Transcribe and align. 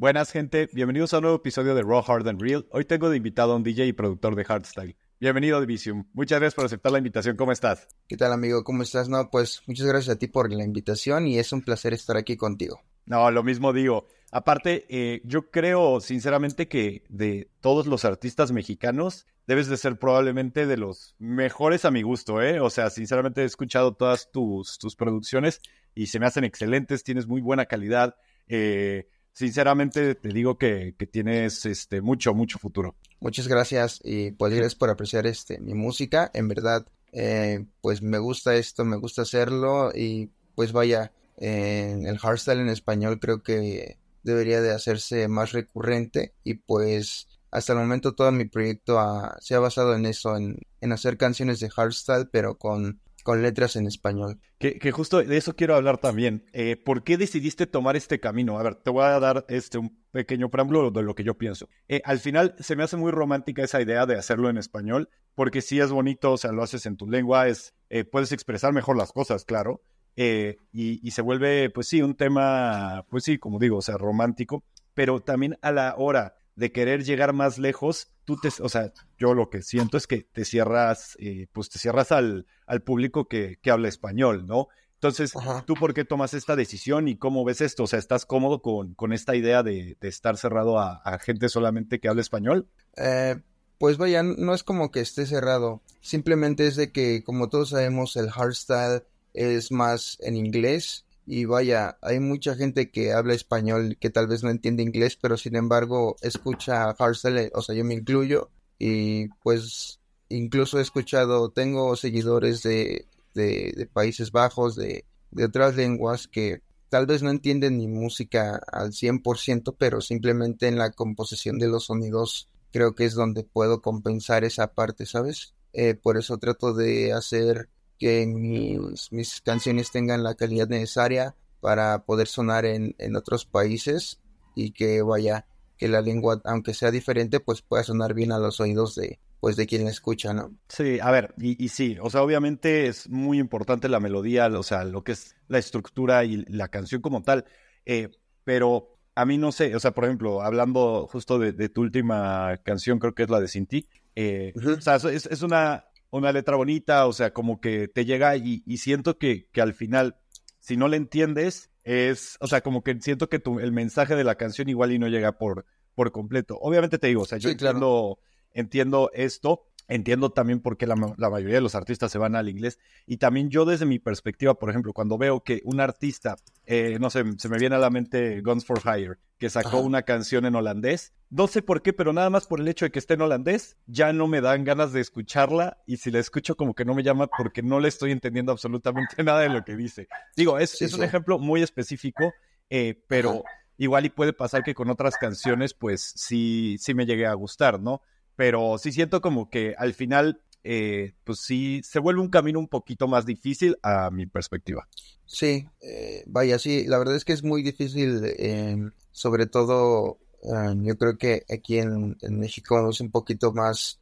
Buenas, 0.00 0.32
gente. 0.32 0.66
Bienvenidos 0.72 1.12
a 1.12 1.18
un 1.18 1.24
nuevo 1.24 1.36
episodio 1.36 1.74
de 1.74 1.82
Raw 1.82 2.02
Hard 2.08 2.26
and 2.26 2.40
Real. 2.40 2.66
Hoy 2.70 2.86
tengo 2.86 3.10
de 3.10 3.18
invitado 3.18 3.52
a 3.52 3.56
un 3.56 3.62
DJ 3.62 3.84
y 3.84 3.92
productor 3.92 4.34
de 4.34 4.46
hardstyle. 4.46 4.96
Bienvenido, 5.20 5.60
Divisium. 5.60 6.06
Muchas 6.14 6.40
gracias 6.40 6.54
por 6.54 6.64
aceptar 6.64 6.90
la 6.90 6.96
invitación. 6.96 7.36
¿Cómo 7.36 7.52
estás? 7.52 7.86
¿Qué 8.08 8.16
tal, 8.16 8.32
amigo? 8.32 8.64
¿Cómo 8.64 8.82
estás? 8.82 9.10
No, 9.10 9.28
pues 9.28 9.60
muchas 9.66 9.86
gracias 9.86 10.16
a 10.16 10.18
ti 10.18 10.26
por 10.26 10.50
la 10.50 10.64
invitación 10.64 11.26
y 11.26 11.38
es 11.38 11.52
un 11.52 11.60
placer 11.60 11.92
estar 11.92 12.16
aquí 12.16 12.38
contigo. 12.38 12.80
No, 13.04 13.30
lo 13.30 13.42
mismo 13.42 13.74
digo. 13.74 14.06
Aparte, 14.32 14.86
eh, 14.88 15.20
yo 15.24 15.50
creo 15.50 16.00
sinceramente 16.00 16.66
que 16.66 17.04
de 17.10 17.50
todos 17.60 17.86
los 17.86 18.06
artistas 18.06 18.52
mexicanos, 18.52 19.26
debes 19.46 19.68
de 19.68 19.76
ser 19.76 19.98
probablemente 19.98 20.66
de 20.66 20.78
los 20.78 21.14
mejores 21.18 21.84
a 21.84 21.90
mi 21.90 22.00
gusto, 22.00 22.40
¿eh? 22.40 22.58
O 22.58 22.70
sea, 22.70 22.88
sinceramente 22.88 23.42
he 23.42 23.44
escuchado 23.44 23.92
todas 23.92 24.30
tus, 24.32 24.78
tus 24.78 24.96
producciones 24.96 25.60
y 25.94 26.06
se 26.06 26.18
me 26.18 26.24
hacen 26.24 26.44
excelentes, 26.44 27.04
tienes 27.04 27.26
muy 27.26 27.42
buena 27.42 27.66
calidad. 27.66 28.16
Eh, 28.48 29.06
sinceramente 29.32 30.14
te 30.14 30.28
digo 30.28 30.58
que, 30.58 30.94
que, 30.98 31.06
tienes 31.06 31.66
este 31.66 32.00
mucho, 32.00 32.34
mucho 32.34 32.58
futuro. 32.58 32.94
Muchas 33.20 33.48
gracias 33.48 34.00
y 34.02 34.32
pues 34.32 34.52
gracias 34.52 34.74
por 34.74 34.90
apreciar 34.90 35.26
este 35.26 35.60
mi 35.60 35.74
música. 35.74 36.30
En 36.34 36.48
verdad, 36.48 36.86
eh, 37.12 37.64
pues 37.80 38.02
me 38.02 38.18
gusta 38.18 38.56
esto, 38.56 38.84
me 38.84 38.96
gusta 38.96 39.22
hacerlo 39.22 39.92
y 39.94 40.30
pues 40.54 40.72
vaya, 40.72 41.12
eh, 41.38 41.96
el 42.04 42.18
hardstyle 42.18 42.60
en 42.60 42.68
español 42.68 43.18
creo 43.18 43.42
que 43.42 43.98
debería 44.22 44.60
de 44.60 44.72
hacerse 44.72 45.26
más 45.28 45.52
recurrente 45.52 46.34
y 46.44 46.54
pues 46.54 47.28
hasta 47.50 47.72
el 47.72 47.78
momento 47.78 48.14
todo 48.14 48.30
mi 48.30 48.44
proyecto 48.44 48.98
se 49.40 49.54
ha 49.54 49.58
basado 49.58 49.94
en 49.94 50.06
eso, 50.06 50.36
en, 50.36 50.58
en 50.80 50.92
hacer 50.92 51.16
canciones 51.16 51.58
de 51.60 51.70
hardstyle 51.70 52.28
pero 52.30 52.58
con 52.58 53.00
con 53.22 53.42
letras 53.42 53.76
en 53.76 53.86
español. 53.86 54.40
Que, 54.58 54.92
justo 54.92 55.22
de 55.22 55.36
eso 55.36 55.56
quiero 55.56 55.74
hablar 55.74 55.98
también. 55.98 56.44
Eh, 56.52 56.76
¿Por 56.76 57.04
qué 57.04 57.16
decidiste 57.16 57.66
tomar 57.66 57.96
este 57.96 58.20
camino? 58.20 58.58
A 58.58 58.62
ver, 58.62 58.76
te 58.76 58.90
voy 58.90 59.04
a 59.04 59.20
dar 59.20 59.44
este 59.48 59.78
un 59.78 59.98
pequeño 60.10 60.50
preámbulo 60.50 60.90
de 60.90 61.02
lo 61.02 61.14
que 61.14 61.24
yo 61.24 61.36
pienso. 61.36 61.68
Eh, 61.88 62.02
al 62.04 62.18
final 62.18 62.54
se 62.58 62.76
me 62.76 62.82
hace 62.82 62.96
muy 62.96 63.10
romántica 63.10 63.62
esa 63.62 63.80
idea 63.80 64.06
de 64.06 64.16
hacerlo 64.16 64.50
en 64.50 64.58
español, 64.58 65.08
porque 65.34 65.62
sí 65.62 65.80
es 65.80 65.90
bonito, 65.90 66.32
o 66.32 66.36
sea, 66.36 66.52
lo 66.52 66.62
haces 66.62 66.86
en 66.86 66.96
tu 66.96 67.08
lengua, 67.08 67.48
es, 67.48 67.74
eh, 67.88 68.04
puedes 68.04 68.32
expresar 68.32 68.72
mejor 68.72 68.96
las 68.96 69.12
cosas, 69.12 69.44
claro. 69.44 69.82
Y, 70.16 70.58
y 70.72 71.10
se 71.12 71.22
vuelve, 71.22 71.70
pues 71.70 71.88
sí, 71.88 72.02
un 72.02 72.14
tema, 72.14 73.06
pues 73.08 73.24
sí, 73.24 73.38
como 73.38 73.58
digo, 73.58 73.78
o 73.78 73.82
sea, 73.82 73.96
romántico, 73.96 74.64
pero 74.92 75.20
también 75.20 75.56
a 75.62 75.72
la 75.72 75.94
hora 75.96 76.34
de 76.60 76.72
querer 76.72 77.04
llegar 77.04 77.32
más 77.32 77.56
lejos, 77.56 78.12
tú 78.26 78.36
te, 78.36 78.50
o 78.60 78.68
sea, 78.68 78.92
yo 79.18 79.32
lo 79.32 79.48
que 79.48 79.62
siento 79.62 79.96
es 79.96 80.06
que 80.06 80.28
te 80.30 80.44
cierras, 80.44 81.16
eh, 81.18 81.46
pues 81.52 81.70
te 81.70 81.78
cierras 81.78 82.12
al, 82.12 82.46
al 82.66 82.82
público 82.82 83.28
que, 83.28 83.58
que, 83.62 83.70
habla 83.70 83.88
español, 83.88 84.46
¿no? 84.46 84.68
Entonces, 84.96 85.34
Ajá. 85.34 85.64
¿tú 85.66 85.72
por 85.72 85.94
qué 85.94 86.04
tomas 86.04 86.34
esta 86.34 86.56
decisión 86.56 87.08
y 87.08 87.16
cómo 87.16 87.46
ves 87.46 87.62
esto? 87.62 87.84
O 87.84 87.86
sea, 87.86 87.98
¿estás 87.98 88.26
cómodo 88.26 88.60
con, 88.60 88.92
con 88.92 89.14
esta 89.14 89.34
idea 89.34 89.62
de, 89.62 89.96
de 89.98 90.08
estar 90.08 90.36
cerrado 90.36 90.78
a, 90.78 90.96
a, 90.96 91.18
gente 91.18 91.48
solamente 91.48 91.98
que 91.98 92.08
habla 92.08 92.20
español? 92.20 92.68
Eh, 92.98 93.40
pues 93.78 93.96
vaya, 93.96 94.22
no 94.22 94.52
es 94.52 94.62
como 94.62 94.90
que 94.90 95.00
esté 95.00 95.24
cerrado, 95.24 95.80
simplemente 96.02 96.66
es 96.66 96.76
de 96.76 96.92
que, 96.92 97.24
como 97.24 97.48
todos 97.48 97.70
sabemos, 97.70 98.16
el 98.16 98.30
hardstyle 98.30 99.04
es 99.32 99.72
más 99.72 100.18
en 100.20 100.36
inglés 100.36 101.06
y 101.32 101.44
vaya, 101.44 101.96
hay 102.02 102.18
mucha 102.18 102.56
gente 102.56 102.90
que 102.90 103.12
habla 103.12 103.34
español 103.34 103.96
que 104.00 104.10
tal 104.10 104.26
vez 104.26 104.42
no 104.42 104.50
entiende 104.50 104.82
inglés, 104.82 105.16
pero 105.16 105.36
sin 105.36 105.54
embargo 105.54 106.16
escucha 106.22 106.92
hardstyle, 106.92 107.52
o 107.54 107.62
sea, 107.62 107.76
yo 107.76 107.84
me 107.84 107.94
incluyo 107.94 108.50
y 108.80 109.28
pues 109.44 110.00
incluso 110.28 110.80
he 110.80 110.82
escuchado, 110.82 111.50
tengo 111.50 111.94
seguidores 111.94 112.64
de, 112.64 113.06
de, 113.34 113.88
Países 113.92 114.32
Bajos, 114.32 114.74
de, 114.74 115.04
de 115.30 115.44
otras 115.44 115.76
lenguas 115.76 116.26
que 116.26 116.62
tal 116.88 117.06
vez 117.06 117.22
no 117.22 117.30
entienden 117.30 117.76
mi 117.76 117.86
música 117.86 118.60
al 118.72 118.90
100%, 118.90 119.76
pero 119.78 120.00
simplemente 120.00 120.66
en 120.66 120.78
la 120.78 120.90
composición 120.90 121.60
de 121.60 121.68
los 121.68 121.84
sonidos 121.84 122.48
creo 122.72 122.96
que 122.96 123.04
es 123.04 123.14
donde 123.14 123.44
puedo 123.44 123.82
compensar 123.82 124.42
esa 124.42 124.72
parte, 124.72 125.06
¿sabes? 125.06 125.54
Eh, 125.74 125.94
por 125.94 126.18
eso 126.18 126.38
trato 126.38 126.74
de 126.74 127.12
hacer 127.12 127.68
que 128.00 128.26
mis, 128.26 129.12
mis, 129.12 129.40
canciones 129.42 129.92
tengan 129.92 130.24
la 130.24 130.34
calidad 130.34 130.66
necesaria 130.66 131.36
para 131.60 132.04
poder 132.04 132.26
sonar 132.26 132.64
en, 132.64 132.96
en, 132.98 133.14
otros 133.14 133.44
países 133.44 134.20
y 134.54 134.72
que 134.72 135.02
vaya, 135.02 135.46
que 135.76 135.86
la 135.86 136.00
lengua, 136.00 136.40
aunque 136.44 136.72
sea 136.72 136.90
diferente, 136.90 137.40
pues 137.40 137.60
pueda 137.60 137.84
sonar 137.84 138.14
bien 138.14 138.32
a 138.32 138.38
los 138.38 138.58
oídos 138.58 138.94
de, 138.94 139.20
pues 139.38 139.56
de 139.56 139.66
quien 139.66 139.84
la 139.84 139.90
escucha, 139.90 140.32
¿no? 140.32 140.56
Sí, 140.68 140.98
a 140.98 141.10
ver, 141.10 141.34
y, 141.38 141.62
y, 141.62 141.68
sí, 141.68 141.98
o 142.00 142.08
sea, 142.08 142.22
obviamente 142.22 142.86
es 142.86 143.06
muy 143.10 143.38
importante 143.38 143.90
la 143.90 144.00
melodía, 144.00 144.46
o 144.46 144.62
sea, 144.62 144.84
lo 144.84 145.04
que 145.04 145.12
es 145.12 145.36
la 145.48 145.58
estructura 145.58 146.24
y 146.24 146.38
la 146.46 146.68
canción 146.68 147.02
como 147.02 147.22
tal, 147.22 147.44
eh, 147.84 148.08
pero 148.44 148.96
a 149.14 149.26
mí 149.26 149.36
no 149.36 149.52
sé, 149.52 149.76
o 149.76 149.80
sea, 149.80 149.92
por 149.92 150.04
ejemplo, 150.06 150.40
hablando 150.40 151.06
justo 151.06 151.38
de, 151.38 151.52
de 151.52 151.68
tu 151.68 151.82
última 151.82 152.56
canción, 152.62 152.98
creo 152.98 153.14
que 153.14 153.24
es 153.24 153.30
la 153.30 153.40
de 153.40 153.48
Sin 153.48 153.66
Ti, 153.66 153.86
eh, 154.16 154.54
uh 154.56 154.60
-huh. 154.60 154.78
o 154.78 154.80
sea, 154.80 154.96
es, 155.10 155.26
es 155.26 155.42
una 155.42 155.84
una 156.10 156.32
letra 156.32 156.56
bonita, 156.56 157.06
o 157.06 157.12
sea, 157.12 157.32
como 157.32 157.60
que 157.60 157.88
te 157.88 158.04
llega 158.04 158.36
y, 158.36 158.62
y 158.66 158.78
siento 158.78 159.18
que, 159.18 159.48
que, 159.52 159.60
al 159.60 159.74
final, 159.74 160.16
si 160.58 160.76
no 160.76 160.88
le 160.88 160.96
entiendes, 160.96 161.70
es, 161.84 162.36
o 162.40 162.46
sea, 162.46 162.60
como 162.60 162.82
que 162.82 163.00
siento 163.00 163.28
que 163.28 163.38
tu, 163.38 163.60
el 163.60 163.72
mensaje 163.72 164.16
de 164.16 164.24
la 164.24 164.34
canción 164.34 164.68
igual 164.68 164.92
y 164.92 164.98
no 164.98 165.08
llega 165.08 165.38
por, 165.38 165.66
por 165.94 166.12
completo. 166.12 166.58
Obviamente 166.60 166.98
te 166.98 167.06
digo, 167.06 167.22
o 167.22 167.26
sea, 167.26 167.38
yo 167.38 167.48
sí, 167.48 167.52
entiendo, 167.52 168.18
claro. 168.18 168.18
entiendo 168.52 169.10
esto, 169.14 169.66
entiendo 169.90 170.30
también 170.30 170.60
por 170.60 170.76
qué 170.76 170.86
la, 170.86 170.94
la, 171.16 171.30
mayoría 171.30 171.56
de 171.56 171.60
los 171.60 171.74
artistas 171.74 172.10
se 172.10 172.18
van 172.18 172.36
al 172.36 172.48
inglés. 172.48 172.78
Y 173.06 173.18
también 173.18 173.50
yo 173.50 173.64
desde 173.64 173.84
mi 173.84 173.98
perspectiva, 173.98 174.54
por 174.54 174.70
ejemplo, 174.70 174.92
cuando 174.92 175.18
veo 175.18 175.42
que 175.42 175.60
un 175.64 175.80
artista, 175.80 176.36
eh, 176.64 176.96
no 177.00 177.10
sé, 177.10 177.24
se 177.36 177.48
me 177.48 177.58
viene 177.58 177.76
a 177.76 177.80
la 177.80 177.90
mente 177.90 178.40
Guns 178.40 178.64
for 178.64 178.80
Hire, 178.84 179.16
que 179.38 179.50
sacó 179.50 179.68
Ajá. 179.68 179.78
una 179.78 180.02
canción 180.02 180.46
en 180.46 180.54
holandés, 180.54 181.12
no 181.28 181.48
sé 181.48 181.62
por 181.62 181.82
qué, 181.82 181.92
pero 181.92 182.12
nada 182.12 182.30
más 182.30 182.46
por 182.46 182.60
el 182.60 182.68
hecho 182.68 182.84
de 182.84 182.92
que 182.92 182.98
esté 183.00 183.14
en 183.14 183.22
holandés, 183.22 183.76
ya 183.86 184.12
no 184.12 184.28
me 184.28 184.40
dan 184.40 184.64
ganas 184.64 184.92
de 184.92 185.00
escucharla 185.00 185.78
y 185.86 185.96
si 185.96 186.10
la 186.10 186.20
escucho 186.20 186.56
como 186.56 186.74
que 186.74 186.84
no 186.84 186.94
me 186.94 187.02
llama 187.02 187.26
porque 187.26 187.62
no 187.62 187.80
le 187.80 187.88
estoy 187.88 188.12
entendiendo 188.12 188.52
absolutamente 188.52 189.22
nada 189.24 189.40
de 189.40 189.48
lo 189.48 189.64
que 189.64 189.76
dice. 189.76 190.08
Digo, 190.36 190.58
es, 190.58 190.70
sí, 190.70 190.84
es 190.84 190.92
un 190.92 191.00
sí. 191.00 191.06
ejemplo 191.06 191.38
muy 191.38 191.62
específico, 191.62 192.32
eh, 192.68 193.02
pero 193.08 193.30
Ajá. 193.30 193.42
igual 193.76 194.06
y 194.06 194.10
puede 194.10 194.32
pasar 194.32 194.62
que 194.62 194.74
con 194.74 194.88
otras 194.88 195.16
canciones 195.16 195.74
pues 195.74 196.12
sí, 196.14 196.76
sí 196.78 196.94
me 196.94 197.06
llegue 197.06 197.26
a 197.26 197.34
gustar, 197.34 197.80
¿no? 197.80 198.02
Pero 198.40 198.78
sí 198.78 198.90
siento 198.90 199.20
como 199.20 199.50
que 199.50 199.74
al 199.76 199.92
final, 199.92 200.40
eh, 200.64 201.12
pues 201.24 201.40
sí, 201.40 201.82
se 201.84 201.98
vuelve 201.98 202.22
un 202.22 202.30
camino 202.30 202.58
un 202.58 202.68
poquito 202.68 203.06
más 203.06 203.26
difícil 203.26 203.76
a 203.82 204.10
mi 204.10 204.24
perspectiva. 204.24 204.88
Sí, 205.26 205.68
eh, 205.82 206.24
vaya, 206.26 206.58
sí, 206.58 206.86
la 206.86 206.96
verdad 206.96 207.16
es 207.16 207.26
que 207.26 207.34
es 207.34 207.44
muy 207.44 207.62
difícil, 207.62 208.22
eh, 208.24 208.78
sobre 209.10 209.44
todo, 209.44 210.20
yo 210.42 210.96
creo 210.96 211.18
que 211.18 211.44
aquí 211.52 211.80
en, 211.80 212.16
México 212.30 212.88
es 212.88 213.02
un 213.02 213.10
poquito 213.10 213.52
más, 213.52 214.00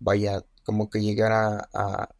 vaya, 0.00 0.44
como 0.62 0.90
que 0.90 1.00
llegar 1.00 1.32
a, 1.32 1.66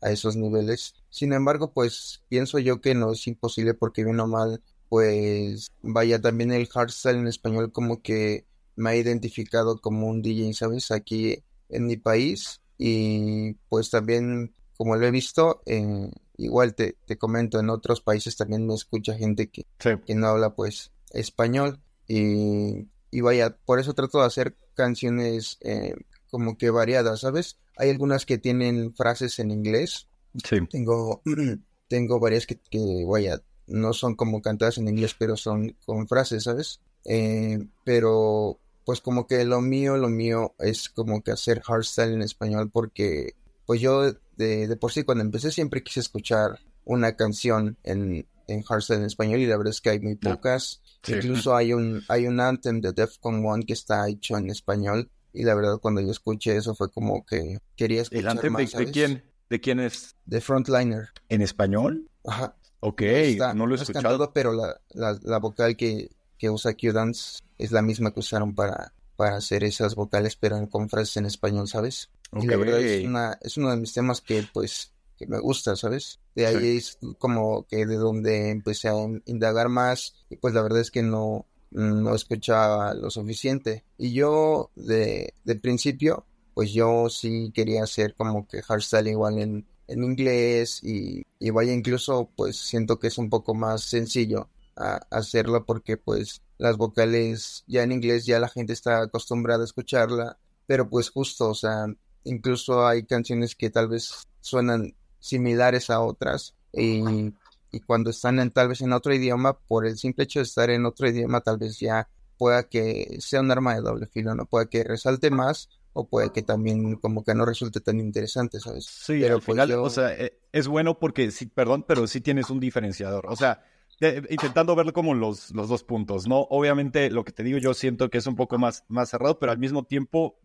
a, 0.01 0.11
esos 0.11 0.37
niveles. 0.37 0.95
Sin 1.11 1.35
embargo, 1.35 1.75
pues 1.75 2.23
pienso 2.31 2.59
yo 2.59 2.81
que 2.81 2.95
no 2.95 3.13
es 3.13 3.27
imposible 3.27 3.75
porque 3.75 4.05
bien 4.05 4.21
o 4.21 4.27
mal, 4.27 4.63
pues 4.89 5.71
vaya, 5.83 6.19
también 6.19 6.51
el 6.51 6.67
hardstyle 6.67 7.19
en 7.19 7.27
español 7.27 7.73
como 7.73 8.01
que 8.01 8.47
me 8.77 8.91
ha 8.91 8.97
identificado 8.97 9.81
como 9.81 10.09
un 10.09 10.23
DJ, 10.23 10.55
¿sabes? 10.55 10.91
Aquí 10.91 11.43
en 11.69 11.87
mi 11.87 11.97
país 11.97 12.61
y 12.79 13.55
pues 13.69 13.91
también 13.91 14.55
como 14.77 14.97
lo 14.97 15.07
he 15.07 15.11
visto, 15.11 15.61
eh, 15.67 16.11
igual 16.39 16.75
te, 16.75 16.97
te, 17.05 17.19
comento, 17.19 17.61
en 17.61 17.69
otros 17.69 18.01
países 18.01 18.39
también 18.39 18.67
me 18.67 18.75
escucha 18.75 19.15
gente 19.15 19.51
que, 19.51 19.67
sí. 19.79 19.91
que 20.07 20.15
no 20.15 20.29
habla 20.29 20.55
pues 20.55 20.91
español 21.11 21.81
y, 22.09 22.89
y, 23.11 23.21
vaya, 23.21 23.59
por 23.67 23.79
eso 23.79 23.93
trato 23.93 24.21
de 24.21 24.27
hacer 24.27 24.57
canciones 24.75 25.59
eh, 25.61 25.95
como 26.31 26.57
que 26.57 26.71
variadas, 26.71 27.21
¿sabes? 27.21 27.59
Hay 27.77 27.91
algunas 27.91 28.25
que 28.25 28.39
tienen 28.39 28.95
frases 28.95 29.39
en 29.39 29.51
inglés. 29.51 30.09
Sí. 30.43 30.57
Tengo, 30.71 31.21
tengo 31.89 32.19
varias 32.19 32.47
que, 32.47 32.59
que, 32.71 33.05
vaya, 33.07 33.43
no 33.67 33.93
son 33.93 34.15
como 34.15 34.41
cantadas 34.41 34.79
en 34.79 34.89
inglés, 34.89 35.15
pero 35.19 35.37
son 35.37 35.77
con 35.85 36.09
frases, 36.09 36.45
¿sabes? 36.45 36.81
Eh, 37.05 37.67
pero 37.85 38.59
pues 38.85 39.01
como 39.01 39.27
que 39.27 39.45
lo 39.45 39.61
mío, 39.61 39.97
lo 39.97 40.09
mío 40.09 40.55
es 40.59 40.89
como 40.89 41.23
que 41.23 41.31
hacer 41.31 41.61
hardstyle 41.63 42.13
en 42.13 42.23
español 42.23 42.71
porque 42.71 43.35
pues 43.67 43.81
yo 43.81 44.13
de, 44.37 44.67
de 44.67 44.77
por 44.77 44.93
sí 44.93 45.05
cuando 45.05 45.23
empecé 45.23 45.53
siempre 45.53 45.83
quise 45.83 46.01
escuchar 46.01 46.59
una 46.85 47.15
canción 47.15 47.77
en, 47.85 48.27
en 48.49 48.63
hardstyle 48.63 48.99
en 48.99 49.07
español 49.07 49.41
y 49.41 49.47
la 49.47 49.57
verdad 49.57 49.71
es 49.71 49.81
que 49.81 49.91
hay 49.91 50.01
muy 50.01 50.17
pocas. 50.17 50.83
Sí. 51.03 51.15
Incluso 51.15 51.55
hay 51.55 51.73
un, 51.73 52.03
hay 52.09 52.27
un 52.27 52.41
anthem 52.41 52.81
de 52.81 52.93
Defcon 52.93 53.45
One 53.47 53.65
que 53.65 53.75
está 53.75 54.09
hecho 54.09 54.37
en 54.37 54.51
español 54.51 55.09
y 55.33 55.45
la 55.45 55.55
verdad 55.55 55.79
cuando 55.81 56.01
yo 56.01 56.11
escuché 56.11 56.57
eso 56.57 56.75
fue 56.75 56.91
como 56.91 57.25
que 57.25 57.59
quería 57.77 58.03
escuchar 58.03 58.23
¿El 58.23 58.29
anthem 58.29 58.53
más, 58.53 58.73
de, 58.73 58.87
de, 58.87 58.91
quién? 58.91 59.25
¿De 59.49 59.61
quién 59.61 59.81
es? 59.81 60.17
De 60.27 60.41
Frontliner. 60.41 61.11
¿En 61.29 61.43
español? 61.43 62.09
Ajá. 62.25 62.57
Ok, 62.81 63.03
está, 63.03 63.55
no 63.55 63.67
lo 63.67 63.75
he 63.75 63.79
escuchado. 63.79 64.03
Cantado, 64.03 64.33
pero 64.33 64.53
la, 64.53 64.81
la, 64.91 65.19
la 65.23 65.39
vocal 65.39 65.77
que, 65.77 66.11
que 66.41 66.49
usa 66.49 66.73
Q-Dance 66.75 67.43
es 67.59 67.71
la 67.71 67.83
misma 67.83 68.13
que 68.13 68.21
usaron 68.21 68.55
para, 68.55 68.95
para 69.15 69.37
hacer 69.37 69.63
esas 69.63 69.95
vocales, 69.95 70.37
pero 70.37 70.67
con 70.71 70.89
frases 70.89 71.19
en 71.19 71.27
español, 71.27 71.69
¿sabes? 71.69 72.09
Okay. 72.33 72.45
Y 72.45 72.51
la 72.51 72.57
verdad 72.57 72.81
es, 72.81 73.05
una, 73.05 73.39
es 73.43 73.57
uno 73.59 73.71
de 73.71 73.77
mis 73.77 73.93
temas 73.93 74.23
que, 74.23 74.47
pues, 74.51 74.95
que 75.19 75.27
me 75.27 75.39
gusta, 75.39 75.77
¿sabes? 75.77 76.19
De 76.35 76.47
ahí 76.47 76.81
sí. 76.81 76.99
es 76.99 76.99
como 77.19 77.67
que 77.67 77.85
de 77.85 77.97
donde 77.97 78.49
empecé 78.49 78.89
a 78.89 78.95
indagar 79.27 79.69
más, 79.69 80.15
y 80.31 80.37
pues 80.37 80.55
la 80.55 80.63
verdad 80.63 80.81
es 80.81 80.91
que 80.91 81.03
no, 81.03 81.47
no 81.71 82.15
escuchaba 82.15 82.95
lo 82.95 83.11
suficiente. 83.11 83.85
Y 83.99 84.15
yo 84.15 84.71
de, 84.77 85.35
de 85.45 85.55
principio, 85.57 86.25
pues 86.55 86.73
yo 86.73 87.11
sí 87.11 87.53
quería 87.55 87.83
hacer 87.83 88.15
como 88.15 88.49
que 88.49 88.63
hardstyle 88.63 89.09
igual 89.09 89.39
en, 89.39 89.67
en 89.89 90.05
inglés 90.05 90.83
y, 90.83 91.23
y, 91.39 91.51
vaya 91.51 91.75
incluso 91.75 92.31
pues 92.35 92.57
siento 92.57 92.99
que 92.99 93.09
es 93.09 93.19
un 93.19 93.29
poco 93.29 93.55
más 93.55 93.83
sencillo 93.83 94.49
a, 94.81 95.01
hacerlo 95.11 95.65
porque 95.65 95.97
pues 95.97 96.43
las 96.59 96.77
vocales 96.77 97.65
ya 97.67 97.83
en 97.83 97.93
inglés 97.93 98.27
ya 98.27 98.39
la 98.41 98.49
gente 98.49 98.73
está 98.73 99.03
acostumbrada 99.03 99.63
a 99.63 99.67
escucharla, 99.67 100.39
pero 100.67 100.89
pues 100.89 101.11
justo, 101.11 101.51
o 101.51 101.55
sea, 101.55 101.87
incluso 102.25 102.87
hay 102.87 103.05
canciones 103.05 103.55
que 103.55 103.71
tal 103.71 103.89
vez 103.89 104.27
suenan 104.41 104.95
similares 105.19 105.91
a 105.91 106.01
otras 106.01 106.55
y, 106.73 107.33
y 107.73 107.81
cuando 107.81 108.11
están 108.11 108.39
en, 108.41 108.51
tal 108.51 108.69
vez 108.69 108.81
en 108.81 108.93
otro 108.93 109.15
idioma, 109.15 109.59
por 109.59 109.87
el 109.87 109.99
simple 109.99 110.25
hecho 110.25 110.41
de 110.41 110.45
estar 110.45 110.71
en 110.71 110.87
otro 110.87 111.09
idioma, 111.09 111.41
tal 111.41 111.59
vez 111.59 111.79
ya 111.79 112.09
pueda 112.39 112.65
que 112.65 113.19
sea 113.21 113.41
un 113.41 113.51
arma 113.51 113.75
de 113.75 113.83
doble 113.83 114.07
filo, 114.07 114.35
¿no? 114.35 114.47
Pueda 114.47 114.67
que 114.67 114.83
resalte 114.83 115.31
más 115.31 115.69
o 115.93 116.09
puede 116.09 116.31
que 116.31 116.43
también 116.43 116.97
como 116.97 117.25
que 117.25 117.35
no 117.35 117.45
resulte 117.45 117.81
tan 117.81 117.99
interesante, 117.99 118.61
¿sabes? 118.61 118.87
Sí, 118.87 119.19
pero 119.21 119.35
al 119.37 119.43
pues 119.43 119.47
final, 119.47 119.73
o 119.73 119.91
sea, 119.91 120.15
eh, 120.15 120.39
es 120.53 120.69
bueno 120.69 120.99
porque 120.99 121.31
sí, 121.31 121.47
perdón, 121.47 121.85
pero 121.87 122.07
sí 122.07 122.21
tienes 122.21 122.49
un 122.51 122.61
diferenciador. 122.61 123.27
O 123.29 123.37
sea, 123.37 123.63
intentando 124.01 124.75
verlo 124.75 124.93
como 124.93 125.15
los, 125.15 125.51
los 125.53 125.69
dos 125.69 125.85
puntos, 125.85 126.27
¿no? 126.27 126.47
Obviamente 126.51 127.11
lo 127.11 127.25
que 127.25 127.33
te 127.33 127.43
digo 127.43 127.59
yo 127.59 127.75
siento 127.75 128.09
que 128.09 128.19
es 128.19 128.27
un 128.27 128.37
poco 128.37 128.59
más, 128.59 128.85
más 128.89 129.11
cerrado, 129.11 129.39
pero 129.39 129.53
al 129.53 129.59
mismo 129.59 129.85
tiempo 129.85 130.39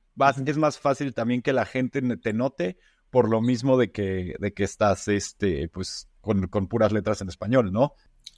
es 0.45 0.57
más 0.57 0.79
fácil 0.79 1.13
también 1.13 1.41
que 1.41 1.53
la 1.53 1.65
gente 1.65 2.01
te 2.17 2.33
note 2.33 2.77
por 3.09 3.29
lo 3.29 3.41
mismo 3.41 3.77
de 3.77 3.91
que, 3.91 4.35
de 4.39 4.53
que 4.53 4.63
estás, 4.63 5.07
este, 5.07 5.69
pues, 5.69 6.09
con, 6.21 6.47
con 6.47 6.67
puras 6.67 6.91
letras 6.91 7.21
en 7.21 7.29
español, 7.29 7.71
¿no? 7.71 7.93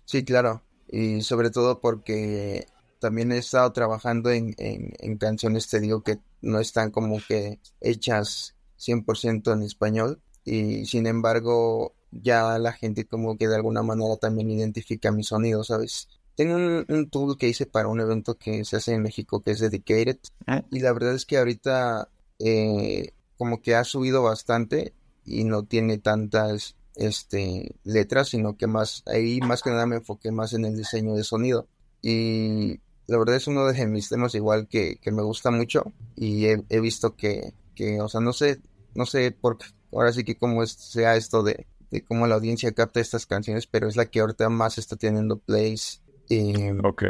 Sí, 0.05 0.23
claro. 0.23 0.63
Y 0.87 1.21
sobre 1.21 1.49
todo 1.49 1.81
porque 1.81 2.67
también 2.99 3.31
he 3.31 3.39
estado 3.39 3.71
trabajando 3.73 4.29
en, 4.29 4.53
en, 4.57 5.17
canciones, 5.17 5.67
te 5.67 5.79
digo, 5.79 6.03
que 6.03 6.19
no 6.41 6.59
están 6.59 6.91
como 6.91 7.19
que 7.27 7.59
hechas 7.81 8.55
100% 8.79 9.53
en 9.53 9.63
español 9.63 10.21
y 10.43 10.85
sin 10.85 11.07
embargo 11.07 11.95
ya 12.21 12.57
la 12.59 12.73
gente 12.73 13.05
como 13.05 13.37
que 13.37 13.47
de 13.47 13.55
alguna 13.55 13.83
manera 13.83 14.17
también 14.17 14.49
identifica 14.49 15.11
mi 15.11 15.23
sonido, 15.23 15.63
¿sabes? 15.63 16.07
Tengo 16.35 16.55
un, 16.55 17.09
tool 17.09 17.37
que 17.37 17.47
hice 17.47 17.65
para 17.65 17.87
un 17.87 17.99
evento 17.99 18.35
que 18.35 18.63
se 18.63 18.77
hace 18.77 18.93
en 18.93 19.01
México 19.01 19.41
que 19.41 19.51
es 19.51 19.59
Dedicated 19.59 20.19
ah. 20.45 20.63
y 20.71 20.79
la 20.79 20.93
verdad 20.93 21.15
es 21.15 21.25
que 21.25 21.37
ahorita 21.37 22.09
eh, 22.39 23.13
como 23.37 23.61
que 23.61 23.75
ha 23.75 23.83
subido 23.83 24.21
bastante 24.21 24.93
y 25.25 25.43
no 25.45 25.63
tiene 25.63 25.97
tantas 25.97 26.75
este 26.95 27.75
letras, 27.83 28.29
sino 28.29 28.55
que 28.57 28.67
más 28.67 29.03
ahí 29.07 29.39
más 29.41 29.61
que 29.63 29.71
nada 29.71 29.85
me 29.85 29.97
enfoqué 29.97 30.31
más 30.31 30.53
en 30.53 30.65
el 30.65 30.75
diseño 30.77 31.15
de 31.15 31.23
sonido 31.23 31.67
y 32.01 32.79
la 33.07 33.17
verdad 33.17 33.35
es 33.35 33.47
uno 33.47 33.65
de 33.65 33.87
mis 33.87 34.09
temas 34.09 34.35
igual 34.35 34.67
que, 34.67 34.97
que 34.97 35.11
me 35.11 35.23
gusta 35.23 35.49
mucho 35.51 35.93
y 36.15 36.45
he, 36.45 36.63
he, 36.69 36.79
visto 36.79 37.15
que, 37.15 37.53
que, 37.73 38.01
o 38.01 38.09
sea, 38.09 38.21
no 38.21 38.33
sé, 38.33 38.59
no 38.95 39.05
sé 39.05 39.31
por 39.31 39.57
ahora 39.91 40.11
sí 40.11 40.23
que 40.23 40.35
cómo 40.35 40.65
sea 40.67 41.15
esto 41.15 41.41
de, 41.43 41.65
de 41.91 42.03
cómo 42.03 42.27
la 42.27 42.35
audiencia 42.35 42.71
capta 42.71 42.99
estas 42.99 43.25
canciones, 43.25 43.67
pero 43.67 43.87
es 43.87 43.95
la 43.95 44.05
que 44.05 44.19
ahorita 44.19 44.49
más 44.49 44.77
está 44.77 44.95
teniendo 44.95 45.39
plays. 45.39 46.01
Y, 46.29 46.69
ok. 46.83 47.03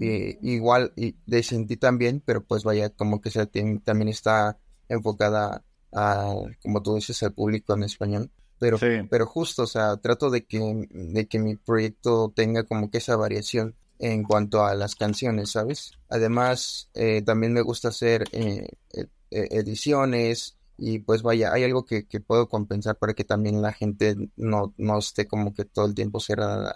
Y, 0.00 0.54
igual, 0.54 0.92
y 0.96 1.16
de 1.26 1.42
sentí 1.42 1.76
también, 1.76 2.22
pero 2.24 2.44
pues 2.44 2.64
vaya, 2.64 2.90
como 2.90 3.20
que 3.20 3.30
se 3.30 3.46
también 3.46 4.08
está 4.08 4.58
enfocada 4.88 5.64
a, 5.92 6.34
como 6.62 6.82
tú 6.82 6.96
dices, 6.96 7.22
al 7.22 7.32
público 7.32 7.74
en 7.74 7.84
español. 7.84 8.30
Pero, 8.58 8.76
pero 9.08 9.26
justo, 9.26 9.62
o 9.62 9.66
sea, 9.66 9.96
trato 9.98 10.30
de 10.30 10.44
que, 10.44 10.88
de 10.90 11.28
que 11.28 11.38
mi 11.38 11.54
proyecto 11.54 12.32
tenga 12.34 12.64
como 12.64 12.90
que 12.90 12.98
esa 12.98 13.14
variación 13.14 13.76
en 14.00 14.24
cuanto 14.24 14.64
a 14.64 14.74
las 14.74 14.96
canciones, 14.96 15.52
¿sabes? 15.52 15.92
Además, 16.08 16.90
eh, 16.94 17.22
también 17.22 17.52
me 17.52 17.62
gusta 17.62 17.88
hacer 17.88 18.24
eh, 18.32 18.68
e, 18.92 19.06
e, 19.30 19.58
ediciones 19.58 20.57
y 20.78 21.00
pues 21.00 21.22
vaya, 21.22 21.52
hay 21.52 21.64
algo 21.64 21.84
que, 21.84 22.04
puedo 22.24 22.48
compensar 22.48 22.96
para 22.96 23.12
que 23.12 23.24
también 23.24 23.60
la 23.60 23.72
gente 23.72 24.16
no, 24.36 24.72
no 24.78 24.98
esté 24.98 25.26
como 25.26 25.52
que 25.52 25.64
todo 25.64 25.86
el 25.86 25.94
tiempo 25.94 26.20
cerrada 26.20 26.72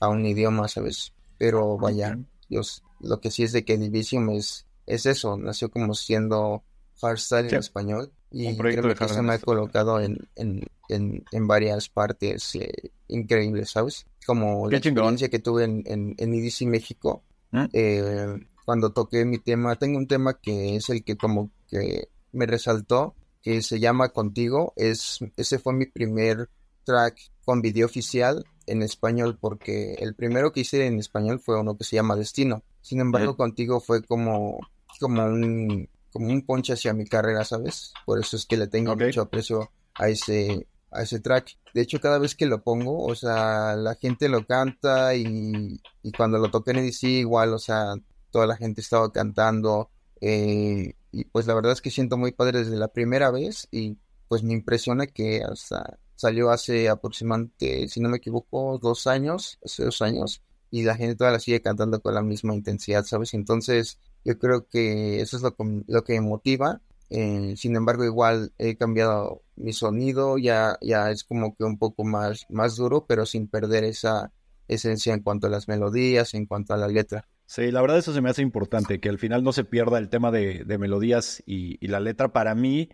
a, 0.00 0.08
un 0.08 0.24
idioma, 0.24 0.68
¿sabes? 0.68 1.12
Pero 1.38 1.76
vaya, 1.76 2.18
Dios, 2.48 2.84
lo 3.00 3.20
que 3.20 3.32
sí 3.32 3.42
es 3.42 3.52
de 3.52 3.64
que 3.64 3.78
Division 3.78 4.30
es, 4.30 4.66
es 4.86 5.06
eso, 5.06 5.36
nació 5.36 5.70
como 5.70 5.94
siendo 5.94 6.62
hardstyle 7.00 7.48
en 7.48 7.58
español 7.58 8.12
y 8.30 8.56
creo 8.56 8.94
que 8.94 9.08
se 9.08 9.22
me 9.22 9.34
ha 9.34 9.38
colocado 9.38 10.00
en, 10.00 10.18
en, 10.36 10.64
en, 10.88 11.46
varias 11.46 11.88
partes 11.88 12.54
eh, 12.54 12.92
increíbles, 13.08 13.70
¿sabes? 13.70 14.06
Como 14.24 14.70
la 14.70 14.78
experiencia 14.78 15.28
que 15.28 15.40
tuve 15.40 15.64
en, 15.64 15.82
en, 15.86 16.14
en 16.16 16.34
EDC 16.34 16.62
México, 16.62 17.24
¿Mm? 17.50 17.64
eh, 17.72 18.46
cuando 18.64 18.92
toqué 18.92 19.24
mi 19.24 19.38
tema, 19.38 19.76
tengo 19.76 19.98
un 19.98 20.06
tema 20.06 20.38
que 20.40 20.76
es 20.76 20.88
el 20.90 21.02
que 21.04 21.16
como 21.16 21.50
que 21.68 22.08
me 22.32 22.46
resaltó, 22.46 23.14
que 23.42 23.62
se 23.62 23.80
llama 23.80 24.10
Contigo, 24.10 24.72
es, 24.76 25.18
ese 25.36 25.58
fue 25.58 25.72
mi 25.72 25.86
primer 25.86 26.48
track 26.84 27.18
con 27.44 27.60
video 27.60 27.86
oficial 27.86 28.44
en 28.66 28.82
español, 28.82 29.38
porque 29.40 29.94
el 29.94 30.14
primero 30.14 30.52
que 30.52 30.60
hice 30.60 30.86
en 30.86 30.98
español 30.98 31.40
fue 31.40 31.60
uno 31.60 31.76
que 31.76 31.84
se 31.84 31.96
llama 31.96 32.16
Destino. 32.16 32.62
Sin 32.80 33.00
embargo, 33.00 33.36
Contigo 33.36 33.80
fue 33.80 34.02
como, 34.02 34.58
como 35.00 35.24
un 35.24 35.88
como 36.12 36.28
un 36.28 36.42
ponche 36.42 36.74
hacia 36.74 36.92
mi 36.92 37.06
carrera, 37.06 37.44
¿sabes? 37.44 37.94
Por 38.04 38.20
eso 38.20 38.36
es 38.36 38.44
que 38.44 38.58
le 38.58 38.66
tengo 38.66 38.94
mucho 38.94 39.22
aprecio 39.22 39.70
a 39.94 40.08
ese, 40.08 40.66
a 40.90 41.02
ese 41.02 41.20
track. 41.20 41.56
De 41.72 41.80
hecho, 41.80 42.00
cada 42.00 42.18
vez 42.18 42.34
que 42.34 42.44
lo 42.44 42.62
pongo, 42.62 43.06
o 43.06 43.14
sea, 43.14 43.74
la 43.76 43.94
gente 43.94 44.28
lo 44.28 44.46
canta 44.46 45.14
y, 45.14 45.80
y 46.02 46.12
cuando 46.12 46.38
lo 46.38 46.50
toqué 46.50 46.72
en 46.72 46.78
EDC 46.80 47.04
igual, 47.04 47.54
o 47.54 47.58
sea, 47.58 47.94
toda 48.30 48.46
la 48.46 48.56
gente 48.56 48.82
estaba 48.82 49.10
cantando. 49.10 49.90
Eh, 50.20 50.94
y 51.12 51.24
pues 51.26 51.46
la 51.46 51.54
verdad 51.54 51.72
es 51.72 51.82
que 51.82 51.90
siento 51.90 52.16
muy 52.16 52.32
padre 52.32 52.60
desde 52.60 52.76
la 52.76 52.88
primera 52.88 53.30
vez 53.30 53.68
y 53.70 53.98
pues 54.28 54.42
me 54.42 54.54
impresiona 54.54 55.06
que 55.06 55.42
hasta 55.42 55.98
salió 56.16 56.50
hace 56.50 56.88
aproximadamente, 56.88 57.88
si 57.88 58.00
no 58.00 58.08
me 58.08 58.16
equivoco, 58.18 58.78
dos 58.78 59.06
años, 59.06 59.58
hace 59.64 59.84
dos 59.84 60.00
años, 60.02 60.42
y 60.70 60.84
la 60.84 60.96
gente 60.96 61.16
todavía 61.16 61.34
la 61.36 61.40
sigue 61.40 61.60
cantando 61.60 62.00
con 62.00 62.14
la 62.14 62.22
misma 62.22 62.54
intensidad, 62.54 63.04
¿sabes? 63.04 63.34
Entonces, 63.34 63.98
yo 64.24 64.38
creo 64.38 64.66
que 64.68 65.20
eso 65.20 65.36
es 65.36 65.42
lo, 65.42 65.54
lo 65.86 66.04
que 66.04 66.14
me 66.14 66.22
motiva. 66.22 66.80
Eh, 67.10 67.54
sin 67.58 67.76
embargo, 67.76 68.04
igual 68.04 68.52
he 68.56 68.76
cambiado 68.76 69.42
mi 69.56 69.74
sonido, 69.74 70.38
ya, 70.38 70.78
ya 70.80 71.10
es 71.10 71.24
como 71.24 71.54
que 71.54 71.64
un 71.64 71.78
poco 71.78 72.04
más, 72.04 72.46
más 72.48 72.76
duro, 72.76 73.04
pero 73.06 73.26
sin 73.26 73.48
perder 73.48 73.84
esa 73.84 74.32
esencia 74.68 75.12
en 75.12 75.22
cuanto 75.22 75.48
a 75.48 75.50
las 75.50 75.68
melodías, 75.68 76.32
en 76.32 76.46
cuanto 76.46 76.72
a 76.72 76.78
la 76.78 76.88
letra. 76.88 77.28
Sí, 77.52 77.70
la 77.70 77.82
verdad 77.82 77.98
eso 77.98 78.14
se 78.14 78.22
me 78.22 78.30
hace 78.30 78.40
importante, 78.40 78.98
que 78.98 79.10
al 79.10 79.18
final 79.18 79.44
no 79.44 79.52
se 79.52 79.64
pierda 79.64 79.98
el 79.98 80.08
tema 80.08 80.30
de, 80.30 80.64
melodías 80.78 81.42
y, 81.44 81.86
la 81.86 82.00
letra. 82.00 82.32
Para 82.32 82.54
mí 82.54 82.88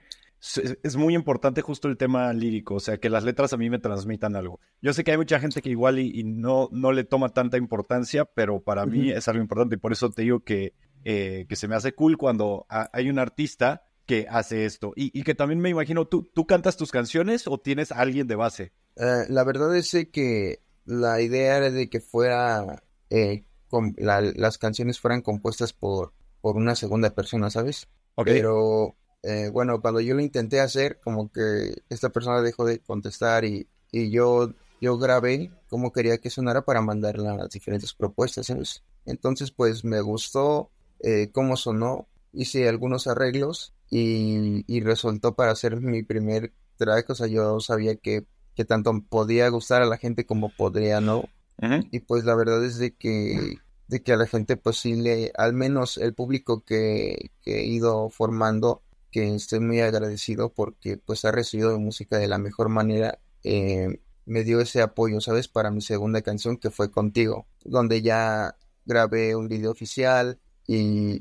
es, 0.83 0.97
muy 0.97 1.15
importante 1.15 1.63
justo 1.63 1.87
el 1.87 1.97
tema 1.97 2.33
lírico, 2.33 2.75
o 2.75 2.81
sea, 2.81 2.99
que 2.99 3.09
las 3.09 3.23
letras 3.23 3.53
a 3.53 3.57
mí 3.57 3.71
me 3.71 3.79
transmitan 3.79 4.35
algo. 4.35 4.59
Yo 4.83 4.93
sé 4.93 5.05
que 5.05 5.13
hay 5.13 5.17
mucha 5.17 5.39
gente 5.39 5.63
que 5.63 5.71
igual 5.71 6.01
y, 6.01 6.25
no, 6.25 6.69
no 6.73 6.91
le 6.91 7.05
toma 7.05 7.29
tanta 7.29 7.57
importancia, 7.57 8.25
pero 8.25 8.61
para 8.61 8.85
mí 8.85 9.13
es 9.13 9.29
algo 9.29 9.41
importante 9.41 9.77
y 9.77 9.79
por 9.79 9.93
eso 9.93 10.11
te 10.11 10.23
digo 10.23 10.41
que 10.41 10.75
eh, 11.05 11.47
que 11.49 11.55
se 11.55 11.69
me 11.69 11.77
hace 11.77 11.93
cool 11.93 12.19
cuando 12.19 12.67
hay 12.69 13.09
un 13.09 13.21
artista 13.21 13.87
que 14.07 14.27
hace 14.29 14.65
esto. 14.65 14.93
Y, 14.97 15.23
que 15.23 15.37
también 15.37 15.61
me 15.61 15.69
imagino, 15.69 16.09
¿tú, 16.09 16.29
¿tú 16.35 16.49
cantas 16.49 16.77
tus 16.77 16.91
canciones 16.91 17.47
o 17.47 17.59
tienes 17.59 17.93
a 17.93 18.01
alguien 18.01 18.27
de 18.27 18.35
base? 18.35 18.73
Eh, 18.97 19.25
la 19.29 19.45
verdad 19.45 19.77
es 19.77 19.97
que 20.13 20.65
la 20.85 21.21
idea 21.21 21.59
era 21.59 21.71
de 21.71 21.89
que 21.89 22.01
fuera, 22.01 22.83
eh, 23.11 23.45
las 23.97 24.59
canciones 24.59 25.01
fueran 25.01 25.23
compuestas 25.23 25.73
por, 25.73 26.13
por 26.41 26.57
una 26.57 26.75
segunda 26.75 27.11
persona, 27.11 27.51
¿sabes? 27.51 27.89
Pero 28.25 28.97
bueno, 29.53 29.81
cuando 29.81 30.01
yo 30.01 30.15
lo 30.15 30.23
intenté 30.23 30.61
hacer, 30.61 30.99
como 31.01 31.31
que 31.31 31.83
esta 31.89 32.09
persona 32.09 32.41
dejó 32.41 32.65
de 32.65 32.81
contestar 32.81 33.45
y, 33.45 33.69
y 33.93 34.11
yo, 34.11 34.53
yo 34.81 34.99
grabé 34.99 35.51
como 35.69 35.93
quería 35.93 36.19
que 36.19 36.31
sonara 36.31 36.63
para 36.63 36.83
mandarle 36.83 37.25
las 37.25 37.51
diferentes 37.51 37.95
propuestas, 37.95 38.47
¿sabes? 38.47 38.83
Entonces, 39.05 39.51
pues 39.51 39.85
me 39.85 40.01
gustó, 40.01 40.71
eh, 41.01 41.31
cómo 41.33 41.57
sonó, 41.57 42.09
hice 42.33 42.69
algunos 42.69 43.07
arreglos 43.07 43.75
y, 43.91 44.65
y, 44.67 44.81
resultó 44.81 45.35
para 45.35 45.53
hacer 45.53 45.81
mi 45.81 46.03
primer 46.03 46.53
track, 46.77 47.11
o 47.11 47.15
sea, 47.15 47.27
yo 47.27 47.61
sabía 47.61 47.97
que, 47.97 48.27
que 48.55 48.65
tanto 48.65 48.93
podía 49.09 49.49
gustar 49.49 49.83
a 49.83 49.87
la 49.87 49.97
gente 49.97 50.27
como 50.27 50.51
podría 50.51 51.01
no. 51.01 51.25
Y 51.91 52.01
pues 52.01 52.25
la 52.25 52.35
verdad 52.35 52.65
es 52.65 52.79
de 52.79 52.95
que, 52.95 53.57
de 53.89 54.03
que 54.03 54.13
a 54.13 54.17
la 54.17 54.27
gente 54.27 54.57
pues 54.57 54.79
sí 54.79 54.95
le, 54.95 55.33
al 55.37 55.55
menos 55.55 55.99
el 55.99 56.15
público 56.15 56.65
que, 56.65 57.33
que 57.43 57.61
he 57.61 57.67
ido 57.67 58.11
formando, 58.11 58.83
que 59.11 59.35
estoy 59.35 59.61
muy 59.61 59.81
agradecido 59.81 60.53
porque 60.53 60.99
pues 60.99 61.25
ha 61.25 61.33
recibido 61.33 61.79
música 61.79 62.19
de 62.19 62.29
la 62.29 62.39
mejor 62.39 62.69
manera. 62.69 63.19
Eh, 63.43 64.01
me 64.25 64.45
dio 64.45 64.61
ese 64.61 64.83
apoyo, 64.83 65.21
¿sabes? 65.21 65.49
Para 65.49 65.71
mi 65.71 65.81
segunda 65.81 66.23
canción 66.23 66.59
que 66.59 66.71
fue 66.71 66.91
Contigo, 66.91 67.47
donde 67.65 68.03
ya 68.03 68.57
grabé 68.85 69.35
un 69.35 69.49
video 69.49 69.71
oficial, 69.71 70.39
y, 70.69 71.21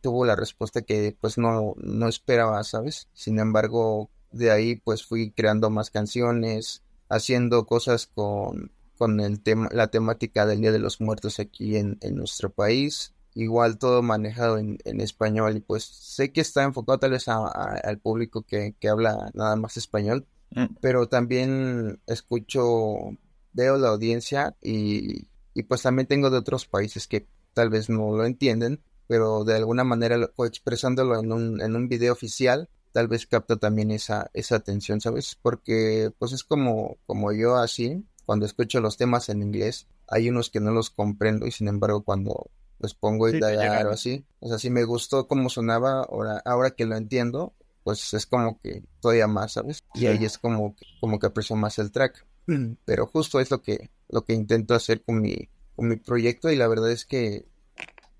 tuvo 0.00 0.26
la 0.26 0.34
respuesta 0.34 0.82
que 0.82 1.16
pues 1.20 1.38
no, 1.38 1.74
no 1.76 2.08
esperaba, 2.08 2.62
¿sabes? 2.64 3.08
Sin 3.14 3.38
embargo, 3.38 4.10
de 4.32 4.50
ahí 4.50 4.76
pues 4.76 5.06
fui 5.06 5.30
creando 5.30 5.70
más 5.70 5.90
canciones, 5.90 6.82
haciendo 7.08 7.64
cosas 7.64 8.08
con, 8.08 8.72
con 9.02 9.18
el 9.18 9.40
tema, 9.42 9.68
la 9.72 9.88
temática 9.88 10.46
del 10.46 10.60
Día 10.60 10.70
de 10.70 10.78
los 10.78 11.00
Muertos 11.00 11.40
aquí 11.40 11.76
en, 11.76 11.98
en 12.02 12.14
nuestro 12.14 12.50
país. 12.50 13.12
Igual 13.34 13.76
todo 13.76 14.00
manejado 14.00 14.58
en, 14.58 14.78
en, 14.84 15.00
español 15.00 15.56
y 15.56 15.60
pues 15.60 15.82
sé 15.82 16.30
que 16.30 16.40
está 16.40 16.62
enfocado 16.62 17.00
tal 17.00 17.10
vez 17.10 17.26
al 17.26 17.98
público 17.98 18.42
que, 18.42 18.76
que, 18.78 18.88
habla 18.88 19.32
nada 19.34 19.56
más 19.56 19.76
español, 19.76 20.28
mm. 20.52 20.76
pero 20.80 21.08
también 21.08 22.00
escucho, 22.06 23.18
veo 23.52 23.76
la 23.76 23.88
audiencia 23.88 24.54
y, 24.62 25.26
y 25.52 25.64
pues 25.64 25.82
también 25.82 26.06
tengo 26.06 26.30
de 26.30 26.38
otros 26.38 26.66
países 26.66 27.08
que 27.08 27.26
tal 27.52 27.70
vez 27.70 27.90
no 27.90 28.16
lo 28.16 28.24
entienden, 28.24 28.84
pero 29.08 29.42
de 29.42 29.56
alguna 29.56 29.82
manera 29.82 30.30
o 30.36 30.46
expresándolo 30.46 31.18
en 31.18 31.32
un, 31.32 31.60
en 31.60 31.74
un 31.74 31.88
video 31.88 32.12
oficial, 32.12 32.68
tal 32.92 33.08
vez 33.08 33.26
capta 33.26 33.56
también 33.56 33.90
esa, 33.90 34.30
esa 34.32 34.54
atención, 34.54 35.00
¿sabes? 35.00 35.36
Porque 35.42 36.12
pues 36.20 36.30
es 36.30 36.44
como, 36.44 36.98
como 37.04 37.32
yo 37.32 37.56
así, 37.56 38.04
cuando 38.32 38.46
escucho 38.46 38.80
los 38.80 38.96
temas 38.96 39.28
en 39.28 39.42
inglés, 39.42 39.86
hay 40.08 40.30
unos 40.30 40.48
que 40.48 40.58
no 40.58 40.70
los 40.70 40.88
comprendo 40.88 41.46
y 41.46 41.50
sin 41.50 41.68
embargo 41.68 42.02
cuando 42.02 42.50
los 42.78 42.94
pongo 42.94 43.28
y 43.28 43.38
o 43.38 43.90
así, 43.90 44.24
o 44.40 44.48
sea, 44.48 44.58
si 44.58 44.70
me 44.70 44.84
gustó 44.84 45.28
cómo 45.28 45.50
sonaba, 45.50 46.00
ahora, 46.00 46.40
ahora 46.46 46.70
que 46.70 46.86
lo 46.86 46.96
entiendo, 46.96 47.52
pues 47.84 48.14
es 48.14 48.24
como 48.26 48.58
que 48.60 48.82
todavía 49.00 49.26
más, 49.26 49.52
¿sabes? 49.52 49.82
Y 49.94 50.06
ahí 50.06 50.24
es 50.24 50.38
como, 50.38 50.74
como 51.00 51.18
que 51.18 51.26
aprecio 51.26 51.56
más 51.56 51.78
el 51.78 51.92
track. 51.92 52.26
Pero 52.84 53.06
justo 53.06 53.38
es 53.38 53.50
lo 53.50 53.60
que, 53.60 53.90
lo 54.08 54.24
que 54.24 54.32
intento 54.32 54.74
hacer 54.74 55.02
con 55.02 55.20
mi, 55.20 55.50
con 55.76 55.88
mi 55.88 55.96
proyecto 55.96 56.50
y 56.50 56.56
la 56.56 56.68
verdad 56.68 56.90
es 56.90 57.04
que 57.04 57.46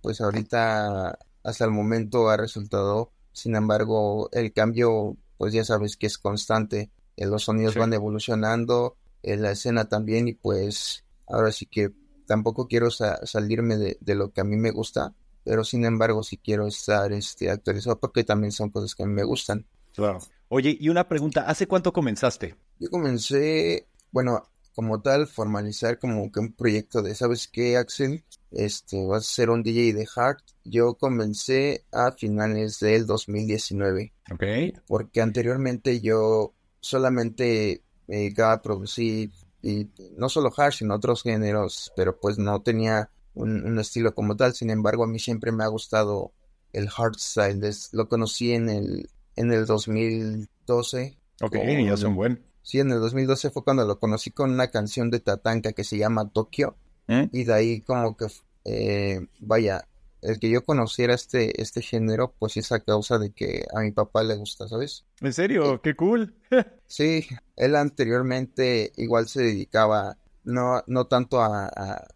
pues 0.03 0.21
ahorita 0.21 1.19
hasta 1.43 1.65
el 1.65 1.71
momento 1.71 2.29
ha 2.29 2.37
resultado 2.37 3.13
sin 3.33 3.57
embargo, 3.57 4.29
el 4.33 4.53
cambio, 4.53 5.17
pues 5.39 5.55
ya 5.55 5.65
sabes 5.65 5.97
que 5.97 6.07
es 6.07 6.19
constante. 6.19 6.91
Eh, 7.17 7.27
los 7.27 7.45
sonidos 7.45 7.75
van 7.77 7.93
evolucionando, 7.93 8.97
en 9.23 9.43
la 9.43 9.53
escena 9.53 9.89
también, 9.89 10.29
y 10.29 10.35
pues 10.35 11.05
ahora 11.27 11.53
sí 11.53 11.67
que 11.67 11.93
tampoco 12.27 12.69
quiero 12.69 12.91
salirme 12.91 13.77
de, 13.77 14.15
lo 14.15 14.33
que 14.33 14.41
a 14.41 14.45
mí 14.45 14.57
me 14.57 14.71
gusta, 14.71 15.15
pero 15.45 15.65
sin 15.65 15.85
embargo 15.85 16.23
sí 16.23 16.39
quiero 16.39 16.67
estar 16.67 17.13
este, 17.13 17.51
actualizado 17.51 17.99
porque 17.99 18.25
también 18.25 18.53
son 18.53 18.71
cosas 18.71 18.95
que 18.95 19.03
a 19.03 19.07
mí 19.07 19.13
me 19.13 19.25
gustan. 19.25 19.67
Claro. 19.95 20.19
Oye, 20.49 20.77
y 20.79 20.89
una 20.89 21.07
pregunta, 21.09 21.43
¿hace 21.43 21.67
cuánto 21.67 21.93
comenzaste? 21.93 22.55
Yo 22.79 22.91
comencé, 22.91 23.87
bueno, 24.11 24.49
como 24.75 25.01
tal, 25.01 25.27
formalizar 25.27 25.99
como 25.99 26.31
que 26.31 26.41
un 26.41 26.53
proyecto 26.53 27.03
de, 27.03 27.15
¿sabes 27.15 27.49
qué, 27.49 27.77
Axel? 27.77 28.25
Este, 28.51 29.05
vas 29.05 29.29
a 29.29 29.33
ser 29.33 29.51
un 29.51 29.63
DJ 29.63 29.95
de 29.95 30.07
hard. 30.15 30.39
Yo 30.65 30.95
comencé 30.95 31.85
a 31.93 32.13
finales 32.13 32.81
del 32.81 33.07
2019. 33.07 34.13
Ok. 34.31 34.43
Porque 34.87 35.21
anteriormente 35.21 36.01
yo 36.01 36.55
solamente 36.81 37.83
me 38.07 38.17
dedicaba 38.17 38.55
a 38.55 38.63
producir, 38.63 39.31
y 39.63 39.89
no 40.17 40.29
solo 40.29 40.53
hard, 40.57 40.73
sino 40.73 40.95
otros 40.95 41.23
géneros, 41.23 41.93
pero 41.97 42.19
pues 42.19 42.37
no 42.37 42.61
tenía 42.63 43.11
un, 43.35 43.79
estilo 43.79 44.15
como 44.15 44.37
tal. 44.37 44.55
Sin 44.55 44.71
embargo, 44.71 45.05
a 45.05 45.07
mí 45.07 45.19
siempre 45.19 45.53
me 45.53 45.65
ha 45.65 45.69
gustado 45.69 46.33
el 46.73 46.89
hardstyle. 46.89 47.61
lo 47.93 48.09
conocí 48.09 48.53
en 48.53 48.69
el, 48.69 49.09
en 49.37 49.53
el 49.53 49.67
2012. 49.67 51.17
Ok, 51.41 51.57
ya 51.85 51.97
son 51.97 52.17
buen. 52.17 52.43
Sí, 52.63 52.81
en 52.81 52.91
el 52.91 53.01
2012 53.01 53.51
fue 53.51 53.65
cuando 53.65 53.85
lo 53.85 53.99
conocí 53.99 54.31
con 54.31 54.51
una 54.51 54.69
canción 54.69 55.11
de 55.11 55.21
Tatanka 55.21 55.73
que 55.73 55.85
se 55.85 55.99
llama 55.99 56.29
Tokio. 56.31 56.77
¿Eh? 57.09 57.29
Y 57.33 57.45
de 57.45 57.55
ahí 57.55 57.81
como 57.81 58.17
que, 58.17 58.27
eh, 58.65 59.27
vaya, 59.41 59.87
el 60.23 60.39
que 60.39 60.51
yo 60.51 60.65
conociera 60.65 61.15
este, 61.15 61.61
este 61.61 61.83
género, 61.83 62.35
pues 62.39 62.57
es 62.57 62.73
a 62.73 62.81
causa 62.81 63.19
de 63.19 63.33
que 63.33 63.67
a 63.75 63.81
mi 63.81 63.91
papá 63.91 64.23
le 64.23 64.37
gusta, 64.37 64.69
¿sabes? 64.69 65.05
¿En 65.21 65.33
serio? 65.33 65.83
¡Qué 65.83 65.95
cool! 65.95 66.35
sí, 66.87 67.27
él 67.57 67.77
anteriormente 67.77 68.93
igual 68.97 69.29
se 69.29 69.43
dedicaba, 69.43 70.17
no, 70.45 70.83
no 70.87 71.07
tanto 71.07 71.41
a, 71.41 71.71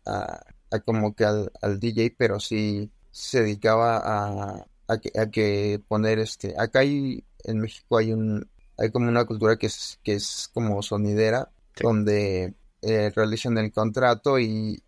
a, 0.06 0.80
como 0.84 1.14
que 1.14 1.24
al, 1.24 1.50
al, 1.62 1.80
DJ, 1.80 2.14
pero 2.16 2.38
sí 2.38 2.90
se 3.10 3.42
dedicaba 3.42 3.96
a, 3.96 4.66
a, 4.88 4.98
que, 4.98 5.10
a 5.18 5.30
que 5.30 5.80
poner 5.88 6.18
este, 6.18 6.54
acá 6.58 6.80
hay, 6.80 7.24
en 7.44 7.60
México 7.60 7.96
hay 7.98 8.12
un, 8.12 8.48
hay 8.78 8.90
como 8.90 9.08
una 9.08 9.24
cultura 9.24 9.56
que 9.56 9.66
es, 9.66 9.98
que 10.02 10.14
es 10.14 10.50
como 10.52 10.82
sonidera, 10.82 11.50
donde 11.80 12.54
eh, 12.82 13.10
realizan 13.14 13.58
el 13.58 13.72
contrato 13.72 14.38
y, 14.38 14.80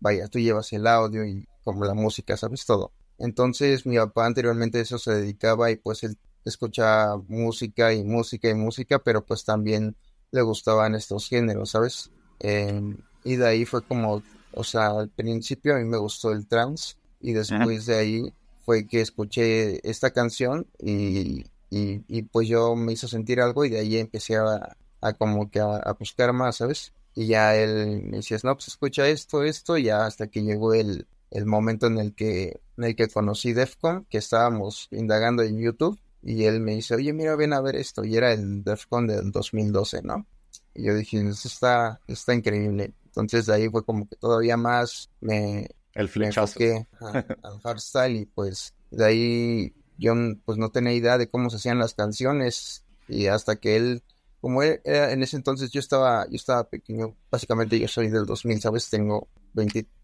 vaya, 0.00 0.28
tú 0.28 0.38
llevas 0.38 0.72
el 0.72 0.86
audio 0.86 1.24
y 1.24 1.47
como 1.72 1.84
la 1.84 1.94
música, 1.94 2.36
sabes 2.36 2.64
todo. 2.66 2.92
Entonces 3.18 3.86
mi 3.86 3.96
papá 3.96 4.26
anteriormente 4.26 4.78
a 4.78 4.82
eso 4.82 4.98
se 4.98 5.12
dedicaba 5.12 5.70
y 5.70 5.76
pues 5.76 6.02
él 6.04 6.16
escuchaba 6.44 7.20
música 7.28 7.92
y 7.92 8.04
música 8.04 8.48
y 8.48 8.54
música, 8.54 8.98
pero 9.00 9.24
pues 9.24 9.44
también 9.44 9.96
le 10.30 10.42
gustaban 10.42 10.94
estos 10.94 11.28
géneros, 11.28 11.70
¿sabes? 11.70 12.10
Em, 12.40 12.96
y 13.24 13.36
de 13.36 13.46
ahí 13.46 13.64
fue 13.64 13.82
como, 13.82 14.22
o 14.52 14.64
sea, 14.64 14.88
al 14.88 15.08
principio 15.08 15.74
a 15.74 15.78
mí 15.78 15.84
me 15.84 15.98
gustó 15.98 16.32
el 16.32 16.46
trance 16.46 16.94
y 17.20 17.32
después 17.32 17.86
de 17.86 17.96
ahí 17.96 18.32
fue 18.64 18.86
que 18.86 19.00
escuché 19.00 19.88
esta 19.88 20.10
canción 20.12 20.66
y 20.78 21.44
y, 21.70 22.02
y, 22.08 22.22
pues 22.22 22.48
yo 22.48 22.74
me 22.76 22.92
hizo 22.92 23.08
sentir 23.08 23.40
algo 23.40 23.64
y 23.64 23.70
de 23.70 23.80
ahí 23.80 23.98
empecé 23.98 24.36
a, 24.36 24.76
a 25.00 25.12
como 25.12 25.50
que 25.50 25.60
a, 25.60 25.96
buscar 25.98 26.32
más, 26.32 26.56
¿sabes? 26.56 26.92
Y 27.14 27.26
ya 27.26 27.54
él 27.56 28.02
me 28.04 28.18
decía, 28.18 28.38
no, 28.42 28.54
pues 28.54 28.68
escucha 28.68 29.06
esto, 29.08 29.42
esto, 29.42 29.76
y 29.76 29.84
ya 29.84 30.06
hasta 30.06 30.28
que 30.28 30.42
llegó 30.42 30.72
el, 30.72 31.06
el 31.30 31.46
momento 31.46 31.86
en 31.86 31.98
el 31.98 32.14
que, 32.14 32.60
en 32.76 32.84
el 32.84 32.96
que 32.96 33.08
conocí 33.08 33.52
Defcon, 33.52 34.06
que 34.08 34.18
estábamos 34.18 34.88
indagando 34.90 35.42
en 35.42 35.58
YouTube, 35.58 35.98
y 36.22 36.44
él 36.44 36.60
me 36.60 36.74
dice, 36.74 36.94
oye, 36.94 37.12
mira, 37.12 37.36
ven 37.36 37.52
a 37.52 37.60
ver 37.60 37.76
esto, 37.76 38.04
y 38.04 38.16
era 38.16 38.32
el 38.32 38.64
Defcon 38.64 39.06
del 39.06 39.30
2012, 39.30 40.02
¿no? 40.02 40.26
Y 40.74 40.84
yo 40.84 40.94
dije, 40.94 41.20
esto 41.28 41.48
está, 41.48 42.00
está 42.06 42.34
increíble. 42.34 42.92
Entonces 43.06 43.46
de 43.46 43.54
ahí 43.54 43.68
fue 43.68 43.84
como 43.84 44.08
que 44.08 44.16
todavía 44.16 44.56
más 44.56 45.10
me... 45.20 45.68
El 45.94 46.08
flechazo. 46.08 46.60
al 47.42 47.60
hardstyle 47.64 48.20
y 48.20 48.26
pues 48.26 48.74
de 48.90 49.04
ahí 49.04 49.74
yo 49.96 50.14
pues 50.44 50.56
no 50.56 50.70
tenía 50.70 50.92
idea 50.92 51.18
de 51.18 51.28
cómo 51.28 51.50
se 51.50 51.56
hacían 51.56 51.80
las 51.80 51.94
canciones 51.94 52.84
y 53.08 53.26
hasta 53.26 53.56
que 53.56 53.76
él 53.76 54.02
como 54.40 54.62
él, 54.62 54.80
en 54.84 55.22
ese 55.24 55.36
entonces 55.36 55.72
yo 55.72 55.80
estaba 55.80 56.26
yo 56.28 56.36
estaba 56.36 56.64
pequeño 56.64 57.16
básicamente 57.30 57.80
yo 57.80 57.88
soy 57.88 58.08
del 58.08 58.26
2000 58.26 58.60
sabes 58.60 58.88
tengo 58.88 59.26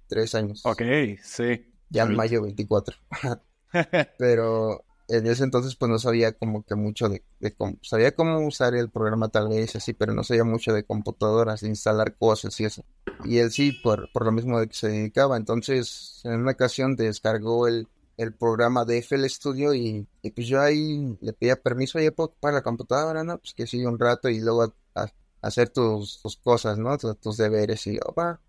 23 0.08 0.34
años. 0.34 0.60
Ok 0.64 0.82
sí. 1.22 1.72
Ya 1.90 2.04
en 2.04 2.14
mayo 2.14 2.42
24 2.42 2.96
pero 4.18 4.84
en 5.08 5.26
ese 5.26 5.44
entonces 5.44 5.76
pues 5.76 5.90
no 5.90 5.98
sabía 5.98 6.32
como 6.32 6.64
que 6.64 6.74
mucho 6.74 7.08
de, 7.08 7.22
cómo 7.56 7.76
sabía 7.82 8.14
cómo 8.14 8.38
usar 8.46 8.74
el 8.74 8.90
programa 8.90 9.28
tal 9.28 9.48
vez 9.48 9.76
así 9.76 9.92
pero 9.92 10.14
no 10.14 10.24
sabía 10.24 10.44
mucho 10.44 10.72
de 10.72 10.84
computadoras 10.84 11.60
de 11.60 11.68
instalar 11.68 12.16
cosas 12.16 12.58
y 12.60 12.64
eso. 12.64 12.84
Y 13.24 13.38
él 13.38 13.50
sí 13.50 13.72
por, 13.72 14.10
por 14.12 14.24
lo 14.24 14.32
mismo 14.32 14.58
de 14.58 14.68
que 14.68 14.74
se 14.74 14.88
dedicaba. 14.88 15.36
Entonces 15.36 16.20
en 16.24 16.40
una 16.40 16.52
ocasión 16.52 16.96
descargó 16.96 17.68
el 17.68 17.88
el 18.16 18.32
programa 18.32 18.84
de 18.84 18.98
FL 18.98 19.28
Studio 19.28 19.74
y, 19.74 20.06
pues 20.34 20.46
yo 20.46 20.60
ahí 20.60 21.16
le 21.20 21.32
pedía 21.32 21.56
permiso, 21.60 22.00
y 22.00 22.10
para 22.10 22.56
la 22.56 22.62
computadora, 22.62 23.24
¿no? 23.24 23.38
Pues 23.38 23.54
que 23.54 23.66
sí, 23.66 23.84
un 23.84 23.98
rato 23.98 24.28
y 24.28 24.40
luego 24.40 24.74
a, 24.94 25.08
hacer 25.44 25.68
tus, 25.68 26.20
cosas, 26.42 26.78
¿no? 26.78 26.96
Tus, 26.98 27.36
deberes 27.36 27.86
y. 27.86 27.98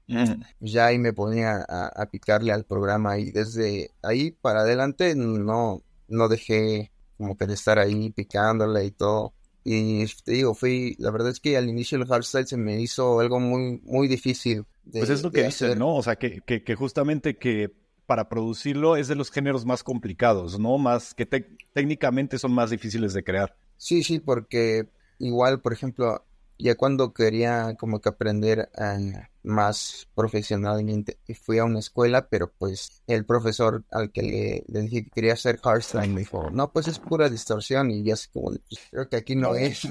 Pues 0.07 0.71
ya 0.71 0.87
ahí 0.87 0.97
me 0.97 1.13
ponía 1.13 1.65
a, 1.67 2.05
picarle 2.09 2.51
al 2.51 2.65
programa 2.65 3.17
y 3.17 3.31
desde 3.31 3.91
ahí 4.01 4.31
para 4.31 4.61
adelante 4.61 5.15
no, 5.15 5.81
no 6.07 6.27
dejé 6.27 6.91
como 7.17 7.37
que 7.37 7.47
de 7.47 7.53
estar 7.53 7.79
ahí 7.79 8.09
picándole 8.11 8.85
y 8.85 8.91
todo. 8.91 9.33
Y 9.63 10.05
te 10.23 10.33
digo, 10.33 10.53
fui, 10.53 10.95
la 10.99 11.11
verdad 11.11 11.29
es 11.29 11.39
que 11.39 11.57
al 11.57 11.67
inicio 11.67 11.97
el 11.97 12.05
hardstyle 12.05 12.47
se 12.47 12.57
me 12.57 12.79
hizo 12.79 13.19
algo 13.19 13.39
muy, 13.39 13.81
muy 13.83 14.07
difícil. 14.07 14.65
pues 14.91 15.09
es 15.09 15.23
lo 15.23 15.31
que 15.31 15.43
dice, 15.43 15.75
¿no? 15.75 15.95
O 15.95 16.03
sea, 16.03 16.15
que, 16.17 16.41
que, 16.41 16.63
que 16.63 16.75
justamente 16.75 17.37
que 17.37 17.73
para 18.05 18.29
producirlo 18.29 18.95
es 18.95 19.07
de 19.07 19.15
los 19.15 19.31
géneros 19.31 19.65
más 19.65 19.83
complicados, 19.83 20.59
¿no? 20.59 20.77
Más 20.77 21.15
que 21.15 21.25
técnicamente 21.73 22.37
son 22.37 22.53
más 22.53 22.69
difíciles 22.69 23.13
de 23.13 23.23
crear. 23.23 23.55
Sí, 23.77 24.03
sí, 24.03 24.19
porque 24.19 24.87
igual, 25.17 25.61
por 25.61 25.73
ejemplo, 25.73 26.23
ya 26.57 26.75
cuando 26.75 27.13
quería 27.13 27.75
como 27.79 28.01
que 28.01 28.09
aprender 28.09 28.69
eh, 28.77 29.27
más 29.43 30.07
profesionalmente, 30.15 31.17
fui 31.41 31.59
a 31.59 31.65
una 31.65 31.79
escuela, 31.79 32.27
pero 32.27 32.51
pues 32.57 33.01
el 33.07 33.25
profesor 33.25 33.83
al 33.91 34.11
que 34.11 34.63
le, 34.67 34.81
dije 34.81 35.03
que 35.03 35.09
quería 35.09 35.33
hacer 35.33 35.59
hardstyle 35.59 36.13
me 36.13 36.21
dijo, 36.21 36.49
no, 36.51 36.71
pues 36.71 36.87
es 36.87 36.99
pura 36.99 37.29
distorsión 37.29 37.91
y 37.91 38.03
ya 38.03 38.13
así 38.13 38.29
como, 38.31 38.51
pues, 38.51 38.79
creo 38.91 39.09
que 39.09 39.17
aquí 39.17 39.35
no 39.35 39.55
es. 39.55 39.87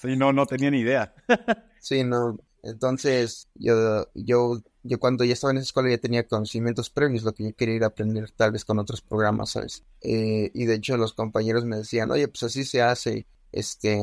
Sí, 0.00 0.16
no, 0.16 0.32
no 0.32 0.46
tenía 0.46 0.70
ni 0.70 0.80
idea. 0.80 1.14
sí, 1.80 2.04
no, 2.04 2.38
entonces 2.62 3.48
yo, 3.54 4.08
yo 4.14 4.62
yo 4.84 5.00
cuando 5.00 5.24
ya 5.24 5.32
estaba 5.32 5.50
en 5.50 5.56
esa 5.56 5.64
escuela 5.64 5.90
ya 5.90 5.98
tenía 5.98 6.28
conocimientos 6.28 6.90
previos, 6.90 7.24
lo 7.24 7.32
que 7.32 7.44
yo 7.44 7.56
quería 7.56 7.74
ir 7.74 7.84
a 7.84 7.88
aprender 7.88 8.30
tal 8.30 8.52
vez 8.52 8.66
con 8.66 8.78
otros 8.78 9.00
programas, 9.00 9.52
¿sabes? 9.52 9.82
Eh, 10.02 10.50
y 10.54 10.66
de 10.66 10.74
hecho 10.74 10.98
los 10.98 11.14
compañeros 11.14 11.64
me 11.64 11.78
decían, 11.78 12.10
oye, 12.10 12.28
pues 12.28 12.42
así 12.44 12.64
se 12.64 12.82
hace, 12.82 13.26
este, 13.50 13.98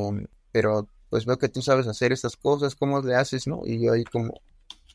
pero 0.50 0.88
pues 1.12 1.26
veo 1.26 1.36
que 1.36 1.50
tú 1.50 1.60
sabes 1.60 1.86
hacer 1.86 2.10
estas 2.10 2.38
cosas, 2.38 2.74
¿cómo 2.74 3.02
le 3.02 3.14
haces, 3.14 3.46
no? 3.46 3.60
Y 3.66 3.84
yo 3.84 3.92
ahí 3.92 4.02
como, 4.02 4.40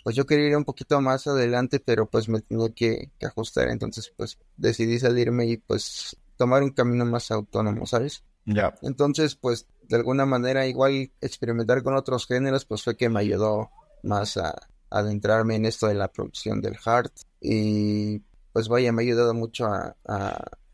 pues 0.03 0.15
yo 0.15 0.25
quería 0.25 0.47
ir 0.47 0.57
un 0.57 0.65
poquito 0.65 0.99
más 0.99 1.27
adelante, 1.27 1.79
pero 1.79 2.07
pues 2.09 2.27
me 2.27 2.41
tenía 2.41 2.69
que, 2.69 3.11
ajustar, 3.21 3.67
entonces 3.67 4.11
pues 4.17 4.39
decidí 4.55 4.97
salirme 4.97 5.45
y 5.45 5.57
pues 5.57 6.17
tomar 6.35 6.63
un 6.63 6.71
camino 6.71 7.05
más 7.05 7.29
autónomo, 7.29 7.85
¿sabes? 7.85 8.23
Ya. 8.45 8.73
Entonces, 8.81 9.35
pues 9.35 9.67
de 9.89 9.95
alguna 9.95 10.25
manera 10.25 10.65
igual 10.65 11.11
experimentar 11.21 11.83
con 11.83 11.95
otros 11.95 12.25
géneros, 12.25 12.65
pues 12.65 12.81
fue 12.81 12.97
que 12.97 13.09
me 13.09 13.19
ayudó 13.19 13.69
más 14.01 14.37
a, 14.37 14.55
adentrarme 14.89 15.53
en 15.57 15.67
esto 15.67 15.85
de 15.85 15.93
la 15.93 16.07
producción 16.07 16.61
del 16.61 16.77
Heart 16.77 17.13
y 17.41 18.23
pues 18.53 18.69
vaya, 18.69 18.91
me 18.91 19.03
ha 19.03 19.05
ayudado 19.05 19.35
mucho 19.35 19.67
a, 19.67 19.95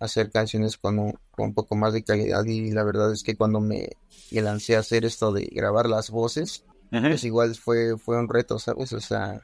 hacer 0.03 0.31
canciones 0.31 0.77
con 0.77 0.99
un, 0.99 1.17
con 1.31 1.47
un, 1.47 1.53
poco 1.53 1.75
más 1.75 1.93
de 1.93 2.03
calidad 2.03 2.43
y 2.45 2.71
la 2.71 2.83
verdad 2.83 3.11
es 3.11 3.23
que 3.23 3.35
cuando 3.35 3.59
me, 3.59 3.89
lancé 4.31 4.75
a 4.75 4.79
hacer 4.79 5.05
esto 5.05 5.31
de 5.31 5.45
grabar 5.45 5.87
las 5.87 6.09
voces, 6.09 6.65
pues 6.89 7.23
igual 7.23 7.55
fue, 7.55 7.97
fue 7.97 8.19
un 8.19 8.29
reto, 8.29 8.59
¿sabes? 8.59 8.93
O 8.93 8.99
sea, 8.99 9.41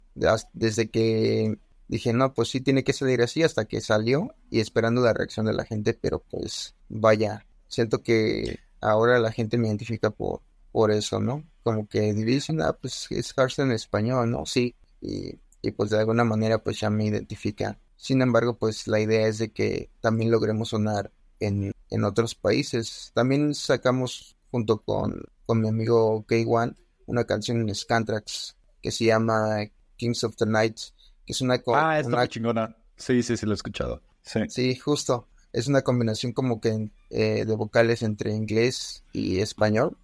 desde 0.53 0.89
que 0.89 1.57
dije, 1.87 2.13
no, 2.13 2.33
pues 2.33 2.49
sí 2.49 2.61
tiene 2.61 2.83
que 2.83 2.93
salir 2.93 3.21
así 3.21 3.41
hasta 3.41 3.65
que 3.65 3.81
salió 3.81 4.35
y 4.51 4.59
esperando 4.59 5.01
la 5.01 5.13
reacción 5.13 5.47
de 5.47 5.53
la 5.53 5.65
gente, 5.65 5.93
pero 5.93 6.19
pues 6.19 6.75
vaya, 6.89 7.45
siento 7.67 8.03
que 8.03 8.59
ahora 8.81 9.19
la 9.19 9.31
gente 9.31 9.57
me 9.57 9.67
identifica 9.67 10.11
por, 10.11 10.41
por 10.71 10.91
eso, 10.91 11.19
¿no? 11.19 11.43
Como 11.63 11.87
que 11.87 12.13
dicen, 12.13 12.61
ah, 12.61 12.73
pues 12.73 13.07
es 13.09 13.33
Hearthstone 13.35 13.69
en 13.69 13.75
español, 13.75 14.29
¿no? 14.29 14.45
Sí, 14.45 14.75
y, 15.01 15.39
y 15.61 15.71
pues 15.71 15.89
de 15.89 15.99
alguna 15.99 16.23
manera 16.23 16.59
pues 16.59 16.79
ya 16.79 16.89
me 16.89 17.05
identifica. 17.05 17.79
Sin 17.99 18.21
embargo, 18.21 18.57
pues 18.57 18.87
la 18.87 19.01
idea 19.01 19.27
es 19.27 19.39
de 19.39 19.51
que 19.51 19.89
también 19.99 20.31
logremos 20.31 20.69
sonar 20.69 21.11
en, 21.41 21.73
en 21.89 22.03
otros 22.05 22.33
países. 22.33 23.11
También 23.13 23.53
sacamos 23.53 24.37
junto 24.51 24.77
con, 24.77 25.21
con 25.45 25.59
mi 25.59 25.67
amigo 25.67 26.25
K1 26.25 26.77
una 27.07 27.25
canción 27.25 27.59
en 27.59 27.75
Scantrax 27.75 28.55
que 28.81 28.91
se 28.91 29.03
llama 29.03 29.65
Kings 29.97 30.23
of 30.23 30.37
the 30.37 30.45
Night, 30.45 30.77
que 31.25 31.33
es 31.33 31.41
una... 31.41 31.61
Ah, 31.73 31.99
está 31.99 32.25
chingona. 32.29 32.73
Sí, 32.95 33.21
sí, 33.21 33.35
sí, 33.35 33.45
lo 33.45 33.51
he 33.51 33.55
escuchado. 33.55 34.01
Sí, 34.21 34.39
sí 34.47 34.75
justo. 34.77 35.27
Es 35.51 35.67
una 35.67 35.81
combinación 35.81 36.31
como 36.31 36.61
que 36.61 36.89
eh, 37.09 37.43
de 37.43 37.55
vocales 37.55 38.01
entre 38.01 38.33
inglés 38.33 39.03
y 39.11 39.39
español. 39.39 39.97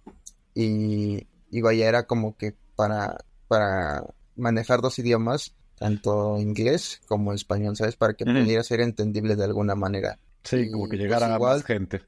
Y, 0.54 1.26
y 1.50 1.60
vaya, 1.62 1.88
era 1.88 2.06
como 2.06 2.36
que 2.36 2.54
para, 2.74 3.24
para 3.48 4.04
manejar 4.36 4.82
dos 4.82 4.98
idiomas, 4.98 5.54
tanto 5.78 6.38
inglés 6.38 7.00
como 7.06 7.32
español, 7.32 7.76
¿sabes? 7.76 7.96
Para 7.96 8.14
que 8.14 8.24
pudiera 8.24 8.62
ser 8.62 8.80
entendible 8.80 9.36
de 9.36 9.44
alguna 9.44 9.74
manera. 9.74 10.18
Sí, 10.42 10.70
como 10.70 10.88
que 10.88 10.96
llegara 10.96 11.34
a 11.34 11.38
más 11.38 11.64
gente. 11.64 12.02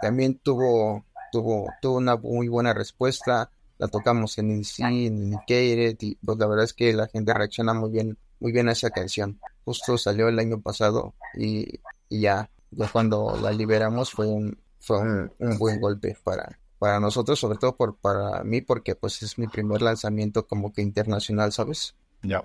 También 0.00 0.38
tuvo, 0.42 1.04
tuvo, 1.30 1.66
tuvo 1.80 1.96
una 1.96 2.16
muy 2.16 2.48
buena 2.48 2.74
respuesta. 2.74 3.50
La 3.78 3.88
tocamos 3.88 4.38
en 4.38 4.52
EDC, 4.52 4.80
en 4.80 5.22
Indicated, 5.24 5.96
y 6.00 6.14
pues 6.16 6.38
la 6.38 6.46
verdad 6.46 6.64
es 6.64 6.72
que 6.72 6.92
la 6.92 7.08
gente 7.08 7.34
reacciona 7.34 7.74
muy 7.74 7.90
bien, 7.90 8.16
muy 8.38 8.52
bien 8.52 8.68
a 8.68 8.72
esa 8.72 8.90
canción. 8.90 9.40
Justo 9.64 9.98
salió 9.98 10.28
el 10.28 10.38
año 10.38 10.60
pasado 10.60 11.14
y, 11.34 11.80
ya, 12.08 12.50
ya 12.70 12.88
cuando 12.88 13.36
la 13.40 13.50
liberamos 13.50 14.10
fue 14.12 14.26
un, 14.26 14.58
fue 14.78 15.00
un, 15.00 15.58
buen 15.58 15.80
golpe 15.80 16.16
para, 16.22 16.58
para 16.78 17.00
nosotros, 17.00 17.38
sobre 17.38 17.58
todo 17.58 17.76
por, 17.76 17.96
para 17.96 18.44
mí, 18.44 18.60
porque 18.60 18.94
pues 18.94 19.22
es 19.22 19.38
mi 19.38 19.48
primer 19.48 19.82
lanzamiento 19.82 20.46
como 20.46 20.72
que 20.72 20.82
internacional, 20.82 21.52
¿sabes? 21.52 21.96
Ya. 22.22 22.44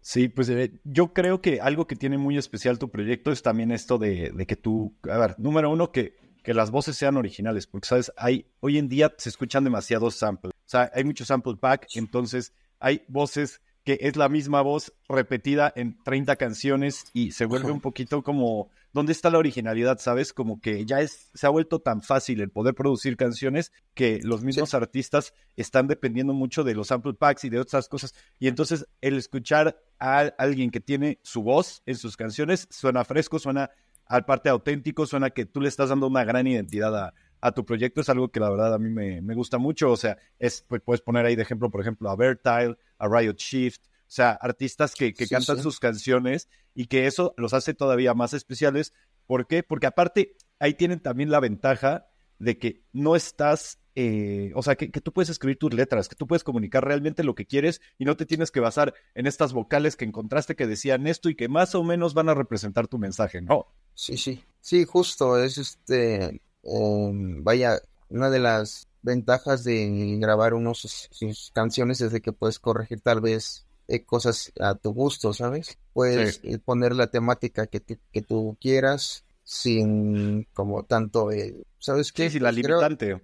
Sí, 0.00 0.28
pues 0.28 0.48
eh, 0.48 0.72
yo 0.84 1.12
creo 1.12 1.40
que 1.40 1.60
algo 1.60 1.86
que 1.86 1.96
tiene 1.96 2.16
muy 2.16 2.38
especial 2.38 2.78
tu 2.78 2.90
proyecto 2.90 3.30
es 3.32 3.42
también 3.42 3.70
esto 3.70 3.98
de, 3.98 4.30
de 4.30 4.46
que 4.46 4.56
tú, 4.56 4.94
a 5.08 5.18
ver, 5.18 5.34
número 5.38 5.70
uno, 5.70 5.92
que, 5.92 6.16
que 6.42 6.54
las 6.54 6.70
voces 6.70 6.96
sean 6.96 7.16
originales, 7.16 7.66
porque, 7.66 7.88
¿sabes? 7.88 8.12
Hay, 8.16 8.46
hoy 8.60 8.78
en 8.78 8.88
día 8.88 9.14
se 9.18 9.28
escuchan 9.28 9.64
demasiados 9.64 10.16
samples, 10.16 10.52
o 10.54 10.68
sea, 10.68 10.90
hay 10.94 11.04
mucho 11.04 11.24
sample 11.24 11.56
pack, 11.56 11.86
entonces 11.94 12.54
hay 12.78 13.04
voces 13.08 13.60
que 13.84 13.98
es 14.00 14.16
la 14.16 14.28
misma 14.28 14.62
voz 14.62 14.92
repetida 15.08 15.72
en 15.74 16.02
30 16.02 16.36
canciones 16.36 17.04
y 17.12 17.32
se 17.32 17.44
vuelve 17.44 17.70
un 17.70 17.80
poquito 17.80 18.22
como, 18.22 18.70
¿dónde 18.92 19.12
está 19.12 19.30
la 19.30 19.38
originalidad? 19.38 19.98
¿Sabes? 19.98 20.32
Como 20.32 20.60
que 20.60 20.84
ya 20.84 21.00
es, 21.00 21.30
se 21.34 21.46
ha 21.46 21.50
vuelto 21.50 21.80
tan 21.80 22.02
fácil 22.02 22.40
el 22.40 22.50
poder 22.50 22.74
producir 22.74 23.16
canciones 23.16 23.72
que 23.94 24.20
los 24.22 24.42
mismos 24.42 24.74
artistas 24.74 25.32
están 25.56 25.86
dependiendo 25.86 26.32
mucho 26.32 26.64
de 26.64 26.74
los 26.74 26.88
sample 26.88 27.14
packs 27.14 27.44
y 27.44 27.50
de 27.50 27.60
otras 27.60 27.88
cosas. 27.88 28.14
Y 28.38 28.48
entonces 28.48 28.86
el 29.00 29.16
escuchar 29.16 29.80
a 29.98 30.20
alguien 30.38 30.70
que 30.70 30.80
tiene 30.80 31.20
su 31.22 31.42
voz 31.42 31.82
en 31.86 31.96
sus 31.96 32.16
canciones 32.16 32.66
suena 32.70 33.04
fresco, 33.04 33.38
suena 33.38 33.70
al 34.06 34.24
parte 34.24 34.48
auténtico, 34.48 35.06
suena 35.06 35.30
que 35.30 35.46
tú 35.46 35.60
le 35.60 35.68
estás 35.68 35.90
dando 35.90 36.08
una 36.08 36.24
gran 36.24 36.46
identidad 36.46 36.96
a, 36.96 37.14
a 37.40 37.52
tu 37.52 37.64
proyecto 37.64 38.00
es 38.00 38.08
algo 38.08 38.30
que 38.30 38.40
la 38.40 38.50
verdad 38.50 38.74
a 38.74 38.78
mí 38.78 38.90
me, 38.90 39.22
me 39.22 39.34
gusta 39.34 39.58
mucho. 39.58 39.90
O 39.90 39.96
sea, 39.96 40.18
es, 40.38 40.64
pues, 40.68 40.82
puedes 40.82 41.00
poner 41.00 41.26
ahí 41.26 41.36
de 41.36 41.42
ejemplo, 41.42 41.70
por 41.70 41.80
ejemplo, 41.80 42.10
a 42.10 42.16
Vertile, 42.16 42.76
a 42.98 43.08
Riot 43.08 43.36
Shift, 43.36 43.86
o 44.10 44.12
sea, 44.12 44.32
artistas 44.32 44.96
que, 44.96 45.14
que 45.14 45.28
cantan 45.28 45.62
sus 45.62 45.78
canciones 45.78 46.48
y 46.74 46.86
que 46.86 47.06
eso 47.06 47.32
los 47.36 47.54
hace 47.54 47.74
todavía 47.74 48.12
más 48.12 48.34
especiales. 48.34 48.92
¿Por 49.24 49.46
qué? 49.46 49.62
Porque 49.62 49.86
aparte 49.86 50.36
ahí 50.58 50.74
tienen 50.74 50.98
también 50.98 51.30
la 51.30 51.38
ventaja 51.38 52.08
de 52.40 52.58
que 52.58 52.82
no 52.92 53.14
estás, 53.14 53.78
eh, 53.94 54.50
o 54.56 54.64
sea, 54.64 54.74
que, 54.74 54.90
que, 54.90 55.00
tú 55.00 55.12
puedes 55.12 55.28
escribir 55.28 55.60
tus 55.60 55.72
letras, 55.72 56.08
que 56.08 56.16
tú 56.16 56.26
puedes 56.26 56.42
comunicar 56.42 56.84
realmente 56.84 57.22
lo 57.22 57.36
que 57.36 57.46
quieres 57.46 57.80
y 57.98 58.04
no 58.04 58.16
te 58.16 58.26
tienes 58.26 58.50
que 58.50 58.58
basar 58.58 58.94
en 59.14 59.28
estas 59.28 59.52
vocales 59.52 59.94
que 59.94 60.06
encontraste 60.06 60.56
que 60.56 60.66
decían 60.66 61.06
esto 61.06 61.28
y 61.28 61.36
que 61.36 61.48
más 61.48 61.76
o 61.76 61.84
menos 61.84 62.12
van 62.12 62.30
a 62.30 62.34
representar 62.34 62.88
tu 62.88 62.98
mensaje, 62.98 63.40
¿no? 63.40 63.68
Sí, 63.94 64.16
sí, 64.16 64.42
sí, 64.60 64.86
justo, 64.86 65.40
es 65.40 65.56
este, 65.56 66.42
vaya, 66.64 67.78
una 68.08 68.28
de 68.28 68.40
las 68.40 68.88
ventajas 69.02 69.62
de 69.62 70.18
grabar 70.20 70.54
unos 70.54 70.80
sus, 71.12 71.52
canciones 71.54 72.00
es 72.00 72.10
de 72.10 72.20
que 72.20 72.32
puedes 72.32 72.58
corregir 72.58 73.00
tal 73.00 73.20
vez 73.20 73.66
eh, 73.90 74.04
cosas 74.04 74.52
a 74.60 74.74
tu 74.74 74.92
gusto, 74.92 75.32
¿sabes? 75.32 75.76
Puedes 75.92 76.40
eh, 76.44 76.58
poner 76.64 76.94
la 76.94 77.08
temática 77.08 77.66
que, 77.66 77.80
que 77.80 78.22
tú 78.22 78.56
quieras 78.60 79.24
sin 79.42 80.46
como 80.52 80.84
tanto, 80.84 81.32
eh, 81.32 81.64
¿sabes 81.78 82.12
qué? 82.12 82.30
Sí, 82.30 82.38
la 82.38 82.52
limitante. 82.52 83.20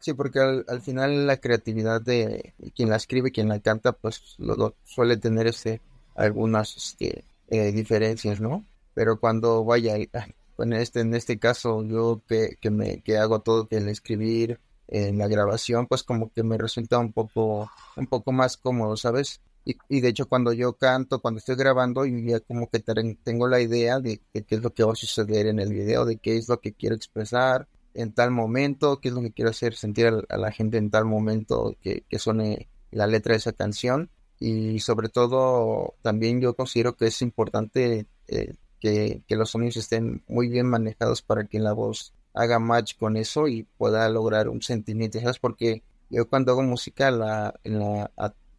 Sí, 0.00 0.14
porque 0.14 0.40
al, 0.40 0.80
final 0.80 1.28
la 1.28 1.36
creatividad 1.36 2.00
de 2.00 2.54
quien 2.74 2.90
la 2.90 2.96
escribe, 2.96 3.30
quien 3.30 3.48
la 3.48 3.60
canta, 3.60 3.92
pues 3.92 4.34
lo, 4.38 4.74
suele 4.82 5.16
tener 5.16 5.46
este 5.46 5.80
algunas 6.16 6.76
este, 6.76 7.24
diferencias, 7.72 8.40
¿no? 8.40 8.66
Pero 8.94 9.20
cuando 9.20 9.64
vaya, 9.64 9.94
en 9.96 10.72
este, 10.72 11.00
en 11.00 11.14
este 11.14 11.38
caso, 11.38 11.84
yo 11.84 12.20
que, 12.26 12.56
que, 12.60 12.70
me, 12.70 13.00
que 13.02 13.18
hago 13.18 13.40
todo 13.40 13.68
el 13.70 13.88
escribir, 13.88 14.58
en 14.92 15.16
la 15.16 15.26
grabación, 15.26 15.86
pues 15.86 16.02
como 16.02 16.30
que 16.32 16.42
me 16.42 16.58
resulta 16.58 16.98
un 16.98 17.12
poco, 17.12 17.70
un 17.96 18.06
poco 18.06 18.30
más 18.30 18.58
cómodo, 18.58 18.96
¿sabes? 18.96 19.40
Y, 19.64 19.76
y 19.88 20.00
de 20.00 20.08
hecho 20.08 20.28
cuando 20.28 20.52
yo 20.52 20.74
canto, 20.74 21.20
cuando 21.20 21.38
estoy 21.38 21.56
grabando, 21.56 22.04
yo 22.04 22.18
ya 22.18 22.40
como 22.40 22.68
que 22.68 22.80
tengo 22.80 23.48
la 23.48 23.60
idea 23.60 24.00
de, 24.00 24.20
qué 24.32 24.44
es 24.48 24.62
lo 24.62 24.74
que 24.74 24.84
va 24.84 24.92
a 24.92 24.96
suceder 24.96 25.46
en 25.46 25.60
el 25.60 25.72
video, 25.72 26.04
de 26.04 26.16
qué 26.16 26.36
es 26.36 26.48
lo 26.48 26.60
que 26.60 26.72
quiero 26.72 26.94
expresar 26.94 27.68
en 27.94 28.12
tal 28.12 28.30
momento, 28.30 29.00
qué 29.00 29.08
es 29.08 29.14
lo 29.14 29.20
que 29.20 29.32
quiero 29.32 29.50
hacer 29.50 29.74
sentir 29.74 30.06
a, 30.06 30.36
la 30.36 30.50
gente 30.50 30.78
en 30.78 30.90
tal 30.90 31.04
momento 31.04 31.76
que, 31.80 32.04
que 32.08 32.18
suene 32.18 32.68
la 32.90 33.06
letra 33.06 33.32
de 33.32 33.38
esa 33.38 33.52
canción. 33.52 34.10
Y 34.38 34.80
sobre 34.80 35.08
todo, 35.08 35.94
también 36.02 36.40
yo 36.40 36.54
considero 36.54 36.96
que 36.96 37.06
es 37.06 37.22
importante 37.22 38.06
eh, 38.26 38.54
que, 38.80 39.22
los 39.28 39.50
sonidos 39.50 39.76
estén 39.76 40.24
muy 40.26 40.48
bien 40.48 40.66
manejados 40.66 41.22
para 41.22 41.44
que 41.44 41.60
la 41.60 41.72
voz 41.72 42.12
haga 42.34 42.58
match 42.58 42.96
con 42.98 43.16
eso 43.16 43.46
y 43.46 43.62
pueda 43.62 44.08
lograr 44.08 44.48
un 44.48 44.62
sentimiento, 44.62 45.20
¿sabes? 45.20 45.38
Porque 45.38 45.82
yo 46.10 46.28
cuando 46.28 46.52
hago 46.52 46.62
música 46.62 47.10
la, 47.10 47.54
la 47.62 48.10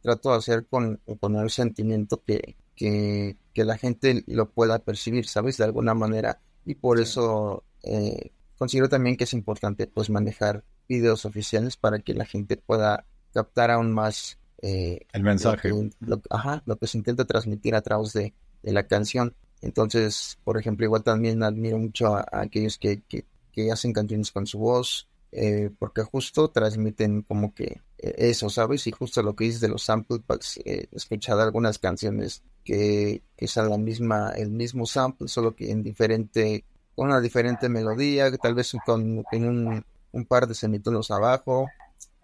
trato 0.04 0.32
de 0.32 0.38
hacer 0.38 0.68
con, 0.68 1.00
con 1.20 1.36
el 1.38 1.50
sentimiento 1.50 2.22
que, 2.24 2.56
que, 2.76 3.36
la 3.56 3.78
gente 3.78 4.24
lo 4.28 4.50
pueda 4.50 4.80
percibir, 4.80 5.28
¿sabes? 5.28 5.58
De 5.58 5.64
alguna 5.64 5.96
manera. 5.96 6.40
Y 6.66 6.76
por 6.76 7.00
eso 7.00 7.64
eh, 7.82 8.32
considero 8.58 8.90
también 8.90 9.18
que 9.18 9.24
es 9.24 9.34
importante 9.34 9.88
pues 9.88 10.10
manejar 10.10 10.64
videos 10.88 11.26
oficiales 11.26 11.78
para 11.78 12.00
que 12.00 12.14
la 12.14 12.26
gente 12.26 12.58
pueda 12.58 13.06
captar 13.34 13.72
aún 13.72 13.92
más 13.92 14.38
eh, 14.62 15.00
el 15.14 15.24
mensaje. 15.24 15.72
Lo 16.00 16.22
ajá, 16.30 16.62
lo 16.66 16.76
que 16.78 16.88
se 16.88 16.98
intenta 16.98 17.26
transmitir 17.26 17.74
a 17.74 17.82
través 17.82 18.14
de, 18.14 18.34
de 18.62 18.74
la 18.74 18.88
canción. 18.88 19.36
Entonces, 19.62 20.38
por 20.44 20.58
ejemplo, 20.58 20.86
igual 20.86 21.04
también 21.04 21.42
admiro 21.42 21.78
mucho 21.78 22.16
a, 22.16 22.26
aquellos 22.32 22.78
que, 22.78 23.02
que, 23.08 23.72
hacen 23.72 23.94
canciones 23.94 24.32
con 24.32 24.46
su 24.46 24.60
voz, 24.60 25.08
eh, 25.36 25.72
porque 25.80 26.04
justo 26.04 26.50
transmiten 26.50 27.24
como 27.24 27.54
que 27.54 27.82
eh, 27.98 28.16
eso, 28.18 28.50
¿sabes? 28.50 28.86
Y 28.86 28.92
justo 28.92 29.24
lo 29.24 29.36
que 29.36 29.46
dices 29.46 29.62
de 29.62 29.70
los 29.70 29.84
sample 29.84 30.20
packs, 30.20 30.60
eh, 30.64 30.88
escuchar 30.92 31.40
algunas 31.40 31.80
canciones 31.80 32.44
que, 32.64 33.24
que 33.36 33.46
es 33.46 33.56
la 33.56 33.78
misma, 33.78 34.30
el 34.32 34.52
mismo 34.52 34.86
sample, 34.86 35.28
solo 35.28 35.56
que 35.56 35.72
en 35.72 35.82
diferente, 35.82 36.66
con 36.96 37.08
una 37.08 37.20
diferente 37.20 37.68
melodía, 37.68 38.32
tal 38.38 38.54
vez 38.54 38.74
con, 38.86 39.26
un, 39.32 39.86
un 40.12 40.26
par 40.26 40.48
de 40.48 40.54
semitonos 40.54 41.10
abajo, 41.10 41.68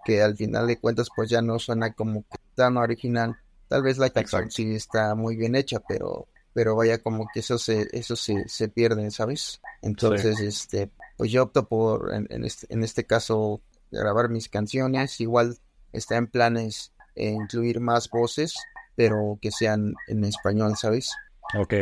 que 0.06 0.22
al 0.22 0.36
final 0.36 0.68
de 0.68 0.80
cuentas 0.80 1.10
pues 1.16 1.30
ya 1.30 1.42
no 1.42 1.58
suena 1.58 1.94
como 1.94 2.26
tan 2.54 2.78
original. 2.78 3.36
Tal 3.68 3.82
vez 3.82 3.98
la 3.98 4.12
canción 4.12 4.52
sí 4.52 4.76
está 4.76 5.16
muy 5.16 5.36
bien 5.36 5.56
hecha, 5.56 5.80
pero 5.88 6.28
pero 6.54 6.76
vaya 6.76 6.98
como 6.98 7.28
que 7.34 7.40
eso 7.40 7.58
se, 7.58 7.88
eso 7.92 8.16
se, 8.16 8.48
se 8.48 8.68
pierde, 8.68 9.12
¿sabes? 9.12 9.62
Entonces, 9.82 10.40
este, 10.40 10.90
pues 11.20 11.34
yo 11.34 11.44
opto 11.44 11.68
por, 11.68 12.14
en, 12.14 12.46
este, 12.46 12.66
en 12.74 12.82
este 12.82 13.06
caso, 13.06 13.62
grabar 13.92 14.30
mis 14.30 14.48
canciones, 14.48 15.20
igual 15.20 15.58
está 15.92 16.16
en 16.16 16.28
planes 16.28 16.94
eh, 17.16 17.32
incluir 17.32 17.82
más 17.82 18.10
voces, 18.10 18.56
pero 18.96 19.38
que 19.42 19.52
sean 19.52 19.96
en 20.08 20.24
español, 20.24 20.78
¿sabes? 20.78 21.14
Ok. 21.60 21.74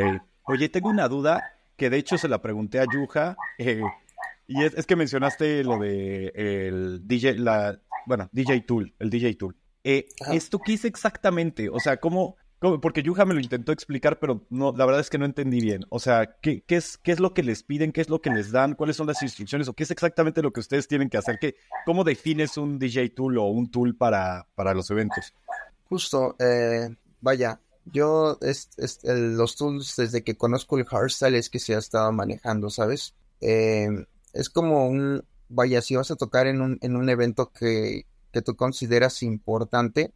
Oye, 0.47 0.69
tengo 0.69 0.89
una 0.89 1.07
duda 1.07 1.53
que 1.75 1.91
de 1.91 1.97
hecho 1.97 2.17
se 2.17 2.27
la 2.27 2.41
pregunté 2.41 2.79
a 2.79 2.85
Yuja, 2.91 3.37
eh, 3.59 3.83
y 4.47 4.63
es, 4.63 4.73
es, 4.73 4.87
que 4.87 4.95
mencionaste 4.95 5.63
lo 5.63 5.77
de 5.77 6.31
el 6.35 7.07
DJ, 7.07 7.35
la, 7.35 7.79
bueno, 8.07 8.29
DJ 8.31 8.61
Tool, 8.61 8.95
el 8.97 9.11
DJ 9.11 9.35
Tool. 9.35 9.55
Eh, 9.83 10.07
¿Esto 10.31 10.57
qué 10.57 10.73
es 10.73 10.83
exactamente? 10.83 11.69
O 11.69 11.79
sea, 11.79 11.97
¿cómo, 11.97 12.37
Porque 12.59 13.03
Yuja 13.03 13.23
me 13.25 13.35
lo 13.35 13.39
intentó 13.39 13.71
explicar, 13.71 14.17
pero 14.19 14.45
no, 14.49 14.73
la 14.75 14.85
verdad 14.85 15.01
es 15.01 15.11
que 15.11 15.19
no 15.19 15.25
entendí 15.25 15.61
bien. 15.61 15.85
O 15.89 15.99
sea, 15.99 16.37
¿qué, 16.41 16.63
qué, 16.65 16.77
es, 16.77 16.97
¿qué 16.97 17.11
es 17.11 17.19
lo 17.19 17.35
que 17.35 17.43
les 17.43 17.61
piden? 17.61 17.91
¿Qué 17.91 18.01
es 18.01 18.09
lo 18.09 18.19
que 18.19 18.31
les 18.31 18.51
dan? 18.51 18.73
¿Cuáles 18.73 18.95
son 18.95 19.05
las 19.05 19.21
instrucciones? 19.21 19.67
¿O 19.67 19.73
qué 19.73 19.83
es 19.83 19.91
exactamente 19.91 20.41
lo 20.41 20.51
que 20.51 20.61
ustedes 20.61 20.87
tienen 20.87 21.09
que 21.09 21.17
hacer? 21.17 21.37
¿Qué, 21.39 21.55
¿Cómo 21.85 22.03
defines 22.03 22.57
un 22.57 22.79
DJ 22.79 23.09
tool 23.09 23.37
o 23.37 23.43
un 23.43 23.69
tool 23.69 23.95
para, 23.95 24.47
para 24.55 24.73
los 24.73 24.89
eventos? 24.89 25.35
Justo, 25.87 26.35
eh, 26.39 26.89
vaya, 27.21 27.59
yo 27.85 28.39
es, 28.41 28.69
los 29.03 29.55
tools 29.55 29.95
desde 29.95 30.23
que 30.23 30.35
conozco 30.35 30.77
el 30.77 30.85
hardstyle 30.85 31.35
es 31.35 31.49
que 31.49 31.59
se 31.59 31.75
ha 31.75 31.79
estado 31.79 32.11
manejando, 32.11 32.69
¿sabes? 32.71 33.13
Eh, 33.39 33.87
es 34.33 34.49
como 34.49 34.87
un, 34.87 35.23
vaya, 35.49 35.81
si 35.81 35.95
vas 35.95 36.11
a 36.11 36.15
tocar 36.15 36.47
en 36.47 36.61
un, 36.61 36.77
en 36.81 36.95
un 36.95 37.09
evento 37.09 37.51
que, 37.51 38.05
que 38.31 38.41
tú 38.41 38.55
consideras 38.55 39.23
importante, 39.23 40.11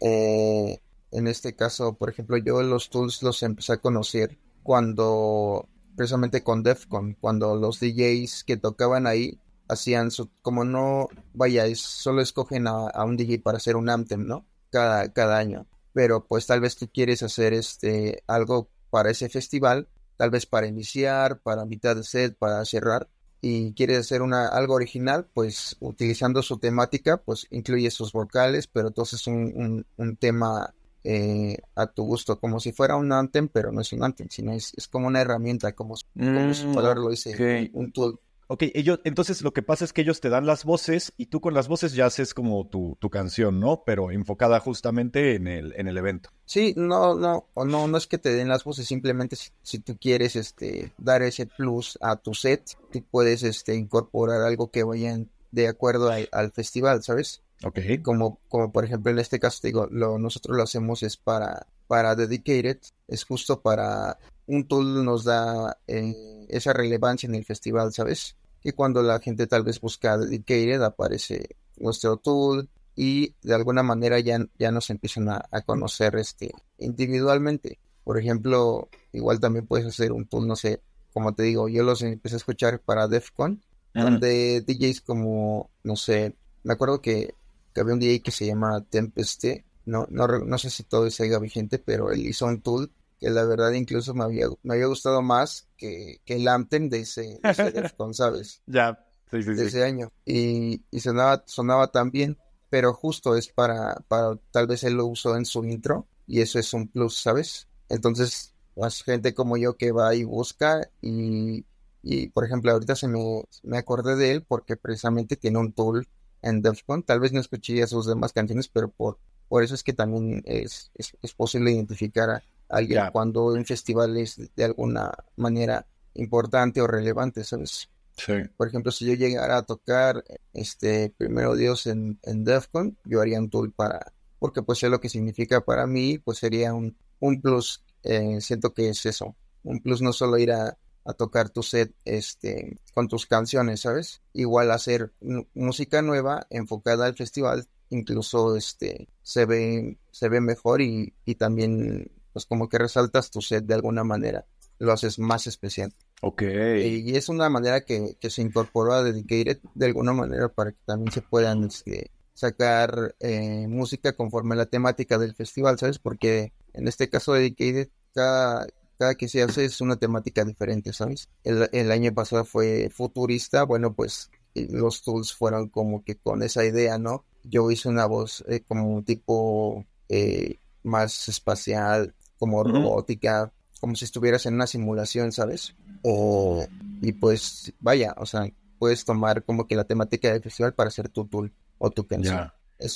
eh, 0.00 0.80
en 1.10 1.26
este 1.26 1.54
caso, 1.54 1.94
por 1.94 2.10
ejemplo, 2.10 2.36
yo 2.36 2.62
los 2.62 2.90
tools 2.90 3.22
los 3.22 3.42
empecé 3.42 3.74
a 3.74 3.80
conocer 3.80 4.38
cuando, 4.62 5.68
precisamente 5.96 6.42
con 6.42 6.62
Defcon, 6.62 7.16
cuando 7.20 7.56
los 7.56 7.80
DJs 7.80 8.44
que 8.44 8.56
tocaban 8.56 9.06
ahí 9.06 9.40
hacían 9.68 10.10
su, 10.10 10.30
como 10.42 10.64
no, 10.64 11.08
vaya, 11.32 11.64
solo 11.74 12.20
escogen 12.22 12.66
a, 12.66 13.04
un 13.04 13.16
DJ 13.16 13.40
para 13.40 13.58
hacer 13.58 13.76
un 13.76 13.88
anthem, 13.88 14.26
¿no? 14.26 14.46
Cada, 14.70 15.12
cada 15.12 15.38
año. 15.38 15.66
Pero 15.92 16.26
pues 16.26 16.46
tal 16.46 16.60
vez 16.60 16.76
tú 16.76 16.88
quieres 16.92 17.22
hacer 17.22 17.54
este 17.54 18.22
algo 18.26 18.70
para 18.90 19.10
ese 19.10 19.28
festival, 19.28 19.88
tal 20.16 20.30
vez 20.30 20.46
para 20.46 20.66
iniciar, 20.66 21.40
para 21.40 21.64
mitad 21.64 21.96
de 21.96 22.04
set, 22.04 22.36
para 22.36 22.64
cerrar 22.64 23.08
y 23.40 23.72
quieres 23.74 23.98
hacer 23.98 24.22
una, 24.22 24.48
algo 24.48 24.74
original, 24.74 25.28
pues 25.32 25.76
utilizando 25.80 26.42
su 26.42 26.58
temática, 26.58 27.18
pues 27.18 27.46
incluye 27.50 27.90
sus 27.90 28.12
vocales, 28.12 28.66
pero 28.66 28.88
entonces 28.88 29.26
un, 29.26 29.86
un 29.96 30.16
tema 30.16 30.74
eh, 31.10 31.56
a 31.74 31.86
tu 31.86 32.04
gusto, 32.04 32.38
como 32.38 32.60
si 32.60 32.72
fuera 32.72 32.96
un 32.96 33.10
anthem, 33.12 33.48
pero 33.48 33.72
no 33.72 33.80
es 33.80 33.94
un 33.94 34.04
anthem, 34.04 34.28
sino 34.28 34.52
es, 34.52 34.74
es 34.76 34.88
como 34.88 35.06
una 35.06 35.22
herramienta, 35.22 35.72
como, 35.72 35.94
como 36.14 36.52
su 36.52 36.74
palabra 36.74 37.00
lo 37.00 37.08
dice, 37.08 37.70
un 37.72 37.92
tool. 37.92 38.20
Ok, 38.50 38.64
ellos, 38.74 39.00
entonces 39.04 39.40
lo 39.40 39.52
que 39.54 39.62
pasa 39.62 39.86
es 39.86 39.94
que 39.94 40.02
ellos 40.02 40.20
te 40.20 40.28
dan 40.28 40.44
las 40.44 40.64
voces 40.64 41.14
y 41.16 41.26
tú 41.26 41.40
con 41.40 41.54
las 41.54 41.66
voces 41.66 41.94
ya 41.94 42.04
haces 42.04 42.34
como 42.34 42.66
tu, 42.66 42.98
tu 42.98 43.08
canción, 43.08 43.58
¿no? 43.58 43.84
Pero 43.86 44.10
enfocada 44.10 44.60
justamente 44.60 45.34
en 45.34 45.46
el, 45.46 45.72
en 45.76 45.88
el 45.88 45.96
evento. 45.96 46.28
Sí, 46.44 46.74
no, 46.76 47.14
no, 47.14 47.46
no, 47.56 47.88
no 47.88 47.96
es 47.96 48.06
que 48.06 48.18
te 48.18 48.34
den 48.34 48.48
las 48.48 48.64
voces, 48.64 48.86
simplemente 48.86 49.36
si, 49.62 49.78
tú 49.78 49.96
quieres 49.98 50.36
este, 50.36 50.92
dar 50.98 51.22
ese 51.22 51.46
plus 51.46 51.98
a 52.02 52.16
tu 52.16 52.34
set, 52.34 52.76
tú 52.92 53.02
puedes 53.10 53.42
este, 53.44 53.76
incorporar 53.76 54.42
algo 54.42 54.70
que 54.70 54.82
vaya 54.82 55.18
de 55.50 55.68
acuerdo 55.68 56.10
al 56.10 56.52
festival, 56.52 57.02
¿sabes? 57.02 57.42
Ok. 57.64 57.78
Como, 58.02 58.40
como 58.48 58.72
por 58.72 58.84
ejemplo 58.84 59.10
en 59.10 59.18
este 59.18 59.40
caso, 59.40 59.60
digo, 59.62 59.88
lo, 59.90 60.18
nosotros 60.18 60.56
lo 60.56 60.62
hacemos 60.62 61.02
es 61.02 61.16
para, 61.16 61.66
para 61.86 62.14
Dedicated, 62.14 62.78
es 63.08 63.24
justo 63.24 63.60
para 63.60 64.18
un 64.46 64.66
tool 64.66 65.04
nos 65.04 65.24
da 65.24 65.78
eh, 65.86 66.46
esa 66.48 66.72
relevancia 66.72 67.28
en 67.28 67.34
el 67.34 67.44
festival, 67.44 67.92
¿sabes? 67.92 68.36
Que 68.60 68.72
cuando 68.72 69.02
la 69.02 69.20
gente 69.20 69.46
tal 69.46 69.64
vez 69.64 69.80
busca 69.80 70.16
Dedicated 70.16 70.82
aparece 70.82 71.56
nuestro 71.76 72.16
tool 72.16 72.68
y 72.94 73.34
de 73.42 73.54
alguna 73.54 73.82
manera 73.82 74.18
ya, 74.20 74.38
ya 74.58 74.72
nos 74.72 74.90
empiezan 74.90 75.28
a, 75.28 75.42
conocer 75.66 76.16
este 76.16 76.52
individualmente. 76.78 77.78
Por 78.04 78.18
ejemplo, 78.18 78.88
igual 79.12 79.38
también 79.38 79.66
puedes 79.66 79.86
hacer 79.86 80.12
un 80.12 80.26
tool, 80.26 80.48
no 80.48 80.56
sé, 80.56 80.80
como 81.12 81.34
te 81.34 81.42
digo, 81.42 81.68
yo 81.68 81.82
los 81.82 82.02
empecé 82.02 82.36
a 82.36 82.38
escuchar 82.38 82.80
para 82.80 83.06
DEFCON, 83.06 83.62
donde 84.02 84.62
DJs 84.66 85.00
como, 85.02 85.70
no 85.82 85.96
sé, 85.96 86.36
me 86.62 86.72
acuerdo 86.72 87.00
que, 87.00 87.34
había 87.76 87.94
un 87.94 88.00
DJ 88.00 88.22
que 88.22 88.32
se 88.32 88.46
llama 88.46 88.84
Tempeste, 88.90 89.64
no, 89.86 90.06
no, 90.10 90.26
no 90.26 90.58
sé 90.58 90.68
si 90.68 90.82
todo 90.82 91.08
siga 91.10 91.38
vigente, 91.38 91.78
pero 91.78 92.10
él 92.10 92.26
hizo 92.26 92.46
un 92.46 92.60
tool 92.60 92.90
que 93.20 93.30
la 93.30 93.44
verdad 93.44 93.72
incluso 93.72 94.14
me 94.14 94.24
había, 94.24 94.46
me 94.62 94.74
había 94.74 94.86
gustado 94.86 95.22
más 95.22 95.68
que, 95.76 96.20
que 96.24 96.36
el 96.36 96.48
Anthem 96.48 96.88
de 96.88 97.00
ese, 97.00 97.40
de 97.42 97.92
¿sabes? 98.12 98.62
Ya, 98.66 99.04
sí, 99.30 99.42
sí, 99.42 99.54
de 99.54 99.66
ese 99.66 99.84
año. 99.84 100.12
Y, 100.24 100.82
y, 100.90 101.00
sonaba, 101.00 101.42
sonaba 101.46 101.90
tan 101.90 102.10
bien, 102.10 102.36
pero 102.70 102.92
justo 102.94 103.36
es 103.36 103.48
para, 103.48 103.94
para, 104.08 104.36
tal 104.50 104.66
vez 104.66 104.84
él 104.84 104.94
lo 104.94 105.06
usó 105.06 105.36
en 105.36 105.44
su 105.44 105.64
intro 105.64 106.06
y 106.26 106.40
eso 106.40 106.58
es 106.58 106.72
un 106.74 106.88
plus, 106.88 107.16
¿sabes? 107.16 107.68
Entonces, 107.88 108.54
más 108.76 109.02
gente 109.02 109.34
como 109.34 109.56
yo 109.56 109.76
que 109.76 109.92
va 109.92 110.14
y 110.14 110.24
busca 110.24 110.88
y, 111.00 111.64
y 112.10 112.28
por 112.30 112.46
ejemplo, 112.46 112.72
ahorita 112.72 112.96
se 112.96 113.06
me, 113.06 113.44
me 113.62 113.76
acordé 113.76 114.16
de 114.16 114.32
él 114.32 114.42
porque 114.42 114.78
precisamente 114.78 115.36
tiene 115.36 115.58
un 115.58 115.74
tool 115.74 116.08
en 116.40 116.62
Defcon. 116.62 117.02
Tal 117.02 117.20
vez 117.20 117.34
no 117.34 117.40
escuché 117.40 117.86
sus 117.86 118.06
demás 118.06 118.32
canciones, 118.32 118.66
pero 118.68 118.88
por, 118.88 119.18
por 119.46 119.62
eso 119.62 119.74
es 119.74 119.82
que 119.82 119.92
también 119.92 120.42
es, 120.46 120.90
es, 120.94 121.14
es 121.20 121.34
posible 121.34 121.70
identificar 121.70 122.30
a 122.30 122.42
alguien 122.70 123.02
cuando 123.12 123.48
un 123.48 123.62
festival 123.66 124.16
es 124.16 124.40
de 124.56 124.64
alguna 124.64 125.12
manera 125.36 125.86
importante 126.14 126.80
o 126.80 126.86
relevante, 126.86 127.44
¿sabes? 127.44 127.90
Sí. 128.16 128.32
Por 128.56 128.68
ejemplo, 128.68 128.90
si 128.90 129.04
yo 129.04 129.12
llegara 129.12 129.58
a 129.58 129.66
tocar 129.66 130.24
este 130.54 131.12
primero 131.14 131.56
Dios 131.56 131.86
en, 131.86 132.18
en 132.22 132.42
Defcon, 132.42 132.96
yo 133.04 133.20
haría 133.20 133.38
un 133.38 133.50
tool 133.50 133.70
para, 133.70 134.14
porque 134.38 134.62
pues 134.62 134.82
es 134.82 134.90
lo 134.90 134.98
que 134.98 135.10
significa 135.10 135.60
para 135.60 135.86
mí, 135.86 136.16
pues 136.16 136.38
sería 136.38 136.72
un, 136.72 136.96
un 137.20 137.42
plus, 137.42 137.84
eh, 138.02 138.40
siento 138.40 138.72
que 138.72 138.88
es 138.88 139.04
eso, 139.04 139.36
un 139.62 139.82
plus 139.82 140.00
no 140.00 140.14
solo 140.14 140.38
ir 140.38 140.52
a, 140.52 140.78
a 141.08 141.14
tocar 141.14 141.48
tu 141.48 141.62
set 141.62 141.94
este 142.04 142.78
con 142.92 143.08
tus 143.08 143.26
canciones, 143.26 143.80
¿sabes? 143.80 144.20
Igual 144.34 144.70
hacer 144.70 145.12
música 145.54 146.02
nueva 146.02 146.46
enfocada 146.50 147.06
al 147.06 147.16
festival, 147.16 147.66
incluso 147.88 148.56
este 148.56 149.08
se 149.22 149.46
ve 149.46 149.96
se 150.10 150.28
ve 150.28 150.42
mejor 150.42 150.82
y, 150.82 151.14
y 151.24 151.36
también 151.36 152.12
pues 152.34 152.44
como 152.44 152.68
que 152.68 152.78
resaltas 152.78 153.30
tu 153.30 153.40
set 153.40 153.64
de 153.64 153.74
alguna 153.74 154.04
manera, 154.04 154.44
lo 154.78 154.92
haces 154.92 155.18
más 155.18 155.46
especial. 155.46 155.94
Ok. 156.20 156.42
Y, 156.42 157.16
es 157.16 157.28
una 157.30 157.48
manera 157.48 157.80
que, 157.80 158.16
se 158.20 158.42
incorporó 158.42 158.92
a 158.92 159.02
Dedicated 159.02 159.60
de 159.74 159.86
alguna 159.86 160.12
manera 160.12 160.48
para 160.48 160.72
que 160.72 160.78
también 160.84 161.10
se 161.10 161.22
puedan 161.22 161.64
este, 161.64 162.10
sacar 162.34 163.14
eh, 163.20 163.66
música 163.68 164.12
conforme 164.12 164.54
a 164.54 164.58
la 164.58 164.66
temática 164.66 165.18
del 165.18 165.34
festival, 165.34 165.78
¿sabes? 165.78 165.98
Porque 165.98 166.52
en 166.74 166.86
este 166.86 167.08
caso 167.08 167.32
Dedicated, 167.32 167.88
cada, 168.14 168.66
cada 168.98 169.14
que 169.14 169.28
se 169.28 169.42
hace 169.42 169.64
es 169.64 169.80
una 169.80 169.96
temática 169.96 170.44
diferente, 170.44 170.92
¿sabes? 170.92 171.28
El, 171.44 171.92
año 171.92 172.12
pasado 172.12 172.44
fue 172.44 172.90
futurista, 172.90 173.62
bueno, 173.62 173.94
pues 173.94 174.30
los 174.54 175.02
tools 175.02 175.32
fueron 175.32 175.68
como 175.68 176.02
que 176.02 176.16
con 176.16 176.42
esa 176.42 176.64
idea, 176.64 176.98
¿no? 176.98 177.24
Yo 177.44 177.70
hice 177.70 177.88
una 177.88 178.06
voz 178.06 178.44
eh, 178.48 178.60
como 178.66 179.02
tipo 179.04 179.86
eh, 180.08 180.58
más 180.82 181.28
espacial, 181.28 182.14
como 182.38 182.64
robótica, 182.64 183.52
como 183.80 183.94
si 183.94 184.04
estuvieras 184.04 184.46
en 184.46 184.54
una 184.54 184.66
simulación, 184.66 185.30
¿sabes? 185.32 185.76
O, 186.02 186.66
y 187.00 187.12
pues, 187.12 187.72
vaya, 187.78 188.14
o 188.18 188.26
sea, 188.26 188.50
puedes 188.78 189.04
tomar 189.04 189.44
como 189.44 189.66
que 189.66 189.76
la 189.76 189.84
temática 189.84 190.32
del 190.32 190.42
festival 190.42 190.74
para 190.74 190.88
hacer 190.88 191.08
tu 191.08 191.24
tool 191.26 191.52
o 191.78 191.90
tu 191.90 192.06
canción. 192.06 192.50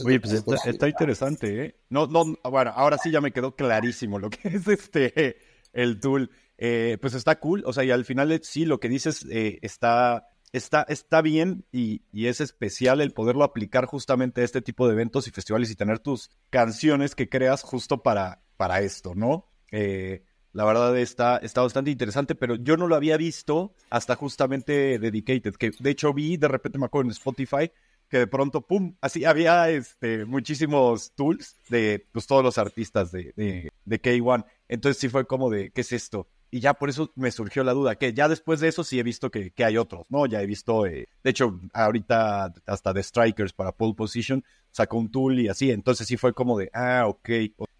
Oye, 0.04 0.20
pues 0.20 0.32
está, 0.32 0.88
interesante, 0.88 1.64
¿eh? 1.64 1.76
No, 1.90 2.06
no, 2.06 2.36
bueno, 2.48 2.72
ahora 2.74 2.98
sí 2.98 3.10
ya 3.10 3.20
me 3.20 3.32
quedó 3.32 3.56
clarísimo 3.56 4.18
lo 4.18 4.30
que 4.30 4.48
es 4.48 4.68
este, 4.68 5.38
el 5.72 6.00
tool. 6.00 6.30
Eh, 6.58 6.98
pues 7.00 7.14
está 7.14 7.40
cool, 7.40 7.64
o 7.66 7.72
sea, 7.72 7.82
y 7.82 7.90
al 7.90 8.04
final 8.04 8.38
sí, 8.42 8.64
lo 8.64 8.78
que 8.78 8.88
dices 8.88 9.26
eh, 9.30 9.58
está, 9.62 10.28
está, 10.52 10.82
está 10.88 11.20
bien 11.20 11.64
y, 11.72 12.02
y, 12.12 12.26
es 12.26 12.40
especial 12.40 13.00
el 13.00 13.12
poderlo 13.12 13.42
aplicar 13.42 13.86
justamente 13.86 14.42
a 14.42 14.44
este 14.44 14.62
tipo 14.62 14.86
de 14.86 14.92
eventos 14.92 15.26
y 15.26 15.32
festivales 15.32 15.70
y 15.70 15.74
tener 15.74 15.98
tus 15.98 16.30
canciones 16.50 17.16
que 17.16 17.28
creas 17.28 17.62
justo 17.62 18.04
para, 18.04 18.42
para 18.56 18.80
esto, 18.80 19.14
¿no? 19.16 19.50
Eh, 19.72 20.22
la 20.52 20.64
verdad 20.64 20.96
está, 20.98 21.38
está 21.38 21.62
bastante 21.62 21.90
interesante, 21.90 22.34
pero 22.34 22.56
yo 22.56 22.76
no 22.76 22.86
lo 22.86 22.94
había 22.94 23.16
visto 23.16 23.74
hasta 23.90 24.14
justamente 24.14 24.98
Dedicated, 24.98 25.54
que 25.54 25.72
de 25.78 25.90
hecho 25.90 26.12
vi, 26.12 26.36
de 26.36 26.48
repente 26.48 26.78
me 26.78 26.84
acuerdo 26.84 27.08
en 27.08 27.12
Spotify, 27.12 27.72
que 28.12 28.18
de 28.18 28.26
pronto, 28.26 28.60
pum, 28.60 28.94
así 29.00 29.24
había 29.24 29.70
este, 29.70 30.26
muchísimos 30.26 31.14
tools 31.14 31.56
de 31.70 32.06
pues, 32.12 32.26
todos 32.26 32.44
los 32.44 32.58
artistas 32.58 33.10
de, 33.10 33.32
de, 33.34 34.02
K1. 34.02 34.44
Entonces 34.72 34.98
sí 34.98 35.10
fue 35.10 35.26
como 35.26 35.50
de, 35.50 35.70
¿qué 35.70 35.82
es 35.82 35.92
esto? 35.92 36.28
Y 36.50 36.60
ya 36.60 36.72
por 36.72 36.88
eso 36.88 37.12
me 37.14 37.30
surgió 37.30 37.62
la 37.62 37.74
duda, 37.74 37.96
que 37.96 38.14
ya 38.14 38.26
después 38.26 38.58
de 38.58 38.68
eso 38.68 38.84
sí 38.84 38.98
he 38.98 39.02
visto 39.02 39.30
que, 39.30 39.50
que 39.50 39.66
hay 39.66 39.76
otros, 39.76 40.06
¿no? 40.08 40.24
Ya 40.24 40.40
he 40.40 40.46
visto, 40.46 40.86
eh, 40.86 41.08
de 41.22 41.30
hecho, 41.30 41.60
ahorita 41.74 42.54
hasta 42.64 42.94
The 42.94 43.02
Strikers 43.02 43.52
para 43.52 43.72
Pole 43.72 43.92
Position 43.94 44.42
sacó 44.70 44.96
un 44.96 45.10
tool 45.10 45.38
y 45.38 45.48
así, 45.48 45.70
entonces 45.70 46.06
sí 46.06 46.16
fue 46.16 46.32
como 46.32 46.58
de, 46.58 46.70
ah, 46.72 47.04
ok, 47.06 47.28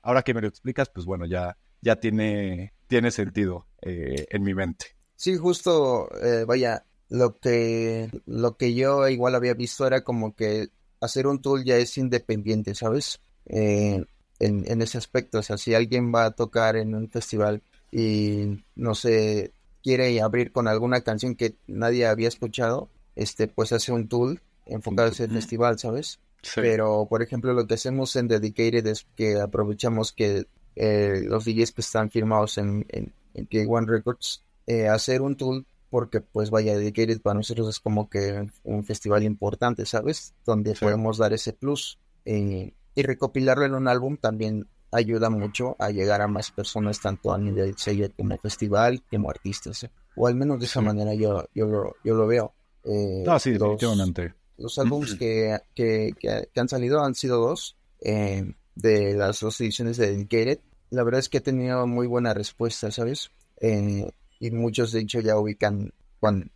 ahora 0.03 0.21
que 0.21 0.35
me 0.35 0.43
lo 0.43 0.49
explicas, 0.49 0.91
pues 0.91 1.07
bueno, 1.07 1.25
ya, 1.25 1.57
ya 1.81 1.97
tiene, 1.97 2.75
tiene 2.89 3.11
sentido 3.11 3.67
eh, 3.81 4.27
en 4.29 4.43
mi 4.43 4.53
mente. 4.53 4.89
Sí, 5.17 5.39
justo, 5.39 6.11
eh, 6.23 6.45
vaya, 6.45 6.85
lo 7.09 7.39
que, 7.39 8.11
lo 8.27 8.59
que 8.59 8.75
yo 8.75 9.09
igual 9.09 9.35
había 9.35 9.55
visto 9.55 9.87
era 9.87 10.05
como 10.05 10.35
que 10.35 10.69
hacer 11.01 11.27
un 11.27 11.41
tool 11.41 11.65
ya 11.65 11.79
es 11.79 11.97
independiente, 11.97 12.75
¿sabes? 12.75 13.19
Eh, 13.47 14.05
en, 14.43 14.65
en 14.71 14.83
ese 14.83 14.99
aspecto, 14.99 15.39
o 15.39 15.43
sea, 15.43 15.57
si 15.57 15.75
alguien 15.75 16.13
va 16.13 16.27
a 16.27 16.31
tocar 16.33 16.77
en 16.77 16.95
un 16.95 17.09
festival 17.09 17.63
y 17.91 18.65
no 18.75 18.95
sé, 18.95 19.53
quiere 19.83 20.21
abrir 20.21 20.53
con 20.53 20.69
alguna 20.69 21.03
canción 21.03 21.35
que 21.37 21.57
nadie 21.67 22.07
había 22.07 22.29
escuchado, 22.29 22.89
este, 23.15 23.47
pues 23.47 23.73
hace 23.73 23.93
un 23.93 24.09
tool 24.09 24.41
enfocado 24.67 25.09
en 25.09 25.15
ese 25.15 25.29
festival, 25.29 25.79
¿sabes? 25.79 26.19
Pero, 26.57 27.07
por 27.09 27.23
ejemplo, 27.23 27.53
lo 27.53 27.67
que 27.67 27.75
hacemos 27.75 28.17
en 28.17 28.27
Dedicated 28.27 28.85
es 28.87 29.07
que 29.17 29.41
aprovechamos 29.41 30.13
que 30.13 30.47
eh, 30.75 31.23
los 31.25 31.45
DJs 31.45 31.73
que 31.73 31.81
están 31.81 32.11
firmados 32.11 32.59
en, 32.59 32.85
en, 32.89 33.13
en 33.35 33.49
K1 33.49 33.87
Records, 33.87 34.43
eh, 34.67 34.89
hacer 34.89 35.23
un 35.23 35.37
tool 35.37 35.67
porque 35.89 36.23
pues 36.23 36.49
vaya, 36.49 36.75
Dedicated 36.75 37.21
para 37.21 37.35
nosotros 37.35 37.69
es 37.69 37.79
como 37.79 38.09
que 38.09 38.49
un 38.65 38.83
festival 38.83 39.25
importante, 39.25 39.85
¿sabes? 39.85 40.33
Donde 40.47 40.75
podemos 40.75 41.19
dar 41.19 41.35
ese 41.35 41.53
plus. 41.53 41.99
Eh, 42.25 42.73
y 42.95 43.03
recopilarlo 43.03 43.65
en 43.65 43.75
un 43.75 43.89
álbum 43.89 44.17
también 44.17 44.69
ayuda 44.93 45.31
mucho 45.31 45.75
a 45.79 45.91
llegar 45.91 46.21
a 46.21 46.29
más 46.29 46.51
personas, 46.51 47.01
tanto 47.01 47.33
a 47.33 47.39
nivel 47.39 47.75
de 47.75 48.11
como 48.17 48.37
festival, 48.39 49.03
como 49.11 49.31
artistas. 49.31 49.89
O 50.15 50.27
al 50.27 50.35
menos 50.35 50.59
de 50.59 50.67
esa 50.67 50.83
manera 50.83 51.15
yo, 51.15 51.47
yo, 51.55 51.67
lo, 51.67 51.97
yo 52.05 52.15
lo 52.15 52.27
veo. 52.27 52.55
Eh, 52.85 53.25
ah, 53.27 53.39
sí, 53.39 53.53
definitivamente. 53.53 54.35
Los, 54.59 54.79
álbumes 54.79 55.15
que, 55.15 55.59
que, 55.75 56.13
que, 56.19 56.61
han 56.61 56.69
salido 56.69 57.03
han 57.03 57.15
sido 57.15 57.41
dos, 57.41 57.77
eh, 58.01 58.53
de 58.75 59.15
las 59.15 59.41
dos 59.41 59.61
ediciones 59.61 59.97
de 59.97 60.13
Dedicated. 60.13 60.61
La 60.91 61.03
verdad 61.03 61.21
es 61.21 61.29
que 61.29 61.39
he 61.39 61.41
tenido 61.41 61.87
muy 61.87 62.07
buena 62.07 62.35
respuesta, 62.35 62.91
¿sabes? 62.91 63.31
Eh, 63.61 64.11
y 64.39 64.51
muchos 64.51 64.93
de 64.93 65.01
hecho 65.01 65.21
ya 65.21 65.39
ubican, 65.39 65.93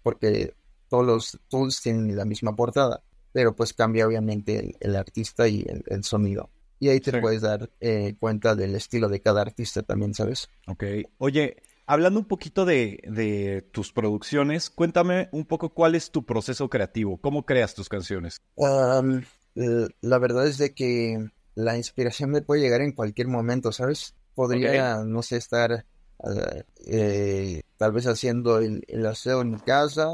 porque 0.02 0.54
todos 0.88 1.06
los 1.06 1.40
tools 1.48 1.80
tienen 1.80 2.14
la 2.16 2.24
misma 2.24 2.54
portada, 2.54 3.02
pero 3.36 3.54
pues 3.54 3.74
cambia 3.74 4.06
obviamente 4.06 4.78
el, 4.80 4.96
artista 4.96 5.46
y 5.46 5.62
el 5.88 6.04
sonido. 6.04 6.48
Y 6.80 6.88
ahí 6.88 7.00
te 7.00 7.20
puedes 7.20 7.42
dar 7.42 7.68
eh, 7.80 8.16
cuenta 8.18 8.54
del 8.54 8.74
estilo 8.74 9.10
de 9.10 9.20
cada 9.20 9.42
artista 9.42 9.82
también, 9.82 10.14
¿sabes? 10.14 10.48
Ok. 10.66 10.84
Oye, 11.18 11.62
hablando 11.84 12.18
un 12.18 12.24
poquito 12.24 12.64
de, 12.64 13.68
tus 13.72 13.92
producciones, 13.92 14.70
cuéntame 14.70 15.28
un 15.32 15.44
poco 15.44 15.74
cuál 15.74 15.94
es 15.96 16.10
tu 16.10 16.24
proceso 16.24 16.70
creativo, 16.70 17.18
cómo 17.18 17.44
creas 17.44 17.74
tus 17.74 17.90
canciones. 17.90 18.40
la 18.56 20.18
verdad 20.18 20.46
es 20.46 20.56
de 20.56 20.72
que 20.72 21.28
la 21.54 21.76
inspiración 21.76 22.30
me 22.30 22.40
puede 22.40 22.62
llegar 22.62 22.80
en 22.80 22.92
cualquier 22.92 23.28
momento, 23.28 23.70
¿sabes? 23.70 24.14
Podría, 24.34 25.04
no 25.04 25.20
sé, 25.20 25.36
estar 25.36 25.84
ah, 26.24 26.62
eh, 26.86 27.60
tal 27.76 27.92
vez 27.92 28.06
haciendo 28.06 28.60
el, 28.60 28.82
el, 28.88 29.04
aseo 29.04 29.42
en 29.42 29.50
mi 29.50 29.58
casa 29.58 30.08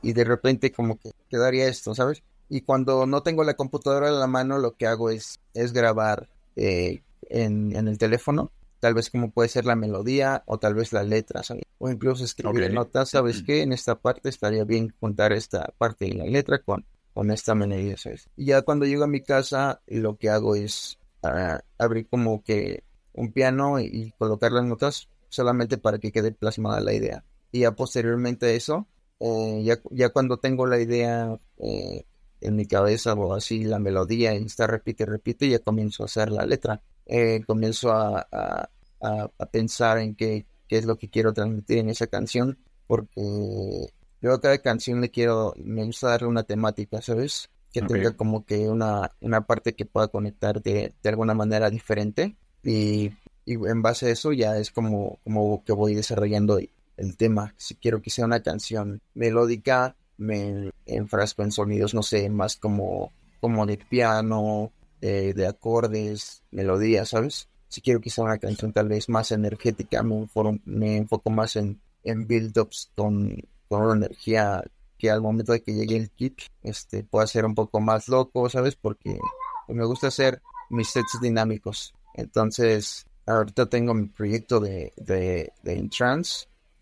y 0.00 0.12
de 0.12 0.22
repente 0.22 0.70
como 0.70 1.00
que 1.00 1.10
quedaría 1.28 1.66
esto, 1.66 1.92
¿sabes? 1.92 2.22
Y 2.54 2.60
cuando 2.60 3.06
no 3.06 3.22
tengo 3.22 3.44
la 3.44 3.54
computadora 3.54 4.08
en 4.08 4.20
la 4.20 4.26
mano, 4.26 4.58
lo 4.58 4.76
que 4.76 4.86
hago 4.86 5.08
es, 5.08 5.40
es 5.54 5.72
grabar 5.72 6.28
eh, 6.54 7.02
en, 7.30 7.74
el 7.74 7.96
teléfono. 7.96 8.52
Tal 8.78 8.92
vez 8.92 9.08
como 9.08 9.30
puede 9.30 9.48
ser 9.48 9.64
la 9.64 9.74
melodía 9.74 10.42
o 10.44 10.58
tal 10.58 10.74
vez 10.74 10.92
la 10.92 11.02
letra, 11.02 11.42
¿sabes? 11.42 11.64
O 11.78 11.88
incluso 11.88 12.24
escribir 12.24 12.70
notas, 12.70 13.08
¿sabes 13.08 13.42
qué? 13.42 13.62
En 13.62 13.72
esta 13.72 13.94
parte 13.94 14.28
estaría 14.28 14.64
bien 14.64 14.92
contar 15.00 15.32
esta 15.32 15.72
parte 15.78 16.04
de 16.04 16.12
la 16.12 16.26
letra 16.26 16.58
con, 16.58 16.84
con 17.14 17.30
esta 17.30 17.54
melodía, 17.54 17.96
¿sabes? 17.96 18.28
Y 18.36 18.44
ya 18.44 18.60
cuando 18.60 18.84
llego 18.84 19.04
a 19.04 19.08
mi 19.08 19.22
casa, 19.22 19.80
lo 19.86 20.18
que 20.18 20.28
hago 20.28 20.54
es 20.54 20.98
ah, 21.22 21.62
abrir 21.78 22.06
como 22.06 22.42
que 22.42 22.84
un 23.14 23.32
piano 23.32 23.80
y, 23.80 24.12
colocar 24.18 24.52
las 24.52 24.66
notas 24.66 25.08
solamente 25.30 25.78
para 25.78 25.98
que 25.98 26.12
quede 26.12 26.32
plasmada 26.32 26.82
la 26.82 26.92
idea. 26.92 27.24
Y 27.50 27.60
ya 27.60 27.72
posteriormente 27.72 28.44
a 28.44 28.50
eso, 28.50 28.86
eh, 29.20 29.62
ya, 29.64 29.80
ya 29.90 30.10
cuando 30.10 30.36
tengo 30.36 30.66
la 30.66 30.78
idea 30.78 31.38
eh, 31.56 32.04
en 32.42 32.56
mi 32.56 32.66
cabeza 32.66 33.14
o 33.14 33.34
así 33.34 33.64
la 33.64 33.78
melodía 33.78 34.34
y 34.34 34.44
está 34.44 34.66
repite, 34.66 35.06
repite, 35.06 35.46
y 35.46 35.50
ya 35.50 35.58
comienzo 35.58 36.02
a 36.02 36.06
hacer 36.06 36.30
la 36.30 36.44
letra. 36.46 36.82
Eh, 37.06 37.42
comienzo 37.46 37.92
a, 37.92 38.26
a, 38.30 38.68
a, 39.00 39.46
pensar 39.46 39.98
en 39.98 40.14
qué, 40.14 40.46
qué 40.68 40.78
es 40.78 40.84
lo 40.84 40.96
que 40.96 41.10
quiero 41.10 41.32
transmitir 41.32 41.78
en 41.78 41.88
esa 41.88 42.06
canción, 42.06 42.58
porque 42.86 43.88
yo 44.20 44.32
a 44.32 44.40
cada 44.40 44.58
canción 44.58 45.00
le 45.00 45.10
quiero, 45.10 45.54
me 45.56 45.84
gusta 45.84 46.08
darle 46.08 46.28
una 46.28 46.44
temática, 46.44 47.02
¿sabes? 47.02 47.50
Que 47.72 47.82
tenga 47.82 48.16
como 48.16 48.44
que 48.44 48.68
una, 48.68 49.10
una 49.20 49.46
parte 49.46 49.74
que 49.74 49.86
pueda 49.86 50.08
conectar 50.08 50.62
de, 50.62 50.94
de 51.02 51.08
alguna 51.08 51.34
manera 51.34 51.70
diferente 51.70 52.36
y, 52.62 53.12
y, 53.44 53.54
en 53.54 53.82
base 53.82 54.06
a 54.06 54.10
eso 54.10 54.32
ya 54.32 54.58
es 54.58 54.70
como, 54.70 55.18
como 55.24 55.64
que 55.64 55.72
voy 55.72 55.94
desarrollando 55.94 56.60
el 56.96 57.16
tema. 57.16 57.54
Si 57.56 57.74
quiero 57.74 58.02
que 58.02 58.10
sea 58.10 58.26
una 58.26 58.42
canción 58.42 59.00
melódica, 59.14 59.96
me 60.22 60.70
enfrasco 60.86 61.42
en 61.42 61.52
sonidos, 61.52 61.94
no 61.94 62.02
sé, 62.02 62.28
más 62.30 62.56
como, 62.56 63.12
como 63.40 63.66
de 63.66 63.76
piano, 63.76 64.72
de 65.34 65.46
acordes, 65.46 66.42
melodías, 66.50 67.10
¿sabes? 67.10 67.48
Si 67.68 67.80
quiero 67.80 68.00
sea 68.04 68.24
una 68.24 68.38
canción 68.38 68.72
tal 68.72 68.88
vez 68.88 69.08
más 69.08 69.32
energética, 69.32 70.02
me, 70.02 70.28
me 70.64 70.96
enfoco 70.98 71.30
más 71.30 71.56
en, 71.56 71.80
en 72.04 72.26
build-ups 72.26 72.92
con, 72.94 73.36
con 73.68 73.96
energía 73.96 74.62
que 74.98 75.10
al 75.10 75.20
momento 75.20 75.52
de 75.52 75.62
que 75.62 75.74
llegue 75.74 75.96
el 75.96 76.10
kit, 76.10 76.42
este, 76.62 77.02
pueda 77.02 77.26
ser 77.26 77.44
un 77.44 77.54
poco 77.56 77.80
más 77.80 78.08
loco, 78.08 78.48
¿sabes? 78.48 78.76
Porque 78.76 79.18
me 79.66 79.84
gusta 79.84 80.08
hacer 80.08 80.40
mis 80.70 80.90
sets 80.90 81.18
dinámicos. 81.20 81.92
Entonces, 82.14 83.06
ahorita 83.26 83.66
tengo 83.66 83.94
mi 83.94 84.06
proyecto 84.06 84.60
de, 84.60 84.92
de, 84.96 85.52
de 85.62 85.90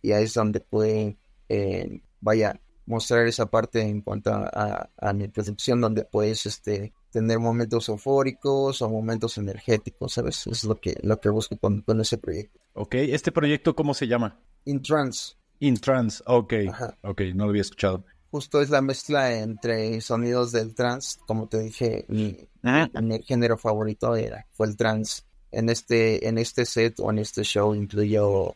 y 0.02 0.12
ahí 0.12 0.24
es 0.24 0.34
donde 0.34 0.60
puede, 0.60 1.16
eh, 1.48 2.00
vaya, 2.20 2.60
mostrar 2.90 3.26
esa 3.26 3.46
parte 3.46 3.80
en 3.80 4.02
cuanto 4.02 4.30
a, 4.32 5.12
mi 5.14 5.28
percepción 5.28 5.80
donde 5.80 6.04
puedes 6.04 6.44
este, 6.44 6.92
tener 7.10 7.38
momentos 7.38 7.88
eufóricos 7.88 8.82
o 8.82 8.90
momentos 8.90 9.38
energéticos, 9.38 10.12
¿sabes? 10.14 10.46
es 10.46 10.64
lo 10.64 10.74
que, 10.74 10.96
lo 11.02 11.20
que 11.20 11.30
busco 11.30 11.56
con, 11.56 11.84
ese 12.00 12.18
proyecto. 12.18 12.60
Ok, 12.74 12.96
¿este 12.96 13.32
proyecto 13.32 13.74
cómo 13.74 13.94
se 13.94 14.08
llama? 14.08 14.38
In 14.64 14.82
Trance. 14.82 15.34
In 15.60 15.78
Trance, 15.78 16.22
ok, 16.26 16.54
ok, 17.02 17.20
no 17.34 17.44
lo 17.44 17.50
había 17.50 17.62
escuchado. 17.62 18.04
Justo 18.30 18.60
es 18.60 18.70
la 18.70 18.80
mezcla 18.80 19.38
entre 19.38 20.00
sonidos 20.00 20.52
del 20.52 20.74
trance, 20.74 21.18
como 21.26 21.48
te 21.48 21.60
dije, 21.60 22.06
mi, 22.08 22.36
mi 22.62 23.22
género 23.22 23.56
favorito 23.56 24.14
era, 24.14 24.46
fue 24.52 24.66
el 24.66 24.76
trance. 24.76 25.22
En 25.52 25.68
este, 25.68 26.28
en 26.28 26.38
este 26.38 26.64
set 26.64 27.00
o 27.00 27.10
en 27.10 27.18
este 27.18 27.42
show 27.42 27.74
incluyó 27.74 28.54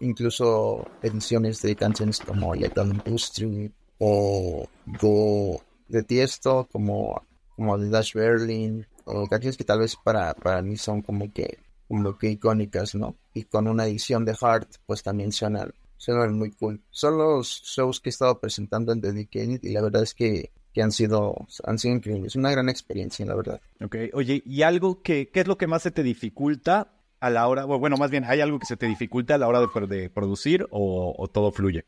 incluso 0.00 0.86
ediciones 1.02 1.62
de 1.62 1.76
canciones 1.76 2.20
como 2.20 2.54
Lethal 2.54 2.88
Industry 2.88 3.72
o 3.98 4.66
Go 5.00 5.62
de 5.88 6.02
Tiesto, 6.02 6.68
como, 6.72 7.22
como 7.56 7.78
de 7.78 7.88
Dash 7.88 8.14
Berlin, 8.14 8.86
o 9.04 9.26
canciones 9.26 9.56
que 9.56 9.64
tal 9.64 9.80
vez 9.80 9.96
para, 9.96 10.34
para 10.34 10.62
mí 10.62 10.76
son 10.76 11.02
como 11.02 11.32
que, 11.32 11.58
como 11.88 12.16
que 12.16 12.30
icónicas, 12.30 12.94
¿no? 12.94 13.16
Y 13.34 13.44
con 13.44 13.68
una 13.68 13.86
edición 13.86 14.24
de 14.24 14.34
Heart, 14.34 14.76
pues 14.86 15.02
también 15.02 15.32
suenan, 15.32 15.72
suenan 15.96 16.38
muy 16.38 16.50
cool. 16.52 16.82
Son 16.90 17.18
los 17.18 17.62
shows 17.64 18.00
que 18.00 18.08
he 18.08 18.10
estado 18.10 18.40
presentando 18.40 18.92
en 18.92 19.00
Dedicated 19.00 19.62
y 19.62 19.72
la 19.72 19.82
verdad 19.82 20.02
es 20.02 20.14
que 20.14 20.50
que 20.72 20.82
han 20.82 20.92
sido, 20.92 21.46
han 21.64 21.78
sido 21.78 21.94
increíbles. 21.94 22.34
Una 22.34 22.50
gran 22.50 22.68
experiencia, 22.68 23.26
la 23.26 23.34
verdad. 23.34 23.60
Ok, 23.84 23.96
oye, 24.14 24.42
¿y 24.44 24.62
algo 24.62 25.02
que, 25.02 25.28
qué 25.28 25.40
es 25.40 25.46
lo 25.46 25.58
que 25.58 25.66
más 25.66 25.82
se 25.82 25.90
te 25.90 26.02
dificulta 26.02 26.92
a 27.22 27.30
la 27.30 27.46
hora, 27.46 27.64
bueno, 27.66 27.96
más 27.96 28.10
bien, 28.10 28.24
¿hay 28.24 28.40
algo 28.40 28.58
que 28.58 28.66
se 28.66 28.76
te 28.76 28.86
dificulta 28.86 29.36
a 29.36 29.38
la 29.38 29.46
hora 29.46 29.60
de, 29.60 30.10
producir 30.10 30.66
o, 30.72 31.30
todo 31.32 31.52
fluye? 31.52 31.86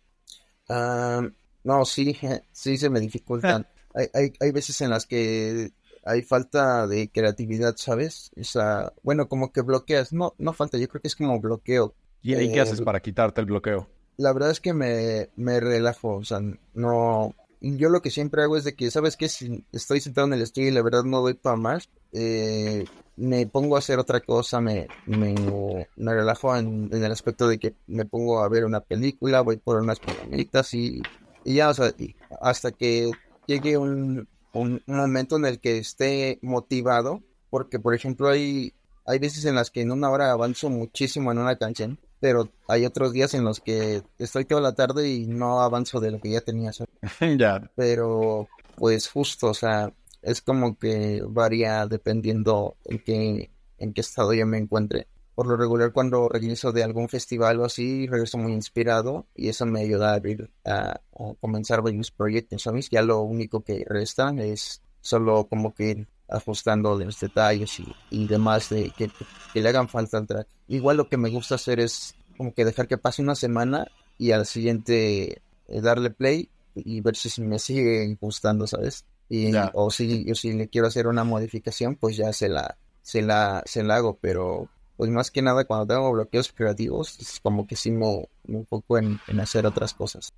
Ah, 0.68 1.28
no, 1.64 1.84
sí, 1.84 2.16
sí 2.52 2.78
se 2.78 2.88
me 2.88 3.00
dificultan. 3.00 3.66
hay, 3.94 4.32
hay, 4.38 4.52
veces 4.52 4.80
en 4.80 4.90
las 4.90 5.06
que 5.06 5.72
hay 6.04 6.22
falta 6.22 6.86
de 6.86 7.10
creatividad, 7.10 7.74
¿sabes? 7.76 8.30
Esa, 8.36 8.92
bueno, 9.02 9.28
como 9.28 9.50
que 9.52 9.62
bloqueas, 9.62 10.12
no, 10.12 10.34
no 10.38 10.52
falta, 10.52 10.78
yo 10.78 10.88
creo 10.88 11.02
que 11.02 11.08
es 11.08 11.16
como 11.16 11.40
bloqueo. 11.40 11.96
¿Y 12.22 12.36
ahí 12.36 12.52
qué 12.52 12.60
haces 12.60 12.80
para 12.80 13.00
quitarte 13.00 13.40
el 13.40 13.48
bloqueo? 13.48 13.88
La 14.16 14.32
verdad 14.32 14.52
es 14.52 14.60
que 14.60 14.72
me, 14.72 15.30
me 15.34 15.58
relajo, 15.58 16.14
o 16.14 16.24
sea, 16.24 16.38
no, 16.74 17.34
yo 17.76 17.88
lo 17.88 18.02
que 18.02 18.10
siempre 18.10 18.42
hago 18.42 18.56
es 18.56 18.64
de 18.64 18.74
que, 18.74 18.90
¿sabes 18.90 19.16
qué? 19.16 19.28
Si 19.28 19.64
estoy 19.72 20.00
sentado 20.00 20.26
en 20.26 20.34
el 20.34 20.42
estudio 20.42 20.68
y 20.68 20.72
la 20.72 20.82
verdad 20.82 21.04
no 21.04 21.20
doy 21.20 21.34
para 21.34 21.56
más, 21.56 21.88
eh, 22.12 22.84
me 23.16 23.46
pongo 23.46 23.76
a 23.76 23.78
hacer 23.78 23.98
otra 23.98 24.20
cosa, 24.20 24.60
me, 24.60 24.88
me, 25.06 25.86
relajo 25.96 26.56
en, 26.56 26.90
el 26.92 27.12
aspecto 27.12 27.48
de 27.48 27.58
que 27.58 27.74
me 27.86 28.04
pongo 28.04 28.40
a 28.40 28.48
ver 28.48 28.64
una 28.64 28.80
película, 28.80 29.40
voy 29.40 29.56
por 29.56 29.80
unas 29.80 30.00
palomitas 30.00 30.74
y, 30.74 31.00
y 31.44 31.54
ya, 31.54 31.70
o 31.70 31.74
sea, 31.74 31.92
hasta 32.40 32.72
que 32.72 33.10
llegue 33.46 33.78
un, 33.78 34.28
un, 34.52 34.82
momento 34.86 35.36
en 35.36 35.46
el 35.46 35.60
que 35.60 35.78
esté 35.78 36.38
motivado, 36.42 37.22
porque 37.50 37.78
por 37.78 37.94
ejemplo 37.94 38.28
hay, 38.28 38.74
hay 39.06 39.18
veces 39.18 39.44
en 39.44 39.54
las 39.54 39.70
que 39.70 39.82
en 39.82 39.92
una 39.92 40.10
hora 40.10 40.30
avanzo 40.30 40.70
muchísimo 40.70 41.32
en 41.32 41.38
una 41.38 41.56
canción 41.56 41.98
pero 42.24 42.48
hay 42.68 42.86
otros 42.86 43.12
días 43.12 43.34
en 43.34 43.44
los 43.44 43.60
que 43.60 44.02
estoy 44.16 44.46
toda 44.46 44.62
la 44.62 44.74
tarde 44.74 45.10
y 45.10 45.26
no 45.26 45.60
avanzo 45.60 46.00
de 46.00 46.10
lo 46.10 46.20
que 46.22 46.30
ya 46.30 46.40
tenía. 46.40 46.70
ya. 47.38 47.70
Pero 47.76 48.48
pues 48.76 49.10
justo, 49.10 49.48
o 49.48 49.52
sea, 49.52 49.92
es 50.22 50.40
como 50.40 50.78
que 50.78 51.22
varía 51.28 51.86
dependiendo 51.86 52.78
en 52.86 52.98
qué, 53.00 53.50
en 53.76 53.92
qué 53.92 54.00
estado 54.00 54.32
yo 54.32 54.46
me 54.46 54.56
encuentre. 54.56 55.06
Por 55.34 55.46
lo 55.48 55.58
regular, 55.58 55.92
cuando 55.92 56.30
regreso 56.30 56.72
de 56.72 56.82
algún 56.82 57.10
festival 57.10 57.60
o 57.60 57.66
así, 57.66 58.06
regreso 58.06 58.38
muy 58.38 58.54
inspirado 58.54 59.26
y 59.34 59.50
eso 59.50 59.66
me 59.66 59.82
ayuda 59.82 60.12
a 60.12 60.14
abrir, 60.14 60.50
a, 60.64 61.02
comenzar 61.42 61.82
varios 61.82 62.10
proyectos, 62.10 62.62
¿sabes? 62.62 62.88
Ya 62.88 63.02
lo 63.02 63.20
único 63.20 63.60
que 63.60 63.84
resta 63.86 64.32
es 64.38 64.80
solo 65.02 65.46
como 65.46 65.74
que 65.74 66.06
ajustando 66.28 66.98
los 66.98 67.20
detalles 67.20 67.80
y, 67.80 67.86
y 68.10 68.26
demás 68.26 68.70
de 68.70 68.90
que, 68.90 69.10
que, 69.52 69.60
le 69.60 69.68
hagan 69.68 69.88
falta 69.88 70.18
al 70.18 70.26
track. 70.26 70.48
Igual 70.68 70.96
lo 70.96 71.08
que 71.08 71.16
me 71.16 71.30
gusta 71.30 71.56
hacer 71.56 71.80
es 71.80 72.14
como 72.36 72.54
que 72.54 72.64
dejar 72.64 72.88
que 72.88 72.98
pase 72.98 73.22
una 73.22 73.34
semana 73.34 73.86
y 74.18 74.32
al 74.32 74.46
siguiente 74.46 75.42
eh, 75.68 75.80
darle 75.80 76.10
play 76.10 76.48
y 76.74 77.00
ver 77.00 77.16
si 77.16 77.40
me 77.42 77.58
sigue 77.58 78.16
gustando, 78.20 78.66
¿sabes? 78.66 79.04
Y, 79.28 79.52
o 79.72 79.90
si, 79.90 80.24
yo 80.24 80.34
si 80.34 80.52
le 80.52 80.68
quiero 80.68 80.86
hacer 80.86 81.06
una 81.06 81.24
modificación, 81.24 81.96
pues 81.96 82.16
ya 82.16 82.32
se 82.32 82.48
la, 82.48 82.76
se 83.02 83.22
la, 83.22 83.62
se 83.64 83.82
la 83.82 83.96
hago, 83.96 84.18
pero 84.20 84.68
pues 84.96 85.10
más 85.10 85.30
que 85.30 85.42
nada 85.42 85.64
cuando 85.64 85.86
tengo 85.86 86.12
bloqueos 86.12 86.52
creativos, 86.52 87.18
es 87.20 87.40
como 87.40 87.66
que 87.66 87.74
sí 87.76 87.90
me, 87.90 88.28
enfoco 88.46 88.98
en, 88.98 89.18
hacer 89.40 89.66
otras 89.66 89.92
cosas. 89.94 90.32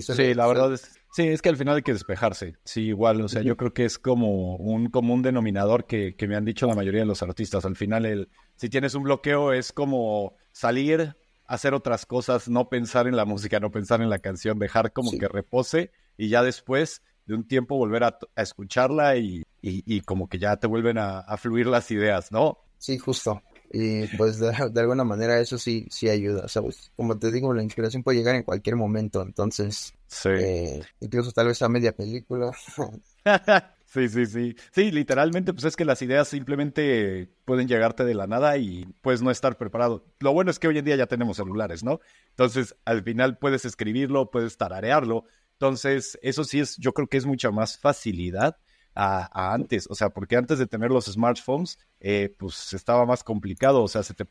sí, 0.00 0.34
la 0.34 0.46
verdad 0.46 0.74
es, 0.74 0.98
sí, 1.12 1.28
es 1.28 1.40
que 1.40 1.48
al 1.48 1.56
final 1.56 1.76
hay 1.76 1.82
que 1.82 1.94
despejarse. 1.94 2.56
Sí, 2.64 2.82
igual, 2.82 3.20
o 3.22 3.28
sea, 3.28 3.42
yo 3.42 3.56
creo 3.56 3.72
que 3.72 3.84
es 3.84 3.98
como 3.98 4.56
un 4.56 4.90
común 4.90 5.22
denominador 5.22 5.86
que, 5.86 6.14
que 6.16 6.28
me 6.28 6.36
han 6.36 6.44
dicho 6.44 6.66
la 6.66 6.74
mayoría 6.74 7.00
de 7.00 7.06
los 7.06 7.22
artistas. 7.22 7.64
Al 7.64 7.76
final, 7.76 8.04
el, 8.04 8.28
si 8.56 8.68
tienes 8.68 8.94
un 8.94 9.04
bloqueo 9.04 9.52
es 9.52 9.72
como 9.72 10.34
salir, 10.52 11.16
hacer 11.46 11.72
otras 11.72 12.04
cosas, 12.04 12.48
no 12.48 12.68
pensar 12.68 13.06
en 13.06 13.16
la 13.16 13.24
música, 13.24 13.58
no 13.58 13.70
pensar 13.70 14.02
en 14.02 14.10
la 14.10 14.18
canción, 14.18 14.58
dejar 14.58 14.92
como 14.92 15.12
que 15.12 15.28
repose 15.28 15.92
y 16.18 16.28
ya 16.28 16.42
después 16.42 17.02
de 17.24 17.34
un 17.34 17.46
tiempo 17.46 17.76
volver 17.76 18.04
a, 18.04 18.18
escucharla 18.36 19.16
y, 19.16 19.44
y, 19.62 20.00
como 20.02 20.28
que 20.28 20.38
ya 20.38 20.56
te 20.56 20.66
vuelven 20.66 20.98
a, 20.98 21.20
a 21.20 21.36
fluir 21.36 21.66
las 21.66 21.90
ideas, 21.90 22.32
¿no? 22.32 22.58
Sí, 22.78 22.96
justo. 22.96 23.42
Y 23.70 24.06
pues 24.16 24.38
de, 24.72 24.80
alguna 24.80 25.04
manera 25.04 25.38
eso 25.40 25.58
sí, 25.58 25.86
sí 25.90 26.08
ayuda, 26.08 26.48
¿sabes? 26.48 26.90
Como 26.96 27.18
te 27.18 27.30
digo, 27.30 27.52
la 27.52 27.62
inspiración 27.62 28.02
puede 28.02 28.18
llegar 28.18 28.34
en 28.34 28.42
cualquier 28.42 28.76
momento, 28.76 29.22
entonces, 29.22 29.94
sí. 30.06 30.28
Eh, 30.30 30.82
incluso 31.00 31.32
tal 31.32 31.48
vez 31.48 31.60
a 31.62 31.68
media 31.68 31.92
película. 31.92 32.50
sí, 33.86 34.08
sí, 34.08 34.26
sí. 34.26 34.56
Sí, 34.70 34.90
literalmente, 34.90 35.52
pues 35.52 35.64
es 35.64 35.76
que 35.76 35.84
las 35.84 36.00
ideas 36.02 36.28
simplemente 36.28 37.28
pueden 37.44 37.68
llegarte 37.68 38.04
de 38.04 38.14
la 38.14 38.26
nada 38.26 38.56
y 38.56 38.86
puedes 39.02 39.22
no 39.22 39.30
estar 39.30 39.56
preparado. 39.58 40.04
Lo 40.20 40.32
bueno 40.32 40.50
es 40.50 40.58
que 40.58 40.68
hoy 40.68 40.78
en 40.78 40.84
día 40.84 40.96
ya 40.96 41.06
tenemos 41.06 41.36
celulares, 41.36 41.84
¿no? 41.84 42.00
Entonces, 42.30 42.74
al 42.84 43.02
final 43.02 43.38
puedes 43.38 43.64
escribirlo, 43.64 44.30
puedes 44.30 44.56
tararearlo. 44.56 45.24
Entonces, 45.52 46.18
eso 46.22 46.44
sí 46.44 46.60
es, 46.60 46.76
yo 46.78 46.94
creo 46.94 47.08
que 47.08 47.16
es 47.16 47.26
mucha 47.26 47.50
más 47.50 47.78
facilidad 47.78 48.56
a, 49.00 49.54
antes, 49.54 49.86
o 49.88 49.94
sea, 49.94 50.10
porque 50.10 50.34
antes 50.34 50.58
de 50.58 50.66
tener 50.66 50.90
los 50.90 51.04
smartphones, 51.04 51.78
eh, 52.00 52.34
pues 52.36 52.72
estaba 52.72 53.06
más 53.06 53.22
complicado, 53.22 53.84
o 53.84 53.86
sea, 53.86 54.02
se 54.02 54.12
te, 54.12 54.26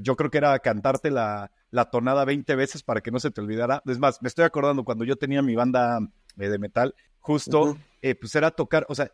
yo 0.00 0.14
creo 0.14 0.30
que 0.30 0.38
era 0.38 0.56
cantarte 0.60 1.10
la, 1.10 1.50
la, 1.72 1.90
tonada 1.90 2.24
20 2.24 2.54
veces 2.54 2.84
para 2.84 3.00
que 3.00 3.10
no 3.10 3.18
se 3.18 3.32
te 3.32 3.40
olvidara. 3.40 3.82
Es 3.84 3.98
más, 3.98 4.22
me 4.22 4.28
estoy 4.28 4.44
acordando 4.44 4.84
cuando 4.84 5.04
yo 5.04 5.16
tenía 5.16 5.42
mi 5.42 5.56
banda 5.56 5.98
eh, 6.38 6.48
de 6.48 6.58
metal, 6.60 6.94
justo, 7.18 7.76
eh, 8.00 8.14
pues 8.14 8.32
era 8.36 8.52
tocar, 8.52 8.86
o 8.88 8.94
sea, 8.94 9.10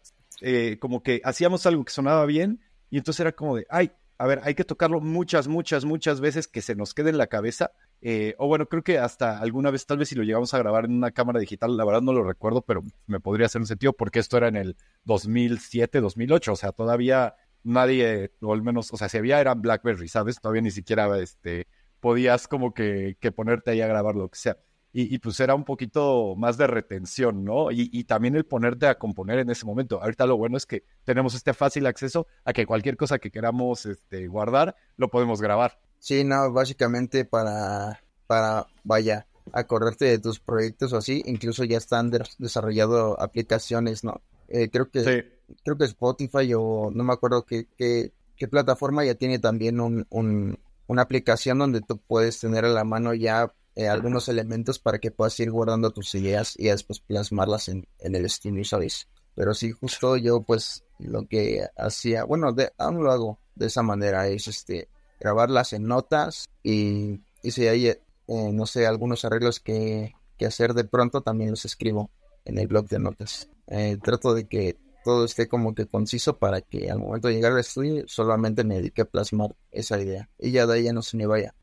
como 0.79 1.03
que 1.03 1.23
hacíamos 1.25 1.64
algo 1.64 1.85
que 1.85 1.92
sonaba 1.92 2.27
bien 2.27 2.61
y 2.90 2.99
entonces 2.99 3.21
era 3.21 3.33
como 3.33 3.57
de, 3.57 3.66
ay, 3.71 3.90
a 4.18 4.27
ver, 4.27 4.40
hay 4.44 4.55
que 4.55 4.64
tocarlo 4.64 5.01
muchas, 5.01 5.49
muchas, 5.49 5.87
muchas 5.87 6.21
veces 6.21 6.49
que 6.49 6.61
se 6.61 6.75
nos 6.75 6.92
quede 6.92 7.11
en 7.11 7.18
la 7.18 7.29
cabeza. 7.29 7.71
Eh, 8.00 8.34
o 8.38 8.46
bueno, 8.46 8.66
creo 8.66 8.82
que 8.82 8.98
hasta 8.98 9.38
alguna 9.38 9.70
vez, 9.70 9.84
tal 9.87 9.98
vez 9.98 10.08
si 10.08 10.14
lo 10.14 10.22
llegamos 10.22 10.54
a 10.54 10.58
grabar 10.58 10.84
en 10.84 10.92
una 10.92 11.11
cámara 11.11 11.40
digital, 11.40 11.76
la 11.76 11.84
verdad 11.84 12.00
no 12.00 12.12
lo 12.12 12.22
recuerdo, 12.22 12.62
pero 12.62 12.82
me 13.06 13.20
podría 13.20 13.46
hacer 13.46 13.61
un 13.61 13.66
sentido 13.66 13.92
porque 13.92 14.20
esto 14.20 14.37
era 14.37 14.48
en 14.48 14.56
el 14.56 14.76
2007, 15.04 16.00
2008, 16.00 16.52
o 16.52 16.56
sea, 16.56 16.72
todavía 16.72 17.34
nadie, 17.64 18.32
o 18.40 18.52
al 18.52 18.62
menos, 18.62 18.92
o 18.92 18.96
sea, 18.96 19.08
si 19.08 19.18
había 19.18 19.40
eran 19.40 19.61
BlackBerry, 19.62 20.08
¿sabes? 20.08 20.40
Todavía 20.40 20.62
ni 20.62 20.70
siquiera 20.70 21.18
este, 21.18 21.66
podías 22.00 22.48
como 22.48 22.72
que, 22.72 23.16
que 23.20 23.32
ponerte 23.32 23.72
ahí 23.72 23.80
a 23.80 23.88
grabar 23.88 24.14
lo 24.14 24.28
que 24.28 24.38
sea. 24.38 24.56
Y, 24.90 25.18
pues 25.18 25.38
era 25.38 25.54
un 25.54 25.64
poquito 25.64 26.34
más 26.37 26.56
de 26.56 26.66
retención, 26.66 27.44
¿no? 27.44 27.70
Y, 27.70 28.04
también 28.04 28.34
el 28.34 28.46
ponerte 28.46 28.87
a 28.87 28.98
componer 28.98 29.38
en 29.38 29.50
ese 29.50 29.66
momento. 29.66 30.02
Ahorita 30.02 30.26
lo 30.26 30.38
bueno 30.38 30.56
es 30.56 30.64
que 30.66 30.82
tenemos 31.04 31.34
este 31.34 31.52
fácil 31.52 31.87
acceso 31.87 32.26
a 32.44 32.52
que 32.52 32.66
cualquier 32.66 32.96
cosa 32.96 33.18
que 33.18 33.30
queramos 33.30 33.84
este, 33.87 34.26
guardar, 34.28 34.74
lo 34.96 35.08
podemos 35.08 35.42
grabar. 35.42 35.78
Sí, 35.98 36.24
no, 36.24 36.52
básicamente 36.52 37.24
para, 37.24 38.00
para, 38.26 38.66
vaya, 38.84 39.26
acordarte 39.52 40.04
de 40.06 40.18
tus 40.18 40.40
proyectos 40.40 40.92
o 40.92 40.98
así, 40.98 41.22
incluso 41.26 41.64
ya 41.64 41.78
están 41.78 42.11
desarrollando 42.38 43.20
aplicaciones, 43.20 44.04
¿no? 44.04 44.20
Eh, 44.48 44.70
creo 44.70 44.90
que 44.90 45.38
creo 45.64 45.76
que 45.76 45.84
Spotify 45.84 46.52
o 46.54 46.90
no 46.92 47.04
me 47.04 47.12
acuerdo 47.12 47.44
qué, 47.44 47.66
qué, 47.76 48.12
qué 48.37 48.48
plataforma 48.48 49.04
ya 49.04 49.14
tiene 49.14 49.38
también 49.38 49.80
un, 49.80 50.06
un, 50.11 50.58
una 50.87 51.02
aplicación 51.02 51.58
donde 51.58 51.80
tú 51.80 51.98
puedes 51.98 52.40
tener 52.40 52.64
a 52.64 52.68
la 52.68 52.84
mano 52.84 53.14
ya 53.14 53.52
eh, 53.74 53.88
algunos 53.88 54.28
elementos 54.28 54.78
para 54.78 54.98
que 54.98 55.11
puedas 55.11 55.38
ir 55.40 55.50
guardando 55.50 55.90
tus 55.90 56.14
ideas 56.14 56.54
y 56.58 56.64
después 56.66 57.00
plasmarlas 57.00 57.68
en, 57.68 57.87
el 58.00 58.28
Steam, 58.28 58.64
¿sabes? 58.64 59.08
Pero 59.34 59.54
sí, 59.54 59.70
justo 59.70 60.16
yo 60.16 60.42
pues 60.42 60.84
lo 60.98 61.26
que 61.28 61.64
hacía, 61.76 62.24
bueno, 62.24 62.52
de, 62.52 62.72
aún 62.76 63.04
lo 63.04 63.12
hago 63.12 63.38
de 63.54 63.66
esa 63.66 63.82
manera, 63.82 64.26
es 64.26 64.48
este 64.48 64.88
grabarlas 65.18 65.72
en 65.72 65.85
notas 65.85 66.48
y, 66.62 67.20
y 67.42 67.50
si 67.50 67.66
hay, 67.66 67.87
eh, 67.88 67.98
no 68.26 68.66
sé, 68.66 68.87
algunos 68.87 69.24
arreglos 69.24 69.61
que, 69.61 70.14
que, 70.37 70.46
hacer 70.46 70.74
de 70.74 70.85
pronto, 70.85 71.22
también 71.22 71.50
los 71.50 71.64
escribo 71.64 72.11
en 72.44 72.59
el 72.59 72.66
blog 72.66 72.88
de 72.88 72.98
notas. 72.98 73.48
Eh, 73.66 73.98
trato 74.02 74.35
de 74.35 74.46
que 74.46 74.76
todo 75.04 75.24
esté 75.24 75.48
como 75.48 75.74
que 75.74 75.87
conciso 75.87 76.38
para 76.38 76.61
que 76.61 76.90
al 76.90 76.98
momento 76.98 77.28
de 77.28 77.35
llegar 77.35 77.52
al 77.52 77.61
estudio 77.61 78.04
solamente 78.07 78.64
me 78.64 78.76
dedique 78.76 79.02
a 79.02 79.04
plasmar 79.04 79.54
esa 79.70 80.00
idea 80.00 80.28
y 80.38 80.50
ya 80.50 80.66
de 80.66 80.74
ahí 80.74 80.83
ya 80.85 80.92
no 80.92 81.02
se 81.02 81.16
me 81.16 81.26
vaya 81.26 81.54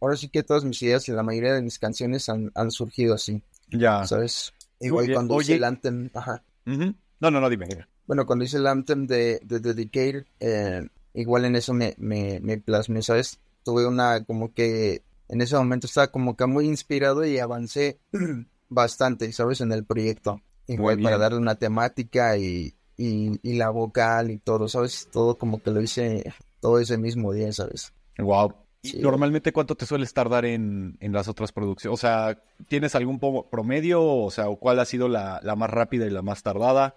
ahora 0.00 0.16
sí 0.16 0.28
que 0.28 0.42
todas 0.42 0.64
mis 0.64 0.82
ideas 0.82 1.08
y 1.08 1.12
la 1.12 1.22
mayoría 1.22 1.54
de 1.54 1.62
mis 1.62 1.78
canciones 1.78 2.28
han, 2.28 2.70
surgido 2.70 3.14
así. 3.14 3.42
Ya. 3.68 4.04
¿Sabes? 4.06 4.52
Igual 4.80 5.12
cuando 5.12 5.40
hice 5.40 5.54
el 5.54 5.64
anthem. 5.64 6.10
Ajá. 6.14 6.42
No, 6.64 7.30
no, 7.30 7.40
no, 7.40 7.48
dime. 7.48 7.68
Bueno, 8.06 8.26
cuando 8.26 8.44
hice 8.44 8.56
el 8.56 8.66
anthem 8.66 9.06
de, 9.06 9.40
de 9.44 9.60
Dedicated, 9.60 10.26
eh, 10.40 10.88
igual 11.14 11.44
en 11.44 11.56
eso 11.56 11.74
me, 11.74 11.94
me, 11.98 12.40
me 12.40 12.58
plasmé, 12.58 13.02
¿sabes? 13.02 13.40
Tuve 13.64 13.86
una 13.86 14.24
como 14.24 14.52
que 14.52 15.02
en 15.28 15.40
ese 15.40 15.56
momento 15.56 15.86
estaba 15.86 16.08
como 16.08 16.36
que 16.36 16.46
muy 16.46 16.66
inspirado 16.66 17.24
y 17.24 17.38
avancé 17.38 17.98
bastante, 18.68 19.32
¿sabes? 19.32 19.60
En 19.60 19.72
el 19.72 19.84
proyecto. 19.84 20.40
Igual 20.66 21.00
para 21.00 21.18
darle 21.18 21.38
una 21.38 21.56
temática 21.56 22.36
y, 22.36 22.74
y, 22.96 23.38
y, 23.42 23.54
la 23.54 23.70
vocal 23.70 24.30
y 24.30 24.38
todo, 24.38 24.68
¿sabes? 24.68 25.08
Todo 25.10 25.36
como 25.36 25.60
que 25.60 25.70
lo 25.70 25.80
hice 25.82 26.32
todo 26.60 26.78
ese 26.78 26.96
mismo 26.96 27.32
día, 27.32 27.52
¿sabes? 27.52 27.92
Wow. 28.18 28.54
¿Normalmente 29.00 29.52
cuánto 29.52 29.76
te 29.76 29.86
sueles 29.86 30.12
tardar 30.12 30.44
en, 30.44 30.98
las 31.00 31.28
otras 31.28 31.52
producciones? 31.52 31.94
O 31.94 32.00
sea, 32.00 32.42
¿tienes 32.68 32.94
algún 32.94 33.20
promedio? 33.50 34.04
O 34.04 34.30
sea, 34.30 34.46
¿cuál 34.58 34.80
ha 34.80 34.84
sido 34.84 35.08
la, 35.08 35.40
más 35.56 35.70
rápida 35.70 36.06
y 36.06 36.10
la 36.10 36.22
más 36.22 36.42
tardada? 36.42 36.96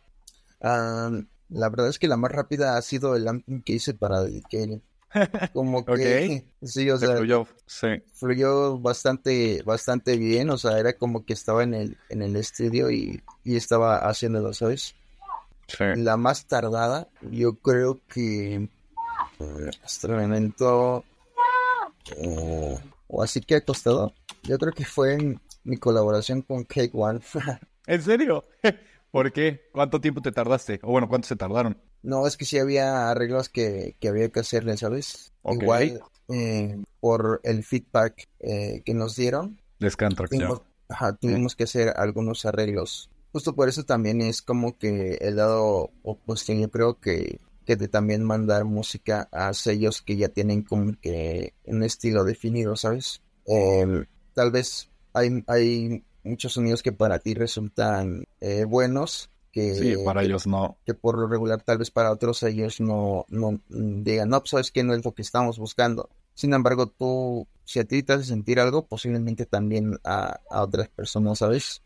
La 1.49 1.69
verdad 1.69 1.89
es 1.89 1.99
que 1.99 2.07
la 2.07 2.17
más 2.17 2.31
rápida 2.31 2.77
ha 2.77 2.81
sido 2.81 3.15
el 3.15 3.27
anthem 3.27 3.61
que 3.61 3.73
hice 3.73 3.93
para 3.93 4.21
Dedicated. 4.21 4.81
Como 5.53 5.85
que 5.85 6.45
sí, 6.61 6.89
o 6.89 6.97
sea, 6.97 7.15
fluyó, 7.15 7.47
sí. 7.65 7.87
fluyó 8.13 8.77
bastante, 8.79 9.63
bastante 9.63 10.17
bien, 10.17 10.49
o 10.49 10.57
sea, 10.57 10.77
era 10.77 10.91
como 10.91 11.23
que 11.23 11.31
estaba 11.31 11.63
en 11.63 11.73
el, 11.73 11.97
en 12.09 12.21
el 12.21 12.35
estudio 12.35 12.91
y, 12.91 13.23
y 13.45 13.55
estaba 13.55 13.99
haciéndolo, 13.99 14.53
¿sabes? 14.53 14.93
Sí. 15.67 15.85
La 15.95 16.17
más 16.17 16.47
tardada, 16.47 17.07
yo 17.31 17.55
creo 17.55 18.01
que 18.09 18.67
hasta 19.83 20.07
el 20.07 20.15
momento 20.15 21.05
o 23.07 23.23
así 23.23 23.41
que 23.41 23.55
ha 23.55 23.61
costado. 23.61 24.13
Yo 24.43 24.57
creo 24.57 24.73
que 24.73 24.85
fue 24.85 25.13
en 25.13 25.41
mi 25.63 25.77
colaboración 25.77 26.41
con 26.41 26.63
Cake 26.63 26.93
One. 26.93 27.19
¿En 27.87 28.01
serio? 28.01 28.45
¿Por 29.15 29.31
qué? 29.31 29.69
¿Cuánto 29.71 30.01
tiempo 30.01 30.21
te 30.21 30.33
tardaste? 30.33 30.81
O 30.83 30.91
bueno, 30.91 31.07
¿cuánto 31.07 31.29
se 31.29 31.37
tardaron? 31.37 31.81
No, 32.03 32.27
es 32.27 32.35
que 32.35 32.43
sí 32.43 32.59
había 32.59 33.09
arreglos 33.09 33.47
que, 33.47 33.95
había 34.05 34.27
que 34.27 34.41
hacerle, 34.41 34.75
¿sabes? 34.75 35.31
Igual, 35.45 36.01
eh, 36.27 36.75
por 36.99 37.39
el 37.45 37.63
feedback 37.63 38.27
eh, 38.41 38.81
que 38.83 38.93
nos 38.93 39.15
dieron. 39.15 39.61
Tuvimos, 40.37 40.61
ajá, 40.89 41.15
tuvimos 41.15 41.55
que 41.55 41.63
hacer 41.63 41.93
algunos 41.95 42.45
arreglos. 42.45 43.09
Justo 43.31 43.55
por 43.55 43.69
eso 43.69 43.85
también 43.85 44.19
es 44.19 44.41
como 44.41 44.77
que 44.77 45.13
el 45.21 45.37
lado 45.37 45.91
opuesto, 46.03 46.51
yo 46.51 46.69
creo 46.69 46.99
que 46.99 47.39
que 47.65 47.77
de 47.77 47.87
también 47.87 48.21
mandar 48.21 48.65
música 48.65 49.29
a 49.31 49.53
sellos 49.53 50.01
que 50.01 50.17
ya 50.17 50.27
tienen 50.27 50.61
como 50.61 50.91
que 50.99 51.53
un 51.63 51.83
estilo 51.83 52.25
definido, 52.25 52.75
¿sabes? 52.75 53.21
Em, 53.45 54.07
tal 54.33 54.51
vez 54.51 54.91
hay, 55.13 55.41
hay 55.47 56.03
muchos 56.25 56.53
sonidos 56.53 56.83
que 56.83 56.91
para 56.91 57.19
ti 57.19 57.33
resultan 57.33 58.25
eh, 58.41 58.65
buenos, 58.65 59.29
que, 59.51 59.73
sí, 59.75 59.95
para 60.03 60.23
ellos 60.23 60.47
no. 60.47 60.77
Que 60.85 60.93
por 60.93 61.17
lo 61.17 61.27
regular 61.27 61.61
tal 61.61 61.77
vez 61.77 61.89
para 61.91 62.11
otros 62.11 62.43
ellos 62.43 62.81
no, 62.81 63.25
no 63.29 63.61
digan, 63.69 64.29
no, 64.29 64.41
pues 64.41 64.49
sabes 64.49 64.71
que 64.71 64.83
no 64.83 64.93
es 64.93 65.05
lo 65.05 65.13
que 65.13 65.21
estamos 65.21 65.57
buscando. 65.57 66.09
Sin 66.33 66.53
embargo, 66.53 66.87
tú, 66.87 67.47
si 67.63 67.79
a 67.79 67.85
ti 67.85 68.03
te 68.03 68.13
hace 68.13 68.25
sentir 68.25 68.59
algo, 68.59 68.85
posiblemente 68.85 69.45
también 69.45 69.97
a, 70.03 70.41
a 70.51 70.61
otras 70.61 70.89
personas, 70.89 71.39
¿sabes? 71.39 71.81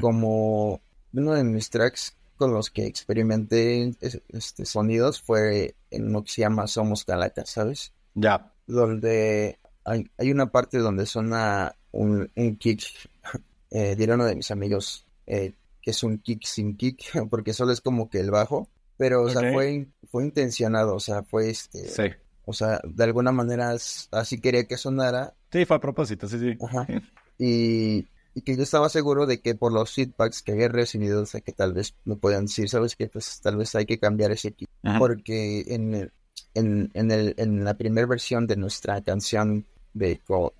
Como 0.00 0.82
uno 1.14 1.32
de 1.32 1.44
mis 1.44 1.70
tracks 1.70 2.14
con 2.36 2.52
los 2.52 2.70
que 2.70 2.86
experimenté 2.86 3.92
este 4.28 4.66
sonidos 4.66 5.22
fue 5.22 5.76
en 5.90 6.12
lo 6.12 6.22
que 6.24 6.32
se 6.32 6.40
llama 6.42 6.66
Somos 6.66 7.04
Calacas, 7.04 7.50
¿sabes? 7.50 7.92
Ya. 8.14 8.52
Donde 8.66 9.58
hay, 9.84 10.10
hay, 10.18 10.30
una 10.30 10.50
parte 10.50 10.78
donde 10.78 11.06
suena 11.06 11.74
un, 11.92 12.30
un 12.34 12.56
kick, 12.56 12.82
eh, 13.74 13.94
dirá 13.94 14.14
uno 14.14 14.24
de 14.24 14.36
mis 14.36 14.50
amigos, 14.50 15.06
eh, 15.26 15.52
que 15.82 15.90
es 15.90 16.02
un 16.02 16.18
kick 16.18 16.44
sin 16.46 16.76
kick, 16.76 17.02
porque 17.30 17.52
solo 17.52 17.72
es 17.72 17.82
como 17.82 18.08
que 18.08 18.20
el 18.20 18.30
bajo, 18.30 18.68
pero, 18.96 19.22
o 19.22 19.28
sea, 19.28 19.52
fue, 19.52 19.88
fue 20.10 20.24
intencionado, 20.24 20.94
o 20.94 21.00
sea, 21.00 21.22
fue 21.22 21.50
este... 21.50 21.88
Sí. 21.88 22.04
O 22.46 22.52
sea, 22.52 22.80
de 22.84 23.04
alguna 23.04 23.32
manera 23.32 23.74
así 24.10 24.38
quería 24.38 24.64
que 24.64 24.76
sonara. 24.76 25.34
Sí, 25.50 25.64
fue 25.64 25.76
a 25.76 25.80
propósito, 25.80 26.28
sí, 26.28 26.38
sí. 26.38 26.56
Ajá. 26.60 26.86
Y 27.36 28.06
y 28.34 28.42
que 28.42 28.56
yo 28.56 28.64
estaba 28.64 28.88
seguro 28.88 29.26
de 29.26 29.40
que 29.40 29.54
por 29.54 29.72
los 29.72 29.94
feedbacks 29.94 30.42
que 30.42 30.52
había 30.52 30.68
recibido, 30.68 31.22
o 31.22 31.26
sea, 31.26 31.40
que 31.40 31.52
tal 31.52 31.72
vez 31.72 31.94
me 32.04 32.16
puedan 32.16 32.46
decir, 32.46 32.68
¿sabes 32.68 32.96
qué? 32.96 33.06
Pues 33.06 33.40
tal 33.40 33.56
vez 33.56 33.74
hay 33.76 33.86
que 33.86 33.98
cambiar 33.98 34.32
ese 34.32 34.48
equipo. 34.48 34.72
Porque 34.98 35.64
en, 35.68 35.94
el, 35.94 36.12
en, 36.54 36.90
en, 36.94 37.10
el, 37.12 37.34
en 37.38 37.64
la 37.64 37.74
primera 37.74 38.08
versión 38.08 38.48
de 38.48 38.56
nuestra 38.56 39.00
canción 39.02 39.66
de 39.92 40.20
con, 40.26 40.50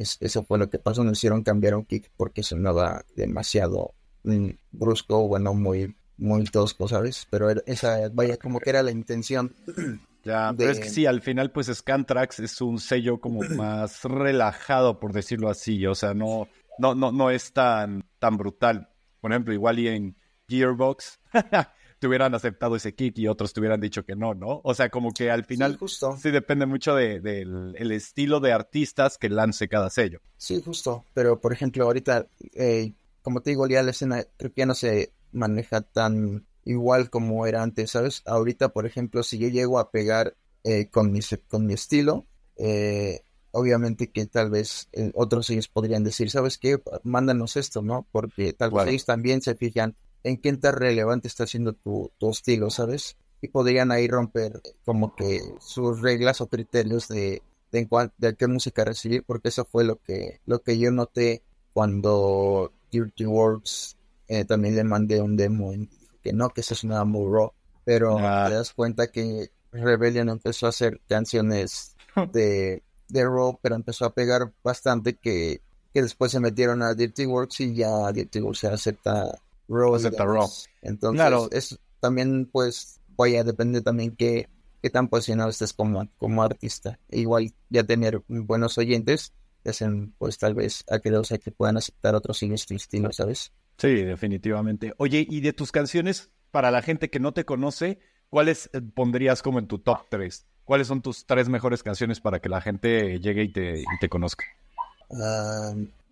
Kike, 0.00 0.24
eso 0.24 0.42
fue 0.44 0.58
lo 0.58 0.70
que 0.70 0.78
pasó, 0.78 1.04
nos 1.04 1.18
hicieron 1.18 1.42
cambiar 1.42 1.74
un 1.74 1.84
kick 1.84 2.10
porque 2.16 2.42
sonaba 2.42 3.04
demasiado 3.16 3.94
mm, 4.24 4.50
brusco, 4.72 5.28
bueno, 5.28 5.54
muy, 5.54 5.94
muy 6.16 6.44
tosco, 6.44 6.88
¿sabes? 6.88 7.26
Pero 7.30 7.50
esa, 7.66 8.08
vaya, 8.12 8.36
como 8.36 8.60
que 8.60 8.70
era 8.70 8.82
la 8.82 8.90
intención. 8.90 9.54
Ya, 10.22 10.52
pero 10.54 10.70
es 10.70 10.80
que 10.80 10.90
sí, 10.90 11.06
al 11.06 11.22
final, 11.22 11.50
pues 11.50 11.68
Scantrax 11.68 12.40
es 12.40 12.60
un 12.60 12.78
sello 12.78 13.22
como 13.22 13.40
más 13.56 14.04
relajado, 14.04 15.00
por 15.00 15.14
decirlo 15.14 15.48
así. 15.48 15.86
O 15.86 15.94
sea, 15.94 16.12
no, 16.12 16.46
no, 16.78 16.94
no, 16.94 17.10
no 17.10 17.30
es 17.30 17.54
tan, 17.54 18.04
tan 18.18 18.36
brutal. 18.36 18.90
Por 19.22 19.32
ejemplo, 19.32 19.54
igual 19.54 19.78
y 19.78 19.88
en 19.88 20.16
Gearbox 20.46 21.20
te 22.00 22.08
hubieran 22.08 22.34
aceptado 22.34 22.74
ese 22.76 22.94
kit 22.94 23.18
y 23.18 23.28
otros 23.28 23.52
te 23.52 23.60
hubieran 23.60 23.80
dicho 23.80 24.04
que 24.04 24.16
no, 24.16 24.34
¿no? 24.34 24.60
O 24.64 24.74
sea, 24.74 24.88
como 24.88 25.12
que 25.12 25.30
al 25.30 25.44
final 25.44 25.72
sí, 25.72 25.78
justo. 25.78 26.16
sí 26.16 26.30
depende 26.30 26.64
mucho 26.66 26.94
del 26.94 27.22
de, 27.22 27.42
el 27.42 27.92
estilo 27.92 28.40
de 28.40 28.52
artistas 28.52 29.18
que 29.18 29.28
lance 29.28 29.68
cada 29.68 29.90
sello. 29.90 30.20
Sí, 30.38 30.60
justo. 30.62 31.04
Pero, 31.12 31.40
por 31.40 31.52
ejemplo, 31.52 31.84
ahorita, 31.84 32.26
eh, 32.54 32.94
como 33.22 33.42
te 33.42 33.50
digo, 33.50 33.68
ya 33.68 33.82
la 33.82 33.90
escena 33.90 34.24
creo 34.38 34.50
que 34.50 34.60
ya 34.62 34.66
no 34.66 34.74
se 34.74 35.12
maneja 35.30 35.82
tan 35.82 36.46
igual 36.64 37.10
como 37.10 37.46
era 37.46 37.62
antes, 37.62 37.90
¿sabes? 37.90 38.22
Ahorita, 38.24 38.70
por 38.70 38.86
ejemplo, 38.86 39.22
si 39.22 39.38
yo 39.38 39.48
llego 39.48 39.78
a 39.78 39.90
pegar 39.90 40.36
eh, 40.64 40.88
con, 40.88 41.12
mi, 41.12 41.20
con 41.48 41.66
mi 41.66 41.74
estilo, 41.74 42.26
eh, 42.56 43.20
obviamente 43.50 44.10
que 44.10 44.24
tal 44.24 44.50
vez 44.50 44.88
eh, 44.92 45.10
otros 45.14 45.50
ellos 45.50 45.68
podrían 45.68 46.02
decir, 46.02 46.30
¿sabes 46.30 46.56
qué? 46.56 46.80
Mándanos 47.02 47.56
esto, 47.56 47.82
¿no? 47.82 48.06
Porque 48.10 48.54
tal 48.54 48.70
vez 48.70 48.86
ellos 48.86 49.04
también 49.04 49.42
se 49.42 49.54
fijan 49.54 49.96
en 50.24 50.36
qué 50.38 50.52
tan 50.56 50.74
relevante 50.74 51.28
está 51.28 51.46
siendo 51.46 51.72
tu, 51.72 52.10
tu 52.18 52.30
estilo, 52.30 52.70
¿sabes? 52.70 53.16
Y 53.40 53.48
podrían 53.48 53.90
ahí 53.90 54.08
romper 54.08 54.60
como 54.84 55.14
que 55.14 55.40
sus 55.60 56.00
reglas 56.00 56.40
o 56.40 56.48
criterios 56.48 57.08
de, 57.08 57.42
de, 57.72 58.10
de 58.18 58.36
qué 58.36 58.46
música 58.46 58.84
recibir, 58.84 59.24
porque 59.24 59.48
eso 59.48 59.64
fue 59.64 59.84
lo 59.84 59.96
que, 59.96 60.40
lo 60.46 60.62
que 60.62 60.78
yo 60.78 60.90
noté 60.90 61.42
cuando 61.72 62.72
Dirty 62.90 63.24
Works 63.24 63.96
eh, 64.28 64.44
también 64.44 64.76
le 64.76 64.84
mandé 64.84 65.20
un 65.20 65.36
demo 65.36 65.72
y 65.72 65.88
que 66.22 66.32
no, 66.32 66.50
que 66.50 66.60
eso 66.60 66.74
es 66.74 66.84
una 66.84 67.04
muy 67.04 67.32
raw, 67.32 67.52
pero 67.84 68.18
ah. 68.18 68.46
te 68.48 68.54
das 68.54 68.74
cuenta 68.74 69.10
que 69.10 69.50
Rebellion 69.72 70.28
empezó 70.28 70.66
a 70.66 70.70
hacer 70.70 71.00
canciones 71.08 71.96
de 72.32 72.82
de 73.10 73.24
Raw, 73.24 73.58
pero 73.60 73.74
empezó 73.74 74.04
a 74.06 74.14
pegar 74.14 74.52
bastante 74.62 75.14
que, 75.14 75.60
que 75.92 76.02
después 76.02 76.32
se 76.32 76.40
metieron 76.40 76.82
a 76.82 76.94
Dirty 76.94 77.26
Works 77.26 77.60
y 77.60 77.74
ya 77.74 78.10
Dirty 78.12 78.40
Works 78.40 78.60
se 78.60 78.68
acepta 78.68 79.38
Raw. 79.70 79.94
Acepta 79.94 80.24
Raw. 80.24 80.48
Entonces, 80.82 81.20
claro. 81.20 81.48
es 81.50 81.78
también 82.00 82.46
pues, 82.46 83.00
vaya, 83.16 83.44
depende 83.44 83.80
también 83.80 84.14
qué, 84.16 84.48
qué 84.82 84.90
tan 84.90 85.08
posicionado 85.08 85.48
estés 85.48 85.72
como, 85.72 86.06
como 86.18 86.42
artista. 86.42 86.98
igual 87.10 87.52
ya 87.70 87.84
tener 87.84 88.22
buenos 88.28 88.76
oyentes 88.76 89.32
hacen 89.68 90.14
pues 90.18 90.38
tal 90.38 90.54
vez 90.54 90.84
a 90.90 90.98
que 90.98 91.10
que 91.42 91.50
puedan 91.50 91.76
aceptar 91.76 92.14
otros 92.14 92.42
estilos, 92.42 93.16
¿sabes? 93.16 93.52
Sí, 93.76 93.94
definitivamente. 93.94 94.94
Oye, 94.98 95.26
y 95.28 95.40
de 95.40 95.52
tus 95.52 95.72
canciones, 95.72 96.30
para 96.50 96.70
la 96.70 96.82
gente 96.82 97.10
que 97.10 97.20
no 97.20 97.32
te 97.32 97.44
conoce, 97.44 97.98
¿cuáles 98.28 98.70
eh, 98.72 98.80
pondrías 98.80 99.42
como 99.42 99.58
en 99.58 99.66
tu 99.66 99.78
top 99.78 100.06
3? 100.08 100.46
¿Cuáles 100.64 100.86
son 100.86 101.02
tus 101.02 101.26
tres 101.26 101.48
mejores 101.48 101.82
canciones 101.82 102.20
para 102.20 102.40
que 102.40 102.48
la 102.48 102.60
gente 102.60 103.18
llegue 103.18 103.44
y 103.44 103.52
te, 103.52 103.84
te 104.00 104.08
conozca? 104.08 104.44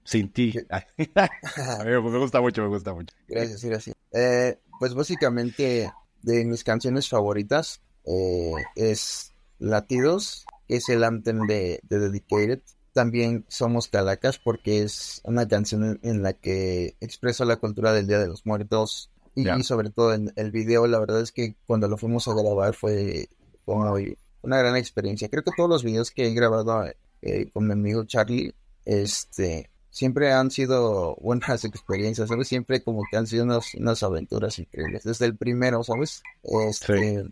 Sin 0.08 0.32
ti. 0.32 0.54
me 1.84 2.18
gusta 2.18 2.40
mucho, 2.40 2.62
me 2.62 2.68
gusta 2.68 2.94
mucho. 2.94 3.14
Gracias, 3.28 3.62
gracias. 3.62 3.94
Eh, 4.12 4.58
pues 4.80 4.94
básicamente 4.94 5.92
de 6.22 6.44
mis 6.46 6.64
canciones 6.64 7.10
favoritas 7.10 7.82
eh, 8.06 8.54
es 8.74 9.34
Latidos, 9.58 10.46
que 10.66 10.76
es 10.76 10.88
el 10.88 11.04
anthem 11.04 11.46
de, 11.46 11.80
Dedicated. 11.82 12.60
También 12.94 13.44
Somos 13.48 13.88
Calacas 13.88 14.38
porque 14.38 14.82
es 14.82 15.20
una 15.24 15.46
canción 15.46 16.00
en, 16.02 16.22
la 16.22 16.32
que 16.32 16.96
expreso 17.00 17.44
la 17.44 17.56
cultura 17.56 17.92
del 17.92 18.06
Día 18.06 18.18
de 18.18 18.28
los 18.28 18.46
Muertos 18.46 19.10
y, 19.34 19.44
sobre 19.62 19.90
todo 19.90 20.14
en 20.14 20.32
el 20.36 20.50
video, 20.52 20.86
la 20.86 21.00
verdad 21.00 21.20
es 21.20 21.32
que 21.32 21.54
cuando 21.66 21.86
lo 21.86 21.98
fuimos 21.98 22.26
a 22.28 22.34
grabar 22.34 22.74
fue, 22.74 23.28
una 23.66 24.58
gran 24.58 24.74
experiencia. 24.74 25.28
Creo 25.28 25.44
que 25.44 25.52
todos 25.54 25.68
los 25.68 25.84
videos 25.84 26.10
que 26.10 26.26
he 26.26 26.32
grabado 26.32 26.86
eh, 27.20 27.50
con 27.52 27.66
mi 27.66 27.74
amigo 27.74 28.04
Charlie, 28.04 28.54
este, 28.86 29.70
siempre 29.98 30.32
han 30.32 30.52
sido 30.52 31.16
buenas 31.16 31.64
experiencias, 31.64 32.28
¿sabes? 32.28 32.46
Siempre 32.46 32.82
como 32.82 33.02
que 33.10 33.16
han 33.16 33.26
sido 33.26 33.44
unas, 33.44 34.02
aventuras 34.02 34.58
increíbles. 34.60 35.02
Desde 35.02 35.26
el 35.26 35.36
primero, 35.36 35.82
¿sabes? 35.82 36.22
Este, 36.42 37.24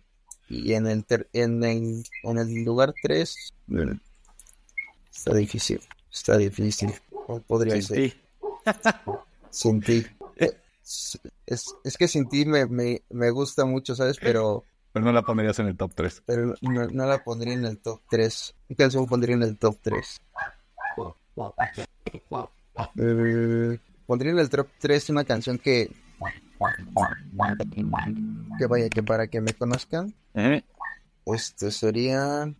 Y 0.49 0.73
en 0.75 0.89
el, 0.89 1.05
en, 1.33 1.62
en, 1.62 2.05
el 2.25 2.64
lugar 2.64 2.93
3, 3.03 3.55
está 5.14 5.35
difícil, 5.35 5.81
está 6.12 6.37
difícil. 6.37 6.93
podría 7.47 7.81
ser? 7.81 8.17
Sin 9.51 9.81
ti. 9.81 10.05
Es, 11.47 11.79
es 11.85 11.97
que 11.97 12.09
sin 12.09 12.29
ti 12.29 12.45
me, 12.45 12.67
me, 12.67 13.03
me 13.11 13.31
gusta 13.31 13.64
mucho, 13.64 13.95
¿sabes? 13.95 14.19
Pero 14.21 14.64
pero 14.93 15.05
no 15.05 15.12
la 15.12 15.23
pondrías 15.23 15.59
en 15.59 15.67
el 15.67 15.77
top 15.77 15.93
3. 15.95 16.23
Pero 16.27 16.55
no, 16.62 17.07
la 17.07 17.23
pondría 17.23 17.55
en 17.55 17.64
el 17.64 17.79
top 17.79 18.01
3. 18.09 18.55
¿Qué 18.69 18.77
canción 18.77 19.07
pondría 19.07 19.35
en 19.35 19.43
el 19.43 19.59
top 19.59 19.77
3? 19.83 20.21
Eh, 22.99 23.79
pondría 24.07 24.33
en 24.33 24.39
el 24.39 24.49
top 24.51 24.68
3 24.79 25.11
una 25.11 25.24
canción 25.24 25.59
que. 25.59 25.91
Que 28.59 28.66
vaya, 28.66 28.89
que 28.89 29.03
para 29.03 29.27
que 29.29 29.41
me 29.41 29.53
conozcan. 29.53 30.14
¿Eh? 30.35 30.62
Este 31.27 31.70
sería. 31.70 32.53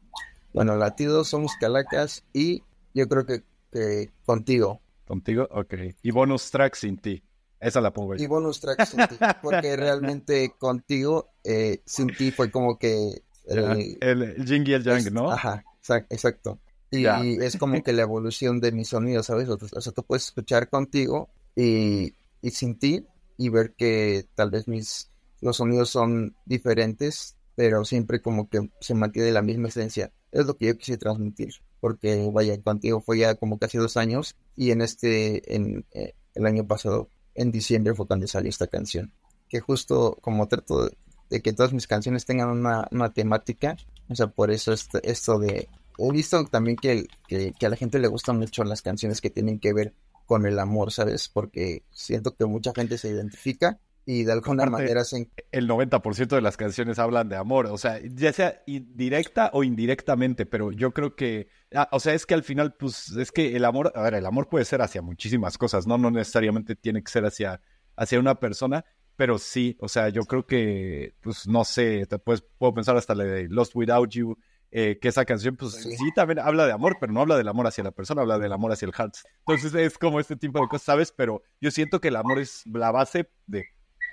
Bueno, 0.53 0.77
Latidos, 0.77 1.29
Somos 1.29 1.53
Calacas 1.61 2.25
y 2.33 2.63
yo 2.95 3.09
creo 3.09 3.27
que, 3.27 3.43
que 3.73 4.11
Contigo. 4.25 4.81
¿Contigo? 5.07 5.47
Ok. 5.51 5.75
Y 6.03 6.11
bonus 6.11 6.51
track 6.51 6.75
sin 6.75 6.97
ti. 6.97 7.23
Esa 7.61 7.81
la 7.81 7.93
pongo 7.93 8.15
Y 8.17 8.27
bonus 8.27 8.61
track 8.61 8.85
sin 8.85 9.07
ti, 9.07 9.17
porque 9.43 9.77
realmente 9.77 10.55
contigo, 10.59 11.31
eh, 11.45 11.81
sin 11.87 12.09
ti 12.09 12.31
fue 12.31 12.51
como 12.51 12.79
que... 12.79 13.23
El, 13.47 13.97
el, 14.01 14.45
y 14.47 14.73
el 14.73 14.83
Yang, 14.83 15.13
¿no? 15.13 15.31
Ajá, 15.31 15.65
exacto. 16.11 16.59
Y, 17.03 17.37
es 17.43 17.57
como 17.57 17.83
que 17.83 17.93
la 17.93 18.03
evolución 18.03 18.61
de 18.61 18.73
mi 18.73 18.85
sonido, 18.85 19.23
¿sabes? 19.23 19.49
O 19.49 19.59
sea, 19.59 19.93
tú 19.93 20.03
puedes 20.03 20.27
escuchar 20.27 20.69
contigo 20.69 21.31
y, 21.55 22.15
y 22.43 22.51
sin 22.51 22.79
ti 22.79 23.07
y 23.37 23.49
ver 23.49 23.75
que 23.75 24.27
tal 24.35 24.51
vez 24.51 24.69
mis 24.69 25.11
los 25.41 25.59
sonidos 25.59 25.91
son 25.91 26.35
diferentes, 26.45 27.37
pero 27.55 27.85
siempre 27.85 28.21
como 28.21 28.49
que 28.49 28.71
se 28.81 28.95
mantiene 28.95 29.33
la 29.33 29.43
misma 29.43 29.69
esencia. 29.69 30.13
Es 30.33 30.47
lo 30.47 30.57
que 30.57 30.67
yo 30.67 30.79
quise 30.79 30.99
transmitir, 30.99 31.55
porque 31.81 32.29
vaya, 32.33 32.61
contigo 32.61 33.01
fue 33.01 33.19
ya 33.19 33.35
como 33.35 33.59
casi 33.59 33.79
dos 33.79 33.97
años 33.97 34.37
y 34.57 34.71
en 34.71 34.83
este, 34.83 35.55
en 35.55 35.85
eh, 35.93 36.15
el 36.35 36.47
año 36.47 36.67
pasado 36.67 37.09
en 37.35 37.51
diciembre 37.51 37.95
fue 37.95 38.07
cuando 38.07 38.27
salió 38.27 38.51
esta 38.51 38.67
canción. 38.67 39.13
Que 39.49 39.61
justo 39.61 40.19
como 40.21 40.49
trato 40.49 40.91
de 41.31 41.43
que 41.43 41.53
todas 41.53 41.73
mis 41.73 41.87
canciones 41.87 42.25
tengan 42.25 42.51
una, 42.51 43.13
temática, 43.13 43.77
o 44.09 44.15
sea, 44.15 44.29
por 44.29 44.51
eso 44.51 44.73
esto, 44.73 44.99
esto 45.03 45.39
de... 45.39 45.69
He 45.99 46.13
visto 46.13 46.45
también 46.47 46.77
que, 46.77 47.07
que, 47.27 47.55
a 47.65 47.69
la 47.69 47.77
gente 47.77 47.99
le 47.99 48.09
gustan 48.09 48.39
mucho 48.39 48.65
las 48.65 48.83
canciones 48.83 49.21
que 49.21 49.31
tienen 49.31 49.59
que 49.59 49.73
ver 49.73 49.95
con 50.27 50.47
el 50.47 50.59
amor, 50.59 50.93
¿sabes? 50.93 51.29
Porque 51.29 51.85
siento 51.91 52.35
que 52.35 52.45
mucha 52.45 52.73
gente 52.75 52.99
se 52.99 53.09
identifica 53.09 53.79
y 54.05 54.25
de 54.25 54.33
alguna 54.33 54.67
manera 54.67 55.05
se... 55.05 55.31
El 55.51 55.69
90% 55.69 56.29
de 56.29 56.41
las 56.41 56.57
canciones 56.57 56.99
hablan 56.99 57.29
de 57.29 57.37
amor, 57.37 57.67
o 57.67 57.79
sea, 57.79 58.01
ya 58.05 58.33
sea 58.33 58.63
directa 58.67 59.51
o 59.53 59.65
indirectamente, 59.65 60.47
pero 60.47 60.71
yo 60.71 60.93
creo 60.93 61.17
que, 61.17 61.49
ah, 61.75 61.89
o 61.91 61.99
sea, 61.99 62.15
es 62.15 62.25
que 62.25 62.35
al 62.35 62.45
final, 62.45 62.75
pues, 62.75 63.11
es 63.17 63.33
que 63.33 63.57
el 63.57 63.65
amor, 63.65 63.93
a 63.95 64.03
ver, 64.03 64.15
el 64.15 64.27
amor 64.27 64.49
puede 64.49 64.65
ser 64.65 64.81
hacia 64.83 65.03
muchísimas 65.03 65.59
cosas, 65.59 65.87
¿no? 65.87 65.99
No 65.99 66.11
necesariamente 66.11 66.77
tiene 66.77 67.03
que 67.03 67.11
ser 67.11 67.25
hacia, 67.25 67.61
hacia 67.97 68.21
una 68.21 68.39
persona, 68.39 68.85
pero 69.17 69.39
sí, 69.39 69.77
o 69.81 69.89
sea, 69.89 70.09
yo 70.11 70.23
creo 70.23 70.47
que, 70.47 71.15
pues, 71.21 71.49
no 71.49 71.65
sé, 71.65 72.07
te 72.07 72.19
puedes, 72.19 72.43
puedo 72.43 72.75
pensar 72.75 72.97
hasta 72.97 73.15
la 73.15 73.25
de 73.25 73.49
Lost 73.49 73.75
Without 73.75 74.11
You, 74.11 74.39
eh, 74.71 74.99
que 75.01 75.09
esa 75.09 75.25
canción, 75.25 75.57
pues 75.57 75.75
sí. 75.75 75.97
también 76.15 76.39
habla 76.39 76.67
de 76.67 76.73
amor, 76.73 76.97
pero 77.01 77.13
no 77.13 77.21
habla 77.21 77.37
del 77.37 77.49
amor 77.49 77.67
hacia 77.67 77.85
la 77.85 77.93
persona, 77.93 78.23
habla 78.23 78.39
del 78.39 78.53
amor 78.53 78.73
hacia 78.73 78.87
el 78.87 78.93
heart. 78.93 79.15
Entonces 79.47 79.75
es 79.75 79.99
como 79.99 80.21
este 80.21 80.37
tipo 80.37 80.61
de 80.61 80.69
cosas, 80.69 80.85
¿sabes? 80.85 81.13
Pero 81.13 81.43
yo 81.61 81.71
siento 81.71 82.01
que 82.01 82.09
el 82.09 82.17
amor 82.17 82.39
es 82.39 82.63
la 82.67 82.91
base 82.91 83.31
de 83.47 83.65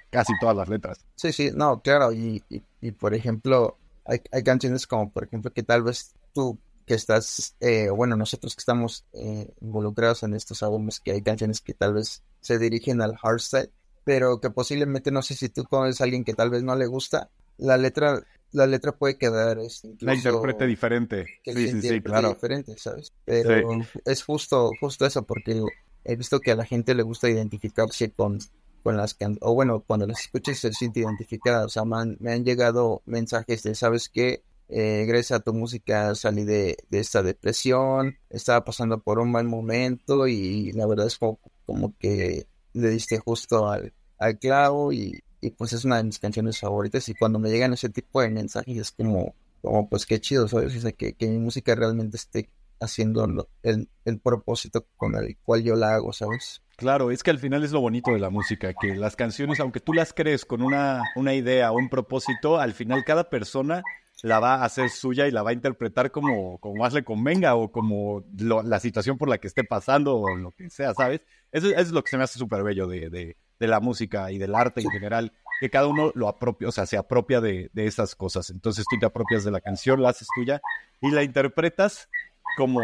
casi 0.10 0.34
todas 0.40 0.56
las 0.56 0.70
letras. 0.70 1.06
Sí, 1.16 1.34
sí, 1.34 1.52
no, 1.54 1.82
claro, 1.82 2.14
y, 2.14 2.44
y, 2.82 2.92
por 2.92 3.14
ejemplo, 3.14 3.78
hay, 4.06 4.22
hay, 4.32 4.44
canciones 4.44 4.86
como, 4.86 5.12
por 5.12 5.24
ejemplo, 5.24 5.52
que 5.52 5.64
tal 5.64 5.84
vez 5.84 6.14
tú 6.34 6.60
que 6.86 6.94
estás, 6.94 7.56
eh, 7.60 7.90
bueno, 7.90 8.16
nosotros 8.16 8.56
que 8.56 8.60
estamos 8.60 9.06
eh, 9.14 9.52
involucrados 9.62 10.24
en 10.24 10.34
estos 10.34 10.64
álbumes, 10.64 11.00
que 11.00 11.12
hay 11.12 11.22
canciones 11.22 11.62
que 11.62 11.74
tal 11.74 11.94
vez 11.94 12.24
se 12.42 12.60
dirigen 12.60 13.02
al 13.02 13.16
hardstyle, 13.16 13.72
pero 14.04 14.40
que 14.40 14.50
posiblemente, 14.50 15.12
no 15.12 15.22
sé 15.22 15.34
si 15.36 15.50
tú 15.50 15.64
conoces 15.64 16.02
a 16.02 16.04
alguien 16.04 16.24
que 16.24 16.34
tal 16.34 16.50
vez 16.50 16.64
no 16.64 16.76
le 16.76 16.88
gusta, 16.88 17.30
la 17.58 17.78
letra, 17.78 18.22
la 18.54 18.68
letra 18.68 18.94
puede 18.94 19.18
quedar 19.18 19.60
es, 19.60 19.84
incluso, 19.84 20.06
la 20.06 20.16
interprete 20.16 20.68
diferente. 20.68 21.26
sí, 21.44 21.68
sí, 21.70 21.82
sí, 21.82 22.02
claro. 22.02 22.30
Diferente, 22.30 22.78
¿sabes? 22.78 23.12
Pero 23.26 23.82
es 24.06 24.24
justo, 24.24 24.72
justo 24.80 25.06
eso, 25.06 25.24
porque 25.24 25.62
he 26.06 26.16
visto 26.16 26.40
que 26.40 26.52
a 26.52 26.56
la 26.56 26.66
gente 26.66 26.96
le 26.96 27.04
gusta 27.04 27.30
identificarse 27.30 28.12
con, 28.12 28.40
con 28.84 28.96
las 28.96 29.14
que, 29.14 29.26
o 29.42 29.54
bueno, 29.54 29.84
cuando 29.86 30.08
las 30.08 30.22
escuchas 30.22 30.60
se 30.60 30.72
siente 30.72 31.02
identificada, 31.02 31.66
o 31.66 31.70
sea, 31.70 31.84
me 31.86 32.32
han, 32.32 32.46
llegado 32.46 33.02
mensajes 33.06 33.64
de, 33.64 33.76
¿sabes 33.76 34.10
qué? 34.10 34.44
Eh, 34.70 35.06
gracias 35.08 35.40
a 35.40 35.44
tu 35.44 35.54
música 35.54 36.16
salí 36.16 36.46
de, 36.46 36.78
esta 36.92 37.22
depresión, 37.22 38.18
estaba 38.30 38.64
pasando 38.64 39.00
por 39.00 39.20
un 39.20 39.32
mal 39.32 39.46
momento 39.46 40.28
y 40.28 40.72
la 40.72 40.88
verdad 40.88 41.08
es 41.08 41.18
como, 41.18 41.40
como 41.66 41.94
que 41.98 42.48
le 42.74 42.90
diste 42.90 43.20
justo 43.20 43.70
al, 43.70 43.94
al 44.18 44.40
clavo 44.40 44.94
y, 44.94 45.22
y, 45.46 45.52
pues 45.52 45.74
es 45.74 45.86
una 45.86 45.98
de 45.98 46.04
mis 46.04 46.20
canciones 46.20 46.60
favoritas 46.60 47.08
y 47.10 47.14
cuando 47.14 47.40
me 47.40 47.50
llegan 47.50 47.74
ese 47.74 47.90
tipo 47.90 48.22
de 48.22 48.30
mensajes 48.30 48.78
es 48.78 48.92
como, 48.92 49.36
como 49.62 49.90
pues 49.90 50.06
qué 50.06 50.20
chido, 50.20 50.48
¿sabes? 50.48 50.84
que, 50.96 51.14
que 51.14 51.28
mi 51.28 51.40
música 51.40 51.76
realmente 51.76 52.18
esté 52.18 52.50
haciendo 52.80 53.48
el, 53.64 53.90
el 54.06 54.20
propósito 54.20 54.86
con 54.98 55.16
el 55.16 55.38
cual 55.44 55.64
yo 55.64 55.76
la 55.76 55.96
hago, 55.96 56.14
¿sabes? 56.14 56.62
Claro, 56.76 57.12
es 57.12 57.24
que 57.24 57.32
al 57.32 57.40
final 57.40 57.64
es 57.64 57.72
lo 57.72 57.82
bonito 57.82 58.12
de 58.12 58.20
la 58.20 58.30
música, 58.30 58.74
que 58.74 58.96
las 58.96 59.16
canciones, 59.16 59.60
aunque 59.60 59.80
tú 59.80 59.94
las 59.94 60.12
crees 60.12 60.44
con 60.44 60.62
una, 60.62 61.04
una 61.16 61.34
idea 61.34 61.72
o 61.72 61.78
un 61.78 61.90
propósito, 61.90 62.60
al 62.60 62.74
final 62.74 63.04
cada 63.06 63.30
persona 63.30 63.84
la 64.24 64.40
va 64.40 64.56
a 64.56 64.66
hacer 64.66 64.90
suya 64.90 65.28
y 65.28 65.32
la 65.32 65.44
va 65.44 65.52
a 65.52 65.54
interpretar 65.54 66.10
como, 66.12 66.58
como 66.60 66.76
más 66.76 66.94
le 66.94 67.04
convenga 67.04 67.56
o 67.56 67.72
como 67.72 68.24
la 68.38 68.80
situación 68.80 69.18
por 69.18 69.30
la 69.30 69.38
que 69.38 69.48
esté 69.48 69.64
pasando 69.64 70.18
o 70.18 70.36
lo 70.36 70.52
que 70.52 70.70
sea, 70.70 70.94
¿sabes? 70.94 71.22
Eso, 71.52 71.68
es 71.68 71.92
lo 71.92 72.04
que 72.04 72.10
se 72.10 72.18
me 72.18 72.24
hace 72.24 72.40
súper 72.40 72.64
bello 72.64 72.88
de, 72.88 73.10
de, 73.10 73.38
de, 73.64 73.68
la 73.68 73.80
música 73.80 74.32
y 74.32 74.38
del 74.38 74.56
arte 74.56 74.82
en 74.82 74.90
general, 74.90 75.34
que 75.60 75.70
cada 75.70 75.88
uno 75.88 76.12
lo 76.16 76.28
apropia, 76.28 76.68
o 76.68 76.72
sea, 76.72 76.86
se 76.86 76.98
apropia 76.98 77.42
de, 77.42 77.70
de 77.74 77.88
esas 77.88 78.16
cosas. 78.16 78.50
Entonces 78.50 78.86
tú 78.90 78.98
te 79.00 79.06
apropias 79.06 79.44
de 79.44 79.52
la 79.52 79.62
canción, 79.62 80.02
la 80.02 80.10
haces 80.10 80.28
tuya 80.36 80.62
y 81.02 81.12
la 81.12 81.24
interpretas 81.24 82.10
como 82.58 82.82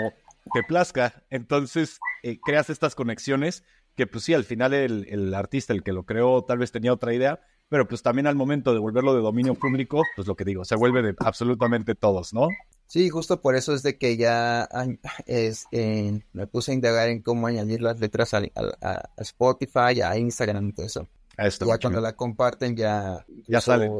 te 0.53 0.63
plazca. 0.63 1.23
Entonces 1.29 1.99
eh, 2.23 2.39
creas 2.43 2.69
estas 2.69 2.95
conexiones 2.95 3.63
que 3.95 4.07
pues 4.07 4.23
sí, 4.23 4.33
al 4.33 4.45
final 4.45 4.73
el, 4.73 5.05
el, 5.09 5.33
artista, 5.33 5.73
el 5.73 5.83
que 5.83 5.91
lo 5.91 6.03
creó, 6.03 6.43
tal 6.43 6.57
vez 6.57 6.71
tenía 6.71 6.93
otra 6.93 7.13
idea, 7.13 7.41
pero 7.67 7.87
pues 7.87 8.01
también 8.01 8.27
al 8.27 8.35
momento 8.35 8.73
de 8.73 8.79
volverlo 8.79 9.13
de 9.13 9.21
dominio 9.21 9.55
público, 9.55 10.03
pues 10.15 10.27
lo 10.27 10.35
que 10.35 10.45
digo, 10.45 10.63
se 10.63 10.75
vuelve 10.75 11.01
de 11.01 11.15
absolutamente 11.19 11.95
todos, 11.95 12.33
¿no? 12.33 12.47
Sí, 12.89 13.07
justo 13.09 13.39
por 13.39 13.55
eso 13.55 13.75
es 13.75 13.83
de 13.83 13.99
que 13.99 14.17
ya 14.17 14.67
es, 15.27 15.67
me 15.71 16.47
puse 16.47 16.71
a 16.71 16.73
indagar 16.73 17.09
en 17.09 17.21
cómo 17.21 17.45
añadir 17.45 17.81
las 17.81 17.99
letras 17.99 18.33
a, 18.33 18.41
Spotify, 19.17 20.01
a 20.03 20.17
Instagram 20.17 20.69
y 20.69 20.73
todo 20.73 20.85
eso. 20.87 21.07
ya 21.37 21.77
cuando 21.77 22.01
la 22.01 22.13
comparten 22.13 22.75
ya... 22.75 23.23
Ya 23.47 23.61
sale. 23.61 23.91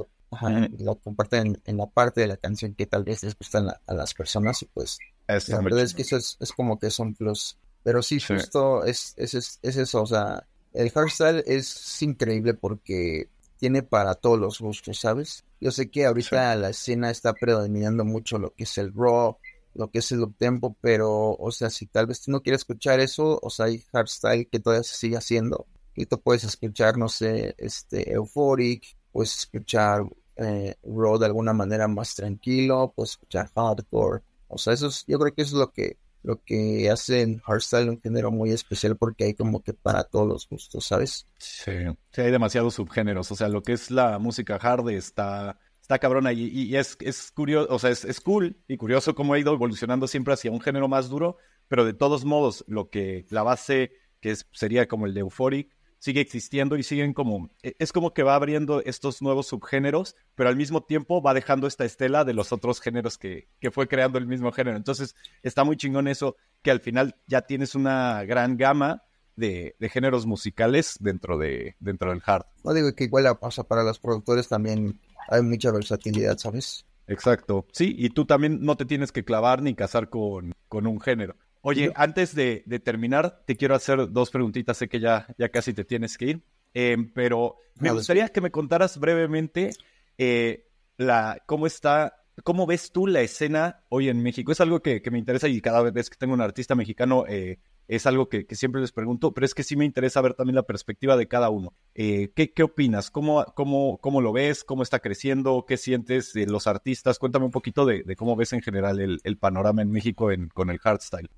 Lo 0.80 0.96
comparten 0.96 1.62
en 1.66 1.78
la 1.78 1.86
parte 1.86 2.22
de 2.22 2.28
la 2.28 2.38
canción 2.38 2.74
que 2.74 2.88
tal 2.88 3.04
vez 3.04 3.24
les 3.24 3.38
gustan 3.38 3.68
a 3.70 3.94
las 3.94 4.14
personas 4.16 4.62
y 4.64 4.66
pues 4.66 4.98
la 5.28 5.62
verdad 5.62 5.82
es 5.82 5.94
que 5.94 6.02
eso 6.02 6.18
es, 6.18 6.38
como 6.56 6.80
que 6.80 6.90
son 6.90 7.14
plus. 7.14 7.58
Pero 7.84 8.02
sí, 8.02 8.20
justo 8.20 8.84
es, 8.86 9.14
es, 9.18 9.34
es, 9.36 9.60
eso, 9.62 10.02
o 10.02 10.08
sea, 10.08 10.48
el 10.74 10.90
hardstyle 10.90 11.44
es 11.46 12.02
increíble 12.02 12.56
porque 12.56 13.30
tiene 13.60 13.84
para 13.84 14.16
todos 14.16 14.40
los 14.40 14.60
gustos, 14.60 15.00
¿sabes? 15.00 15.44
Yo 15.60 15.72
sé 15.72 15.92
que 15.92 16.06
ahorita 16.06 16.56
la 16.56 16.70
escena 16.70 17.12
está 17.12 17.34
predominando 17.34 18.06
mucho 18.06 18.40
lo 18.40 18.54
que 18.56 18.64
es 18.64 18.78
el 18.78 18.94
raw, 18.96 19.38
lo 19.76 19.92
que 19.92 20.00
es 20.00 20.12
el 20.12 20.24
uptempo, 20.24 20.76
pero, 20.82 21.34
o 21.34 21.52
sea, 21.52 21.70
si 21.70 21.86
tal 21.86 22.08
vez 22.08 22.22
tú 22.22 22.32
no 22.32 22.42
quieres 22.42 22.62
escuchar 22.62 23.00
eso, 23.00 23.40
o 23.42 23.50
sea, 23.50 23.66
hay 23.66 23.80
hardstyle 23.92 24.48
que 24.50 24.60
todavía 24.60 24.84
se 24.84 24.96
sigue 24.96 25.18
haciendo. 25.18 25.68
Y 25.96 26.06
tú 26.06 26.20
puedes 26.22 26.46
escuchar, 26.46 26.98
no 26.98 27.10
sé, 27.10 27.54
este, 27.58 28.14
Euphoric, 28.14 28.98
puedes 29.12 29.38
escuchar 29.38 30.04
eh, 30.38 30.76
raw 30.84 31.18
de 31.18 31.26
alguna 31.26 31.54
manera 31.54 31.88
más 31.88 32.16
tranquilo, 32.16 32.94
puedes 32.96 33.12
escuchar 33.12 33.52
hardcore, 33.54 34.24
o 34.48 34.58
sea, 34.58 34.74
eso 34.74 34.88
es, 34.88 35.06
yo 35.08 35.20
creo 35.20 35.34
que 35.34 35.42
eso 35.42 35.56
es 35.58 35.60
lo 35.60 35.72
que, 35.72 35.98
lo 36.24 36.44
que 36.44 36.90
hace 36.90 37.22
en 37.22 37.40
hardstyle 37.40 37.90
un 37.90 38.02
género 38.02 38.32
muy 38.32 38.52
especial 38.52 38.98
porque 38.98 39.26
hay 39.26 39.34
como 39.34 39.64
que 39.64 39.74
para 39.74 40.04
todos 40.04 40.28
los 40.28 40.48
gustos, 40.50 40.86
¿sabes? 40.86 41.28
Sí, 41.38 41.72
sí 42.12 42.22
hay 42.22 42.32
demasiados 42.32 42.76
subgéneros. 42.76 43.32
O 43.32 43.36
sea, 43.36 43.48
lo 43.48 43.64
que 43.64 43.74
es 43.74 43.90
la 43.90 44.20
música 44.20 44.56
hard 44.56 44.90
está, 44.90 45.60
está 45.82 46.00
cabrona 46.00 46.34
y, 46.34 46.76
es, 46.76 46.98
es 47.00 47.32
curioso, 47.32 47.74
o 47.74 47.80
sea, 47.80 47.90
es, 47.90 48.06
es, 48.06 48.20
cool 48.20 48.58
y 48.68 48.78
curioso 48.78 49.16
cómo 49.16 49.34
ha 49.34 49.40
ido 49.40 49.54
evolucionando 49.54 50.08
siempre 50.08 50.34
hacia 50.34 50.52
un 50.52 50.62
género 50.62 50.88
más 50.88 51.10
duro, 51.10 51.38
pero 51.68 51.86
de 51.86 51.94
todos 51.94 52.26
modos, 52.26 52.66
lo 52.68 52.90
que 52.90 53.26
la 53.30 53.44
base 53.44 53.92
que 54.20 54.32
es, 54.32 54.48
sería 54.52 54.88
como 54.88 55.06
el 55.06 55.14
de 55.14 55.22
Euphoric, 55.22 55.76
sigue 56.00 56.22
existiendo 56.22 56.78
y 56.78 56.84
siguen 56.84 57.14
como, 57.14 57.50
e, 57.62 57.76
es 57.78 57.94
como 57.94 58.14
que 58.14 58.24
va 58.24 58.36
abriendo 58.36 58.82
estos 58.84 59.22
nuevos 59.22 59.48
subgéneros, 59.48 60.16
pero 60.36 60.50
al 60.50 60.56
mismo 60.56 60.84
tiempo 60.84 61.22
va 61.22 61.34
dejando 61.34 61.68
esta 61.68 61.86
estela 61.86 62.24
de 62.24 62.34
los 62.34 62.52
otros 62.52 62.82
géneros 62.82 63.18
que, 63.18 63.48
que 63.60 63.72
fue 63.72 63.88
creando 63.88 64.18
el 64.18 64.26
mismo 64.26 64.52
género. 64.52 64.78
Entonces 64.78 65.16
está 65.44 65.64
muy 65.64 65.78
chingón 65.78 66.08
eso, 66.08 66.36
que 66.62 66.72
al 66.72 66.80
final 66.80 67.16
ya 67.28 67.42
tienes 67.42 67.76
una 67.76 68.24
gran 68.24 68.58
gama 68.58 69.04
de, 69.36 69.76
de 69.80 69.90
géneros 69.90 70.26
musicales 70.26 70.98
dentro, 71.00 71.38
de, 71.38 71.76
dentro 71.80 72.10
del 72.10 72.22
hard. 72.26 72.46
No 72.64 72.74
digo 72.74 72.94
que 72.94 73.06
igual 73.06 73.38
pasa 73.40 73.64
para 73.64 73.84
los 73.84 74.00
productores 74.00 74.48
también 74.48 75.00
hay 75.30 75.42
mucha 75.42 75.72
versatilidad, 75.72 76.38
¿sabes? 76.38 76.86
Exacto, 77.08 77.66
sí, 77.72 77.96
y 77.98 78.10
tú 78.10 78.26
también 78.26 78.60
no 78.62 78.78
te 78.78 78.86
tienes 78.86 79.12
que 79.12 79.24
clavar 79.24 79.64
ni 79.64 79.74
casar 79.74 80.10
con, 80.10 80.54
con 80.68 80.86
un 80.86 81.00
género. 81.02 81.36
Oye, 81.62 81.92
antes 81.96 82.36
de, 82.36 82.64
terminar, 82.84 83.44
te 83.46 83.58
quiero 83.58 83.76
hacer 83.76 84.12
dos 84.12 84.32
preguntitas. 84.32 84.78
Sé 84.78 84.88
que 84.88 85.00
ya, 85.00 85.28
ya 85.38 85.50
casi 85.50 85.74
te 85.74 85.84
tienes 85.84 86.18
que 86.18 86.26
ir, 86.26 86.44
em, 86.74 87.12
pero 87.14 87.58
me 87.80 87.92
gustaría 87.92 88.30
que 88.30 88.42
me 88.42 88.52
contaras 88.52 88.98
brevemente 88.98 89.72
eh, 90.18 90.68
la, 90.98 91.42
cómo 91.46 91.68
está, 91.68 92.24
cómo 92.44 92.66
ves 92.66 92.92
tú 92.92 93.08
la 93.08 93.22
escena 93.22 93.84
hoy 93.90 94.10
en 94.10 94.22
México. 94.22 94.52
Es 94.52 94.62
algo 94.62 94.82
que, 94.82 95.02
me 95.12 95.20
interesa 95.20 95.48
y 95.48 95.60
cada 95.62 95.82
vez 95.82 96.10
que 96.10 96.18
tengo 96.18 96.34
un 96.34 96.42
artista 96.42 96.76
mexicano 96.76 97.26
eh, 97.28 97.60
es 97.90 98.06
algo 98.06 98.30
que, 98.30 98.46
siempre 98.52 98.80
les 98.82 98.92
pregunto, 98.92 99.34
pero 99.34 99.46
es 99.46 99.56
que 99.56 99.64
sí 99.64 99.76
me 99.76 99.84
interesa 99.84 100.22
ver 100.22 100.36
también 100.36 100.56
la 100.56 100.64
perspectiva 100.64 101.18
de 101.18 101.28
cada 101.28 101.50
uno. 101.50 101.74
Eh, 101.96 102.32
¿qué, 102.36 102.54
¿qué, 102.54 102.64
opinas? 102.64 103.10
¿Cómo, 103.12 103.44
cómo, 103.56 103.98
¿Cómo 103.98 104.22
lo 104.22 104.32
ves? 104.32 104.64
¿Cómo 104.64 104.84
está 104.84 105.00
creciendo? 105.00 105.66
¿Qué 105.68 105.76
sientes 105.76 106.32
de 106.34 106.46
los 106.46 106.68
artistas? 106.68 107.18
Cuéntame 107.18 107.46
un 107.46 107.52
poquito 107.52 107.86
de, 107.86 108.16
cómo 108.16 108.36
ves 108.36 108.54
en 108.54 108.62
general 108.62 109.00
el, 109.00 109.20
el 109.24 109.38
panorama 109.38 109.82
en 109.82 109.92
México 109.92 110.32
en, 110.32 110.50
con 110.50 110.70
el 110.70 110.78
hardstyle. 110.78 111.30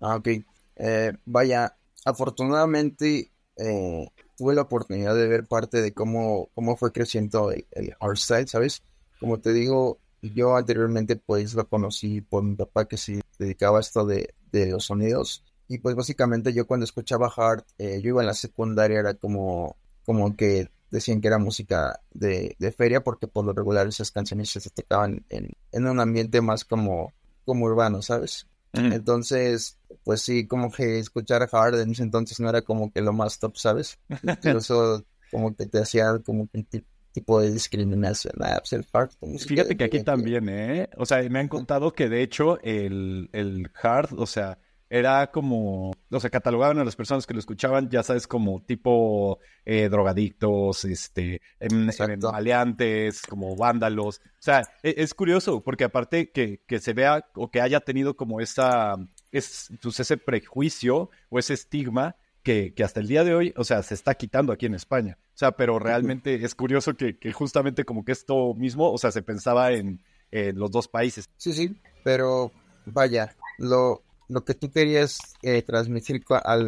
Ah, 0.00 0.16
ok. 0.16 0.28
Eh, 0.76 1.12
vaya, 1.24 1.76
afortunadamente 2.04 3.30
eh, 3.56 4.08
tuve 4.36 4.54
la 4.54 4.62
oportunidad 4.62 5.14
de 5.14 5.28
ver 5.28 5.46
parte 5.46 5.80
de 5.80 5.92
cómo, 5.92 6.50
cómo 6.54 6.76
fue 6.76 6.92
creciendo 6.92 7.50
el, 7.52 7.66
el 7.72 7.94
hardstyle, 8.00 8.48
¿sabes? 8.48 8.82
Como 9.20 9.40
te 9.40 9.52
digo, 9.52 9.98
yo 10.32 10.56
anteriormente 10.56 11.16
pues 11.16 11.54
lo 11.54 11.68
conocí 11.68 12.20
por 12.20 12.42
mi 12.42 12.56
papá 12.56 12.86
que 12.86 12.96
se 12.96 13.20
dedicaba 13.38 13.78
a 13.78 13.80
esto 13.80 14.06
de, 14.06 14.34
los 14.52 14.84
sonidos. 14.86 15.44
Y 15.68 15.78
pues 15.78 15.96
básicamente 15.96 16.52
yo 16.52 16.66
cuando 16.66 16.84
escuchaba 16.84 17.32
hard, 17.34 17.64
eh, 17.78 18.00
yo 18.02 18.10
iba 18.10 18.22
en 18.22 18.28
la 18.28 18.34
secundaria, 18.34 19.00
era 19.00 19.14
como, 19.14 19.76
como 20.04 20.36
que 20.36 20.68
decían 20.90 21.20
que 21.20 21.28
era 21.28 21.38
música 21.38 22.00
de, 22.12 22.56
feria 22.76 23.02
porque 23.02 23.26
por 23.26 23.44
lo 23.44 23.52
regular 23.52 23.86
esas 23.86 24.10
canciones 24.12 24.50
se 24.50 24.70
tocaban 24.70 25.24
en, 25.28 25.50
en 25.72 25.86
un 25.86 25.98
ambiente 25.98 26.40
más 26.40 26.64
como, 26.64 27.12
como 27.44 27.64
urbano, 27.64 28.00
¿sabes? 28.02 28.46
Entonces, 28.74 29.78
pues 30.02 30.22
sí, 30.22 30.46
como 30.46 30.70
que 30.70 30.98
escuchar 30.98 31.48
hard 31.50 31.80
en 31.80 31.92
ese 31.92 32.02
entonces 32.02 32.40
no 32.40 32.48
era 32.48 32.62
como 32.62 32.92
que 32.92 33.00
lo 33.00 33.12
más 33.12 33.38
top, 33.38 33.56
¿sabes? 33.56 33.98
Eso 34.42 35.04
como 35.30 35.54
que 35.54 35.66
te 35.66 35.78
hacía 35.78 36.18
como 36.24 36.48
que 36.48 36.64
tipo 37.12 37.40
de 37.40 37.52
discriminación. 37.52 38.34
Ah, 38.40 38.58
pues 38.58 38.72
el 38.72 38.86
hard, 38.92 39.10
Fíjate 39.38 39.76
que 39.76 39.84
aquí 39.84 40.02
también, 40.02 40.48
¿eh? 40.48 40.90
O 40.96 41.06
sea, 41.06 41.22
me 41.30 41.38
han 41.38 41.48
contado 41.48 41.92
que 41.92 42.08
de 42.08 42.22
hecho 42.22 42.60
el, 42.62 43.30
el 43.32 43.70
hard, 43.80 44.18
o 44.18 44.26
sea, 44.26 44.58
era 44.94 45.32
como, 45.32 45.90
o 46.08 46.20
sea, 46.20 46.30
catalogaban 46.30 46.78
a 46.78 46.84
las 46.84 46.94
personas 46.94 47.26
que 47.26 47.34
lo 47.34 47.40
escuchaban, 47.40 47.90
ya 47.90 48.04
sabes, 48.04 48.28
como 48.28 48.62
tipo 48.62 49.40
eh, 49.64 49.88
drogadictos, 49.88 50.84
este, 50.84 51.40
em, 51.58 51.90
maleantes, 52.22 53.22
como 53.22 53.56
vándalos. 53.56 54.18
O 54.18 54.42
sea, 54.42 54.62
e, 54.84 54.94
es, 54.98 55.12
curioso, 55.12 55.64
porque 55.64 55.82
aparte 55.82 56.30
que, 56.30 56.62
que, 56.68 56.78
se 56.78 56.92
vea 56.92 57.26
o 57.34 57.50
que 57.50 57.60
haya 57.60 57.80
tenido 57.80 58.14
como 58.16 58.40
esa, 58.40 58.94
es, 59.32 59.72
pues 59.82 59.98
ese 59.98 60.16
prejuicio 60.16 61.10
o 61.28 61.40
ese 61.40 61.54
estigma 61.54 62.14
que, 62.44 62.72
que, 62.72 62.84
hasta 62.84 63.00
el 63.00 63.08
día 63.08 63.24
de 63.24 63.34
hoy, 63.34 63.52
o 63.56 63.64
sea, 63.64 63.82
se 63.82 63.94
está 63.94 64.14
quitando 64.14 64.52
aquí 64.52 64.66
en 64.66 64.76
España. 64.76 65.18
O 65.34 65.36
sea, 65.36 65.56
pero 65.56 65.80
realmente 65.80 66.44
es 66.44 66.54
curioso 66.54 66.94
que, 66.94 67.18
que 67.18 67.32
justamente 67.32 67.84
como 67.84 68.04
que 68.04 68.12
esto 68.12 68.54
mismo, 68.54 68.92
o 68.92 68.98
sea, 68.98 69.10
se 69.10 69.22
pensaba 69.22 69.72
en, 69.72 70.00
en 70.30 70.56
los 70.56 70.70
dos 70.70 70.86
países. 70.86 71.28
Sí, 71.36 71.52
sí, 71.52 71.76
pero 72.04 72.52
vaya, 72.86 73.34
lo, 73.58 74.04
lo 74.28 74.44
que 74.44 74.54
tú 74.54 74.70
querías 74.70 75.18
eh, 75.42 75.62
transmitir 75.62 76.24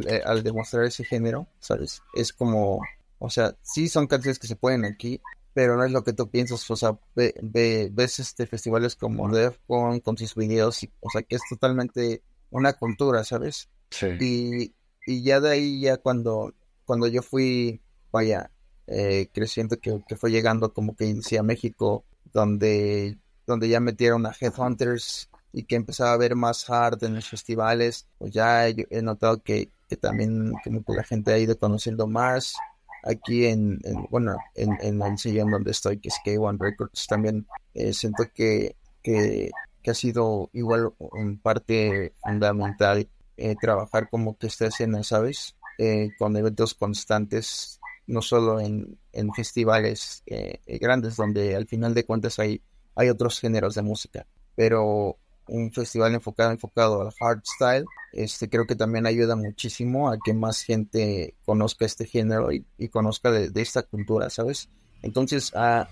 eh, 0.09 0.23
al, 0.25 0.43
demostrar 0.43 0.85
ese 0.85 1.05
género, 1.05 1.47
¿sabes? 1.59 2.03
Es 2.15 2.33
como, 2.33 2.81
o 3.19 3.31
sea, 3.31 3.55
sí 3.63 3.89
son 3.89 4.07
canciones 4.07 4.39
que 4.39 4.47
se 4.47 4.57
pueden 4.57 4.85
aquí, 4.85 5.21
pero 5.55 5.77
no 5.77 5.85
es 5.85 5.91
lo 5.91 6.05
que 6.05 6.13
tú 6.13 6.29
piensas, 6.29 6.71
o 6.71 6.77
sea, 6.77 6.99
ves 7.15 8.19
este 8.19 8.47
festivales 8.47 8.95
como 8.95 9.29
Defcon 9.31 10.01
con 10.01 10.19
sus 10.19 10.35
videos, 10.35 10.83
y, 10.83 10.93
o 11.01 11.11
sea, 11.11 11.23
que 11.23 11.37
es 11.37 11.43
totalmente 11.49 12.23
una 12.51 12.75
cultura, 12.75 13.25
¿sabes? 13.25 13.69
Sí. 13.91 14.07
Y, 14.21 14.75
y 15.07 15.23
ya 15.23 15.41
de 15.41 15.51
ahí, 15.51 15.81
ya 15.81 15.97
cuando, 15.97 16.53
cuando 16.85 17.07
yo 17.07 17.23
fui, 17.23 17.81
vaya, 18.13 18.51
eh, 18.87 19.29
creciendo, 19.33 19.79
que, 19.79 20.03
que 20.07 20.17
fue 20.17 20.31
llegando 20.31 20.73
como 20.73 20.95
que 20.95 21.07
inicié 21.07 21.39
a 21.39 21.43
México, 21.43 22.05
donde, 22.33 23.19
donde 23.47 23.69
ya 23.69 23.81
metieron 23.81 24.27
a 24.27 24.35
Headhunters 24.39 25.31
y 25.53 25.65
que 25.65 25.77
empezaba 25.77 26.13
a 26.13 26.19
ver 26.19 26.35
más 26.37 26.69
hard 26.69 27.03
en 27.05 27.15
los 27.15 27.29
festivales, 27.29 28.07
pues 28.19 28.33
ya 28.33 28.69
he, 28.69 29.03
notado 29.03 29.43
que, 29.43 29.71
que 29.89 29.97
también 29.97 30.53
que 30.63 30.71
la 30.93 31.03
gente 31.03 31.33
ha 31.33 31.39
ido 31.39 31.59
conociendo 31.59 32.07
más. 32.07 32.57
Aquí 33.03 33.47
en, 33.47 33.79
bueno, 34.11 34.37
en, 34.55 34.77
en 34.83 35.01
el 35.01 35.17
sillón 35.17 35.51
donde 35.51 35.71
estoy, 35.71 35.99
que 35.99 36.09
es 36.09 36.17
K1 36.25 36.59
Records, 36.59 37.07
también 37.07 37.47
eh, 37.73 37.93
siento 37.93 38.25
que, 38.35 38.77
que, 39.03 39.51
ha 39.89 39.95
sido 39.95 40.51
igual 40.53 40.93
en 41.15 41.39
parte 41.39 42.13
fundamental 42.21 43.09
eh, 43.37 43.55
trabajar 43.61 44.11
como 44.11 44.37
que 44.37 44.49
esta 44.49 44.67
escena, 44.67 45.05
¿sabes? 45.05 45.57
Eh, 45.79 46.11
con 46.19 46.37
eventos 46.37 46.75
constantes, 46.75 47.81
no 48.09 48.21
solo 48.21 48.59
en, 48.61 48.99
en 49.13 49.33
festivales 49.33 50.25
grandes, 50.67 51.17
donde 51.17 51.55
al 51.55 51.67
final 51.67 51.95
de 51.95 52.05
cuentas 52.05 52.41
hay, 52.41 52.61
hay 52.97 53.09
otros 53.09 53.39
géneros 53.39 53.77
de 53.77 53.83
música, 53.83 54.27
pero 54.57 55.19
un 55.49 55.73
festival 55.73 56.15
enfocado, 56.15 56.51
enfocado 56.51 57.03
al 57.03 57.13
hardstyle, 57.13 57.85
este, 58.13 58.49
creo 58.49 58.67
que 58.67 58.77
también 58.77 59.07
ayuda 59.07 59.37
muchísimo 59.37 60.11
a 60.11 60.19
que 60.23 60.35
más 60.35 60.63
gente 60.63 61.35
conozca 61.45 61.85
este 61.85 62.07
género 62.07 62.51
y, 62.53 62.65
conozca 62.89 63.31
de, 63.31 63.51
esta 63.61 63.83
cultura, 63.83 64.31
¿sabes? 64.31 64.69
Entonces, 65.03 65.55
a, 65.55 65.89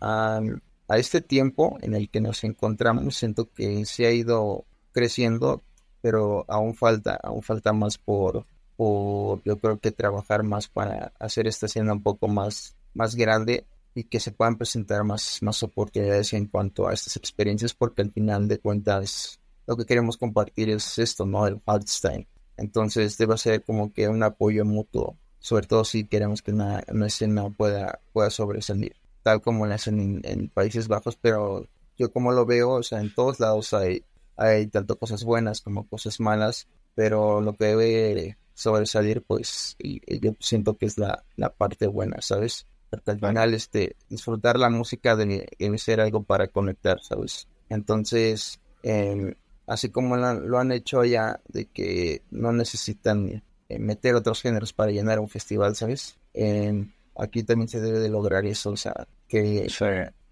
a, 0.00 0.40
a, 0.88 0.98
este 0.98 1.20
tiempo 1.20 1.78
en 1.82 1.94
el 1.94 2.10
que 2.10 2.20
nos 2.20 2.44
encontramos, 2.44 3.16
siento 3.16 3.50
que 3.52 3.84
se 3.84 4.06
ha 4.06 4.12
ido 4.12 4.64
creciendo, 4.92 5.62
pero 6.00 6.44
aún 6.48 6.74
falta, 6.74 7.18
aún 7.22 7.42
falta 7.42 7.72
más 7.72 7.98
por, 7.98 8.46
por 8.76 9.42
yo 9.44 9.58
creo 9.58 9.78
que 9.78 9.92
trabajar 9.92 10.42
más 10.42 10.68
para 10.68 11.12
hacer 11.18 11.46
esta 11.46 11.66
escena 11.66 11.92
un 11.92 12.02
poco 12.02 12.28
más, 12.28 12.76
más 12.94 13.14
grande 13.14 13.66
y 13.96 14.04
que 14.04 14.20
se 14.20 14.30
puedan 14.30 14.58
presentar 14.58 15.04
más, 15.04 15.42
más 15.42 15.62
oportunidades 15.62 16.34
en 16.34 16.46
cuanto 16.46 16.86
a 16.86 16.92
estas 16.92 17.16
experiencias, 17.16 17.72
porque 17.72 18.02
al 18.02 18.12
final 18.12 18.46
de 18.46 18.58
cuentas 18.58 19.40
lo 19.66 19.74
que 19.74 19.86
queremos 19.86 20.18
compartir 20.18 20.68
es 20.68 20.98
esto, 20.98 21.24
¿no? 21.24 21.46
El 21.46 21.62
hardstyle. 21.66 22.28
Entonces 22.58 23.16
debe 23.16 23.38
ser 23.38 23.64
como 23.64 23.94
que 23.94 24.06
un 24.08 24.22
apoyo 24.22 24.66
mutuo, 24.66 25.16
sobre 25.38 25.66
todo 25.66 25.82
si 25.84 26.06
queremos 26.06 26.42
que 26.42 26.52
una, 26.52 26.80
escena 27.06 27.48
pueda, 27.48 28.00
pueda 28.12 28.28
sobresalir, 28.28 28.96
tal 29.22 29.40
como 29.40 29.66
la 29.66 29.76
hacen 29.76 30.20
en, 30.24 30.48
Países 30.50 30.88
Bajos, 30.88 31.16
pero 31.16 31.66
yo 31.96 32.10
como 32.12 32.32
lo 32.32 32.44
veo, 32.44 32.72
o 32.72 32.82
sea, 32.82 33.00
en 33.00 33.14
todos 33.14 33.40
lados 33.40 33.72
hay, 33.72 34.04
hay 34.36 34.66
tanto 34.66 34.98
cosas 34.98 35.24
buenas 35.24 35.62
como 35.62 35.88
cosas 35.88 36.20
malas, 36.20 36.68
pero 36.94 37.40
lo 37.40 37.56
que 37.56 37.64
debe 37.64 38.38
sobresalir, 38.52 39.22
pues, 39.22 39.76
yo 39.80 40.32
siento 40.38 40.76
que 40.76 40.84
es 40.84 40.98
la, 40.98 41.24
la 41.36 41.48
parte 41.48 41.86
buena, 41.86 42.20
¿sabes? 42.20 42.66
Porque 42.90 43.10
al 43.10 43.18
final 43.20 43.54
este, 43.54 43.96
disfrutar 44.08 44.58
la 44.58 44.70
música 44.70 45.16
debe, 45.16 45.78
ser 45.78 46.00
algo 46.00 46.22
para 46.22 46.48
conectar, 46.48 47.00
¿sabes? 47.02 47.48
Entonces, 47.68 48.60
em, 48.82 49.34
así 49.66 49.90
como 49.90 50.16
lo, 50.16 50.58
han 50.58 50.72
hecho 50.72 51.04
ya, 51.04 51.40
de 51.48 51.66
que 51.66 52.22
no 52.30 52.52
necesitan 52.52 53.42
eh, 53.68 53.78
meter 53.78 54.14
otros 54.14 54.40
géneros 54.42 54.72
para 54.72 54.92
llenar 54.92 55.18
un 55.18 55.28
festival, 55.28 55.74
¿sabes? 55.74 56.18
Em, 56.34 56.92
aquí 57.16 57.42
también 57.42 57.68
se 57.68 57.80
debe 57.80 57.98
de 57.98 58.08
lograr 58.08 58.46
eso, 58.46 58.70
o 58.70 58.76
sea, 58.76 59.06
que, 59.28 59.66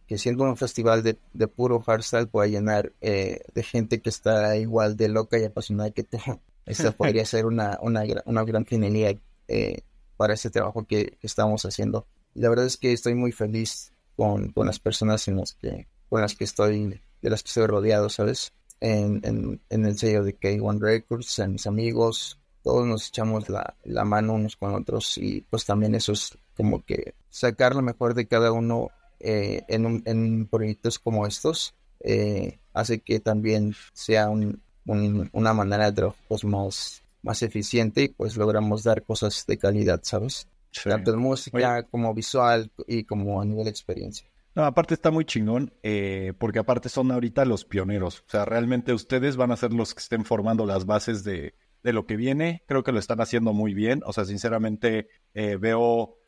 que 0.06 0.18
siendo 0.18 0.44
un 0.44 0.56
festival 0.56 1.02
de, 1.02 1.18
de 1.32 1.48
puro 1.48 1.80
hardstyle 1.80 2.28
pueda 2.28 2.46
llenar 2.46 2.92
eh, 3.00 3.40
de 3.54 3.62
gente 3.62 4.00
que 4.00 4.10
está 4.10 4.56
igual 4.56 4.96
de 4.96 5.08
loca 5.08 5.38
y 5.38 5.44
apasionada 5.44 5.90
que 5.90 6.04
tú. 6.04 6.18
Esa 6.66 6.92
podría 6.92 7.26
ser 7.26 7.44
una, 7.44 7.78
una, 7.82 8.04
una 8.24 8.42
gran 8.44 8.64
finalidad 8.64 9.16
eh, 9.48 9.82
para 10.16 10.32
ese 10.32 10.48
trabajo 10.48 10.86
que 10.86 11.18
estamos 11.20 11.62
haciendo 11.66 12.06
la 12.34 12.48
verdad 12.48 12.66
es 12.66 12.76
que 12.76 12.92
estoy 12.92 13.14
muy 13.14 13.32
feliz 13.32 13.92
con, 14.16 14.52
las 14.56 14.78
personas 14.78 15.26
en 15.28 15.36
las 15.36 15.54
que, 15.54 15.88
con 16.08 16.20
las 16.20 16.34
que 16.34 16.44
estoy, 16.44 17.00
de 17.22 17.30
las 17.30 17.42
que 17.42 17.48
estoy 17.48 17.66
rodeado, 17.66 18.08
¿sabes? 18.08 18.52
En, 18.80 19.60
en, 19.70 19.84
el 19.84 19.98
sello 19.98 20.24
de 20.24 20.38
K1 20.38 20.78
Records, 20.80 21.38
a 21.38 21.48
mis 21.48 21.66
amigos, 21.66 22.38
todos 22.62 22.86
nos 22.86 23.08
echamos 23.08 23.48
la, 23.48 24.04
mano 24.04 24.34
unos 24.34 24.56
con 24.56 24.74
otros 24.74 25.16
y 25.18 25.42
pues 25.48 25.64
también 25.64 25.94
eso 25.94 26.12
es 26.12 26.36
como 26.56 26.84
que 26.84 27.14
sacar 27.30 27.74
lo 27.74 27.82
mejor 27.82 28.14
de 28.14 28.26
cada 28.26 28.52
uno 28.52 28.90
eh, 29.20 29.62
en, 29.68 30.02
en 30.06 30.46
proyectos 30.46 30.98
como 30.98 31.26
estos 31.26 31.74
eh, 32.00 32.58
hace 32.74 33.00
que 33.00 33.18
también 33.18 33.74
sea 33.94 34.28
una 34.28 35.54
manera 35.54 35.86
de 35.86 35.92
trabajo 35.92 36.18
pues, 36.28 36.44
más, 36.44 37.02
más 37.22 37.42
eficiente 37.42 38.02
y 38.02 38.08
pues 38.08 38.36
logramos 38.36 38.84
dar 38.84 39.02
cosas 39.02 39.44
de 39.46 39.56
calidad, 39.56 40.00
¿sabes? 40.02 40.46
Tanto 40.82 41.12
en 41.12 41.18
música 41.18 41.84
como 41.84 42.12
visual 42.14 42.70
y 42.86 43.04
como 43.04 43.40
a 43.40 43.44
nivel 43.44 43.64
de 43.64 43.70
experiencia. 43.70 44.28
No, 44.54 44.64
aparte 44.64 44.94
está 44.94 45.10
muy 45.10 45.24
chingón, 45.24 45.72
eh, 45.82 46.32
porque 46.38 46.60
aparte 46.60 46.88
son 46.88 47.10
ahorita 47.10 47.44
los 47.44 47.64
pioneros. 47.64 48.20
O 48.20 48.30
sea, 48.30 48.44
realmente 48.44 48.92
ustedes 48.92 49.36
van 49.36 49.50
a 49.50 49.56
ser 49.56 49.72
los 49.72 49.94
que 49.94 50.00
estén 50.00 50.24
formando 50.24 50.64
las 50.64 50.86
bases 50.86 51.24
de, 51.24 51.54
de 51.82 51.92
lo 51.92 52.06
que 52.06 52.16
viene. 52.16 52.62
Creo 52.66 52.84
que 52.84 52.92
lo 52.92 53.00
están 53.00 53.20
haciendo 53.20 53.52
muy 53.52 53.74
bien. 53.74 54.02
O 54.06 54.12
sea, 54.12 54.24
sinceramente 54.24 55.08
eh, 55.34 55.56
veo, 55.56 56.18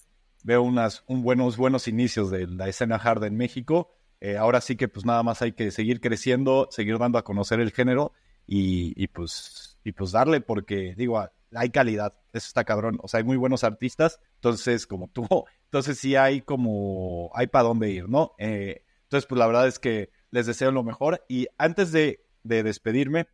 veo 0.43 0.63
unas, 0.63 1.05
un 1.07 1.23
buenos, 1.23 1.57
buenos 1.57 1.87
inicios 1.87 2.31
de 2.31 2.49
la 2.49 2.69
escena 2.69 2.97
hard 2.97 3.25
en 3.25 3.37
México. 3.37 3.93
Eh, 4.21 4.37
ahora 4.37 4.61
sí 4.61 4.77
que 4.77 4.89
pues 4.89 5.07
nada 5.07 5.23
más 5.23 5.43
hay 5.43 5.53
que 5.53 5.71
seguir 5.71 6.01
creciendo, 6.01 6.67
seguir 6.71 6.99
dando 6.99 7.19
a 7.19 7.25
conocer 7.25 7.61
el 7.61 7.71
género 7.71 8.13
y, 8.47 8.93
y 9.01 9.07
pues, 9.09 9.79
y 9.85 9.93
pues 9.93 10.11
darle, 10.11 10.41
porque 10.41 10.95
digo, 10.97 11.23
hay 11.55 11.71
calidad, 11.71 12.15
eso 12.37 12.49
está 12.49 12.65
cabrón, 12.65 12.99
o 13.03 13.09
sea, 13.09 13.19
hay 13.19 13.25
muy 13.25 13.37
buenos 13.37 13.65
artistas, 13.65 14.21
entonces 14.37 14.87
como 14.87 15.09
tú, 15.09 15.27
entonces 15.65 15.99
sí 15.99 16.17
hay 16.17 16.43
como, 16.43 17.31
hay 17.35 17.47
para 17.47 17.65
dónde 17.65 17.91
ir, 17.91 18.09
¿no? 18.09 18.33
Eh, 18.39 18.83
entonces, 19.05 19.27
pues 19.27 19.39
la 19.39 19.47
verdad 19.47 19.69
es 19.69 19.79
que 19.79 20.11
les 20.31 20.47
deseo 20.47 20.73
lo 20.73 20.83
mejor 20.83 21.25
y 21.29 21.47
antes 21.59 21.93
de, 21.93 22.25
despedirme, 22.43 23.29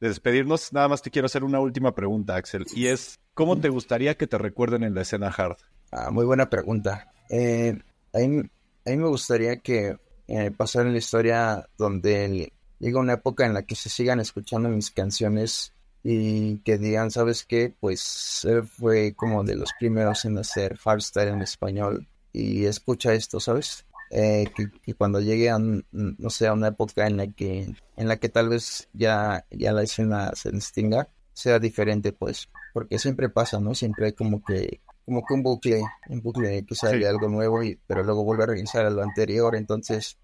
de 0.00 0.08
despedirnos, 0.08 0.72
nada 0.72 0.88
más 0.88 1.02
te 1.02 1.10
quiero 1.10 1.26
hacer 1.26 1.44
una 1.44 1.60
última 1.60 1.94
pregunta, 1.94 2.36
Axel, 2.36 2.64
y 2.74 2.86
es, 2.86 3.20
¿cómo 3.34 3.60
te 3.60 3.68
gustaría 3.68 4.16
que 4.16 4.26
te 4.26 4.38
recuerden 4.38 4.82
en 4.82 4.94
la 4.94 5.02
escena 5.02 5.28
hard? 5.28 5.56
Ah, 5.92 6.10
muy 6.10 6.24
buena 6.24 6.48
pregunta. 6.48 7.12
Eh, 7.28 7.78
a, 8.14 8.18
mí, 8.18 8.42
me 8.84 9.08
gustaría 9.08 9.58
que 9.58 9.98
eh, 10.26 10.50
pasara 10.56 10.86
en 10.86 10.92
la 10.92 10.98
historia 10.98 11.68
donde 11.76 12.52
llega 12.78 13.00
una 13.00 13.14
época 13.14 13.44
en 13.44 13.54
la 13.54 13.62
que 13.62 13.74
se 13.74 13.90
sigan 13.90 14.20
escuchando 14.20 14.68
mis 14.68 14.90
canciones 14.90 15.74
y 16.02 16.58
que 16.58 16.78
digan, 16.78 17.10
¿sabes 17.10 17.44
qué? 17.44 17.74
Pues 17.78 18.44
él 18.44 18.64
fue 18.64 19.14
como 19.14 19.44
de 19.44 19.56
los 19.56 19.70
primeros 19.78 20.24
en 20.24 20.38
hacer 20.38 20.76
hardstyle 20.78 21.28
en 21.28 21.42
español 21.42 22.08
y 22.32 22.64
escucha 22.64 23.12
esto, 23.12 23.40
¿sabes? 23.40 23.84
Eh, 24.10 24.46
que, 24.56 24.94
cuando 24.94 25.20
llegue 25.20 25.50
a, 25.50 25.58
no 25.58 26.30
sé, 26.30 26.46
a 26.46 26.52
una 26.52 26.68
época 26.68 27.06
en 27.06 27.16
la 27.16 27.28
que, 27.28 27.74
en 27.96 28.08
la 28.08 28.16
que 28.16 28.28
tal 28.28 28.48
vez 28.48 28.88
ya, 28.92 29.46
ya 29.50 29.72
la 29.72 29.82
escena 29.82 30.32
se 30.34 30.50
distinga, 30.50 31.08
sea 31.32 31.58
diferente, 31.58 32.12
pues, 32.12 32.48
porque 32.72 32.98
siempre 32.98 33.28
pasa, 33.28 33.60
¿no? 33.60 33.74
Siempre 33.74 34.06
hay 34.06 34.12
como 34.12 34.42
que, 34.42 34.80
como 35.04 35.24
que 35.24 35.34
un 35.34 35.42
bucle, 35.42 35.82
un 36.08 36.22
bucle 36.22 36.64
que 36.64 36.74
sale 36.74 37.06
algo 37.06 37.28
nuevo, 37.28 37.62
y, 37.62 37.78
pero 37.86 38.02
luego 38.02 38.24
vuelve 38.24 38.44
a 38.44 38.46
regresar 38.46 38.84
a 38.86 38.90
lo 38.90 39.02
anterior, 39.02 39.54
entonces, 39.54 40.18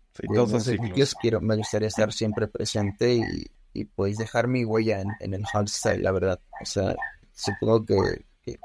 pues, 0.94 1.14
quiero, 1.20 1.40
me 1.40 1.56
gustaría 1.56 1.88
estar 1.88 2.12
siempre 2.12 2.48
presente 2.48 3.14
y, 3.14 3.46
y 3.76 3.84
pues 3.84 4.16
dejar 4.16 4.48
mi 4.48 4.64
huella 4.64 5.02
en, 5.20 5.34
el 5.34 5.44
hardstyle, 5.44 6.02
la 6.02 6.12
verdad. 6.12 6.40
O 6.62 6.64
sea, 6.64 6.96
supongo 7.32 7.84
que, 7.84 8.58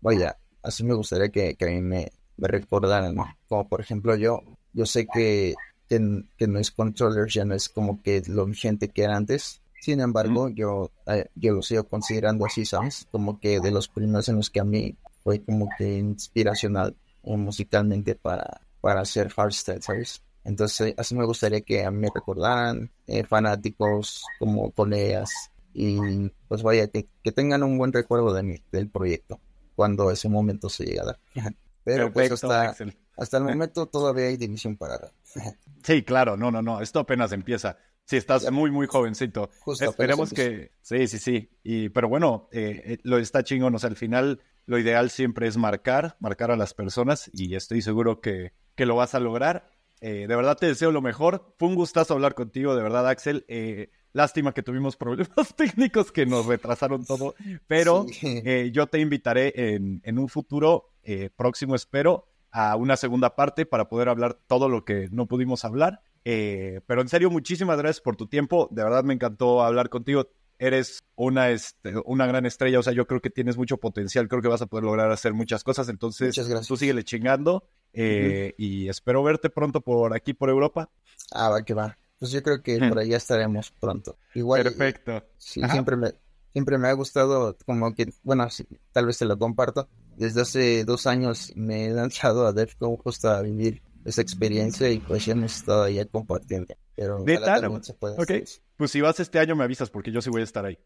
vaya, 0.00 0.38
así 0.62 0.82
me 0.82 0.94
gustaría 0.94 1.28
que, 1.28 1.56
a 1.60 1.66
mí 1.66 1.82
me, 1.82 2.10
me 2.36 2.48
recordaran, 2.48 3.14
Como 3.48 3.68
por 3.68 3.80
ejemplo 3.80 4.16
yo, 4.16 4.40
yo 4.72 4.86
sé 4.86 5.06
que, 5.06 5.54
que, 5.88 6.24
que 6.38 6.46
no 6.46 6.58
es 6.58 6.70
controller, 6.70 7.28
ya 7.28 7.44
no 7.44 7.54
es 7.54 7.68
como 7.68 8.02
que 8.02 8.22
lo 8.26 8.46
vigente 8.46 8.88
que 8.88 9.02
era 9.02 9.16
antes. 9.16 9.60
Sin 9.80 10.00
embargo, 10.00 10.48
yo, 10.48 10.90
eh, 11.06 11.26
yo 11.34 11.52
lo 11.52 11.60
sigo 11.60 11.84
considerando 11.84 12.46
así, 12.46 12.64
¿sabes? 12.64 13.06
Como 13.10 13.38
que 13.38 13.60
de 13.60 13.70
los 13.70 13.88
primeros 13.88 14.28
en 14.30 14.36
los 14.36 14.48
que 14.48 14.60
a 14.60 14.64
mí 14.64 14.96
fue 15.22 15.42
como 15.44 15.68
que 15.76 15.98
inspiracional 15.98 16.96
eh, 17.22 17.36
musicalmente 17.36 18.14
para, 18.14 18.62
para 18.80 19.02
hacer 19.02 19.28
hardstyle, 19.28 19.82
¿sabes? 19.82 20.22
Entonces, 20.44 20.94
así 20.96 21.14
me 21.14 21.24
gustaría 21.24 21.62
que 21.62 21.84
a 21.84 21.90
mí 21.90 21.98
me 21.98 22.10
recordaran 22.14 22.90
eh, 23.06 23.24
fanáticos 23.24 24.24
como 24.38 24.70
colegas 24.72 25.50
y 25.72 26.28
pues 26.46 26.62
vaya, 26.62 26.86
que, 26.88 27.08
tengan 27.32 27.62
un 27.62 27.78
buen 27.78 27.92
recuerdo 27.92 28.32
de 28.32 28.42
mí, 28.42 28.62
del 28.70 28.88
proyecto, 28.88 29.40
cuando 29.74 30.10
ese 30.10 30.28
momento 30.28 30.68
se 30.68 30.84
llegue 30.84 31.00
a 31.00 31.04
dar. 31.04 31.18
Pero 31.84 32.12
pues 32.12 32.32
hasta, 32.32 32.74
hasta 33.16 33.36
el 33.36 33.44
momento 33.44 33.86
todavía 33.86 34.26
hay 34.26 34.36
división 34.36 34.76
para 34.76 35.12
Sí, 35.82 36.02
claro, 36.02 36.36
no, 36.36 36.50
no, 36.50 36.62
no, 36.62 36.80
esto 36.80 37.00
apenas 37.00 37.32
empieza. 37.32 37.76
Sí, 38.06 38.16
estás 38.16 38.50
muy, 38.50 38.70
muy 38.70 38.86
jovencito. 38.86 39.50
Esperemos 39.80 40.32
que... 40.32 40.72
Sí, 40.82 41.08
sí, 41.08 41.18
sí. 41.18 41.50
Y, 41.62 41.88
pero 41.88 42.08
bueno, 42.08 42.48
eh, 42.52 42.82
eh, 42.84 42.98
lo 43.02 43.16
está 43.18 43.42
chingón. 43.42 43.74
O 43.74 43.78
sea, 43.78 43.88
al 43.88 43.96
final 43.96 44.42
lo 44.66 44.78
ideal 44.78 45.08
siempre 45.08 45.46
es 45.46 45.56
marcar, 45.56 46.16
marcar 46.20 46.50
a 46.50 46.56
las 46.56 46.74
personas 46.74 47.30
y 47.32 47.54
estoy 47.54 47.80
seguro 47.80 48.20
que, 48.20 48.52
que 48.74 48.84
lo 48.84 48.96
vas 48.96 49.14
a 49.14 49.20
lograr. 49.20 49.70
Eh, 50.06 50.26
de 50.28 50.36
verdad 50.36 50.58
te 50.58 50.66
deseo 50.66 50.92
lo 50.92 51.00
mejor. 51.00 51.54
Fue 51.58 51.66
un 51.66 51.74
gustazo 51.74 52.12
hablar 52.12 52.34
contigo, 52.34 52.76
de 52.76 52.82
verdad, 52.82 53.08
Axel. 53.08 53.46
Eh, 53.48 53.90
lástima 54.12 54.52
que 54.52 54.62
tuvimos 54.62 54.96
problemas 54.98 55.56
técnicos 55.56 56.12
que 56.12 56.26
nos 56.26 56.44
retrasaron 56.44 57.06
todo, 57.06 57.34
pero 57.66 58.04
eh, 58.22 58.70
yo 58.70 58.86
te 58.86 59.00
invitaré 59.00 59.74
en, 59.74 60.18
un 60.18 60.28
futuro 60.28 60.90
próximo, 61.36 61.74
espero, 61.74 62.26
a 62.50 62.76
una 62.76 62.98
segunda 62.98 63.34
parte 63.34 63.64
para 63.64 63.88
poder 63.88 64.10
hablar 64.10 64.38
todo 64.46 64.68
lo 64.68 64.84
que 64.84 65.08
no 65.10 65.26
pudimos 65.26 65.64
hablar. 65.64 66.02
pero 66.22 67.00
en 67.00 67.08
serio, 67.08 67.30
muchísimas 67.30 67.78
gracias 67.78 68.02
por 68.02 68.16
tu 68.16 68.26
tiempo. 68.26 68.68
De 68.72 68.84
verdad 68.84 69.04
me 69.04 69.14
encantó 69.14 69.62
hablar 69.62 69.88
contigo. 69.88 70.28
eres 70.58 71.02
una, 71.14 71.48
este, 71.48 71.94
una 72.04 72.26
gran 72.26 72.44
estrella, 72.44 72.78
o 72.78 72.82
sea, 72.82 72.92
yo 72.92 73.06
creo 73.06 73.22
que 73.22 73.30
tienes 73.30 73.56
mucho 73.56 73.78
potencial, 73.78 74.28
creo 74.28 74.42
que 74.42 74.48
vas 74.48 74.60
a 74.60 74.66
poder 74.66 74.84
lograr 74.84 75.10
hacer 75.10 75.32
muchas 75.32 75.64
cosas, 75.64 75.88
entonces 75.88 76.28
Muchas 76.28 76.48
gracias. 76.48 76.68
tú 76.68 76.76
síguele 76.76 77.04
chingando 77.04 77.64
eh, 77.94 78.54
y 78.58 78.88
espero 78.88 79.22
verte 79.22 79.50
pronto 79.50 79.80
por 79.80 80.14
aquí, 80.14 80.34
por 80.34 80.50
Europa. 80.50 80.90
Ah, 81.32 81.48
va 81.50 81.64
que 81.64 81.74
va. 81.74 81.96
Pues 82.18 82.30
yo 82.32 82.42
creo 82.42 82.62
que 82.62 82.80
por 82.82 82.98
allá 82.98 83.16
estaremos 83.16 83.70
pronto. 83.72 84.18
Igual, 84.34 84.62
Perfecto. 84.62 85.22
sí, 85.36 85.60
Ajá. 85.62 85.72
siempre 85.72 85.96
me, 85.96 86.12
siempre 86.52 86.78
me 86.78 86.88
ha 86.88 86.92
gustado, 86.92 87.56
como 87.66 87.94
que, 87.94 88.12
bueno, 88.22 88.48
sí, 88.50 88.66
tal 88.92 89.06
vez 89.06 89.18
te 89.18 89.24
lo 89.24 89.38
comparto. 89.38 89.88
Desde 90.16 90.42
hace 90.42 90.84
dos 90.84 91.06
años 91.06 91.52
me 91.56 91.86
he 91.86 91.90
lanzado 91.90 92.46
a 92.46 92.52
DEFCON 92.52 92.96
justo 92.96 93.28
a 93.30 93.42
vivir 93.42 93.82
esa 94.04 94.22
experiencia 94.22 94.90
y 94.90 95.00
pues 95.00 95.24
ya 95.24 95.34
me 95.34 95.44
he 95.44 95.46
estado 95.46 95.84
allá 95.84 96.06
compartiendo. 96.06 96.74
Pero 96.94 97.18
¿Neta? 97.24 97.54
también 97.54 97.82
se 97.82 97.94
pueda 97.94 98.16
Ok. 98.16 98.30
hacer. 98.30 98.42
Pues 98.76 98.90
si 98.90 99.00
vas 99.00 99.20
este 99.20 99.38
año 99.38 99.54
me 99.54 99.64
avisas 99.64 99.90
porque 99.90 100.10
yo 100.10 100.20
sí 100.20 100.30
voy 100.30 100.40
a 100.40 100.44
estar 100.44 100.64
ahí. 100.64 100.78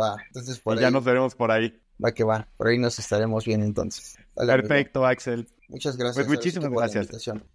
Va, 0.00 0.16
entonces 0.26 0.58
por 0.58 0.74
y 0.74 0.78
ahí 0.78 0.82
ya 0.84 0.90
nos 0.90 1.04
veremos 1.04 1.34
por 1.34 1.50
ahí. 1.50 1.80
va 2.04 2.12
que 2.12 2.24
va. 2.24 2.48
Por 2.56 2.68
ahí 2.68 2.78
nos 2.78 2.98
estaremos 2.98 3.44
bien 3.44 3.62
entonces. 3.62 4.16
Amigo. 4.36 4.52
Perfecto, 4.52 5.06
Axel. 5.06 5.48
Muchas 5.68 5.96
gracias. 5.96 6.26
Pues 6.26 6.36
muchísimas 6.36 6.70
gracias. 6.70 7.08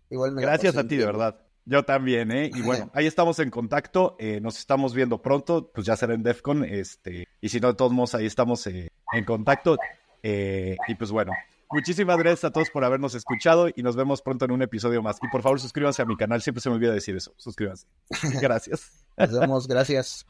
Igual 0.10 0.32
me 0.34 0.42
Gracias 0.42 0.78
a 0.78 0.88
ti, 0.88 0.96
de 0.98 1.06
verdad. 1.06 1.40
Yo 1.66 1.84
también, 1.84 2.32
¿eh? 2.32 2.52
Y 2.54 2.62
bueno, 2.62 2.92
ahí 2.94 3.08
estamos 3.08 3.40
en 3.40 3.50
contacto. 3.50 4.16
eh, 4.20 4.40
nos 4.42 4.58
estamos 4.60 4.94
viendo 4.94 5.22
pronto. 5.22 5.72
Pues 5.74 5.86
ya 5.88 5.96
será 5.96 6.14
en 6.14 6.22
DEFCON. 6.24 6.66
Este, 6.66 7.28
y 7.40 7.50
si 7.50 7.60
no, 7.60 7.70
de 7.70 7.74
todos 7.76 7.92
modos, 7.94 8.16
ahí 8.16 8.26
estamos 8.26 8.68
eh, 8.68 8.90
en 9.14 9.26
contacto. 9.26 9.78
eh, 10.22 10.76
y 10.88 10.96
pues 10.96 11.12
bueno, 11.12 11.32
muchísimas 11.74 12.18
gracias 12.18 12.44
a 12.46 12.52
todos 12.52 12.70
por 12.70 12.84
habernos 12.86 13.16
escuchado 13.16 13.68
y 13.74 13.84
nos 13.84 13.96
vemos 13.96 14.22
pronto 14.22 14.46
en 14.46 14.52
un 14.52 14.62
episodio 14.62 15.02
más. 15.02 15.18
Y 15.22 15.28
por 15.28 15.42
favor, 15.42 15.60
suscríbanse 15.60 16.02
a 16.02 16.06
mi 16.06 16.16
canal. 16.16 16.42
Siempre 16.42 16.62
se 16.62 16.70
me 16.70 16.76
olvida 16.76 16.94
decir 16.94 17.16
eso. 17.16 17.34
Suscríbanse. 17.38 17.88
Gracias. 18.42 19.06
Nos 19.18 19.40
vemos, 19.40 19.68
gracias. 19.68 20.26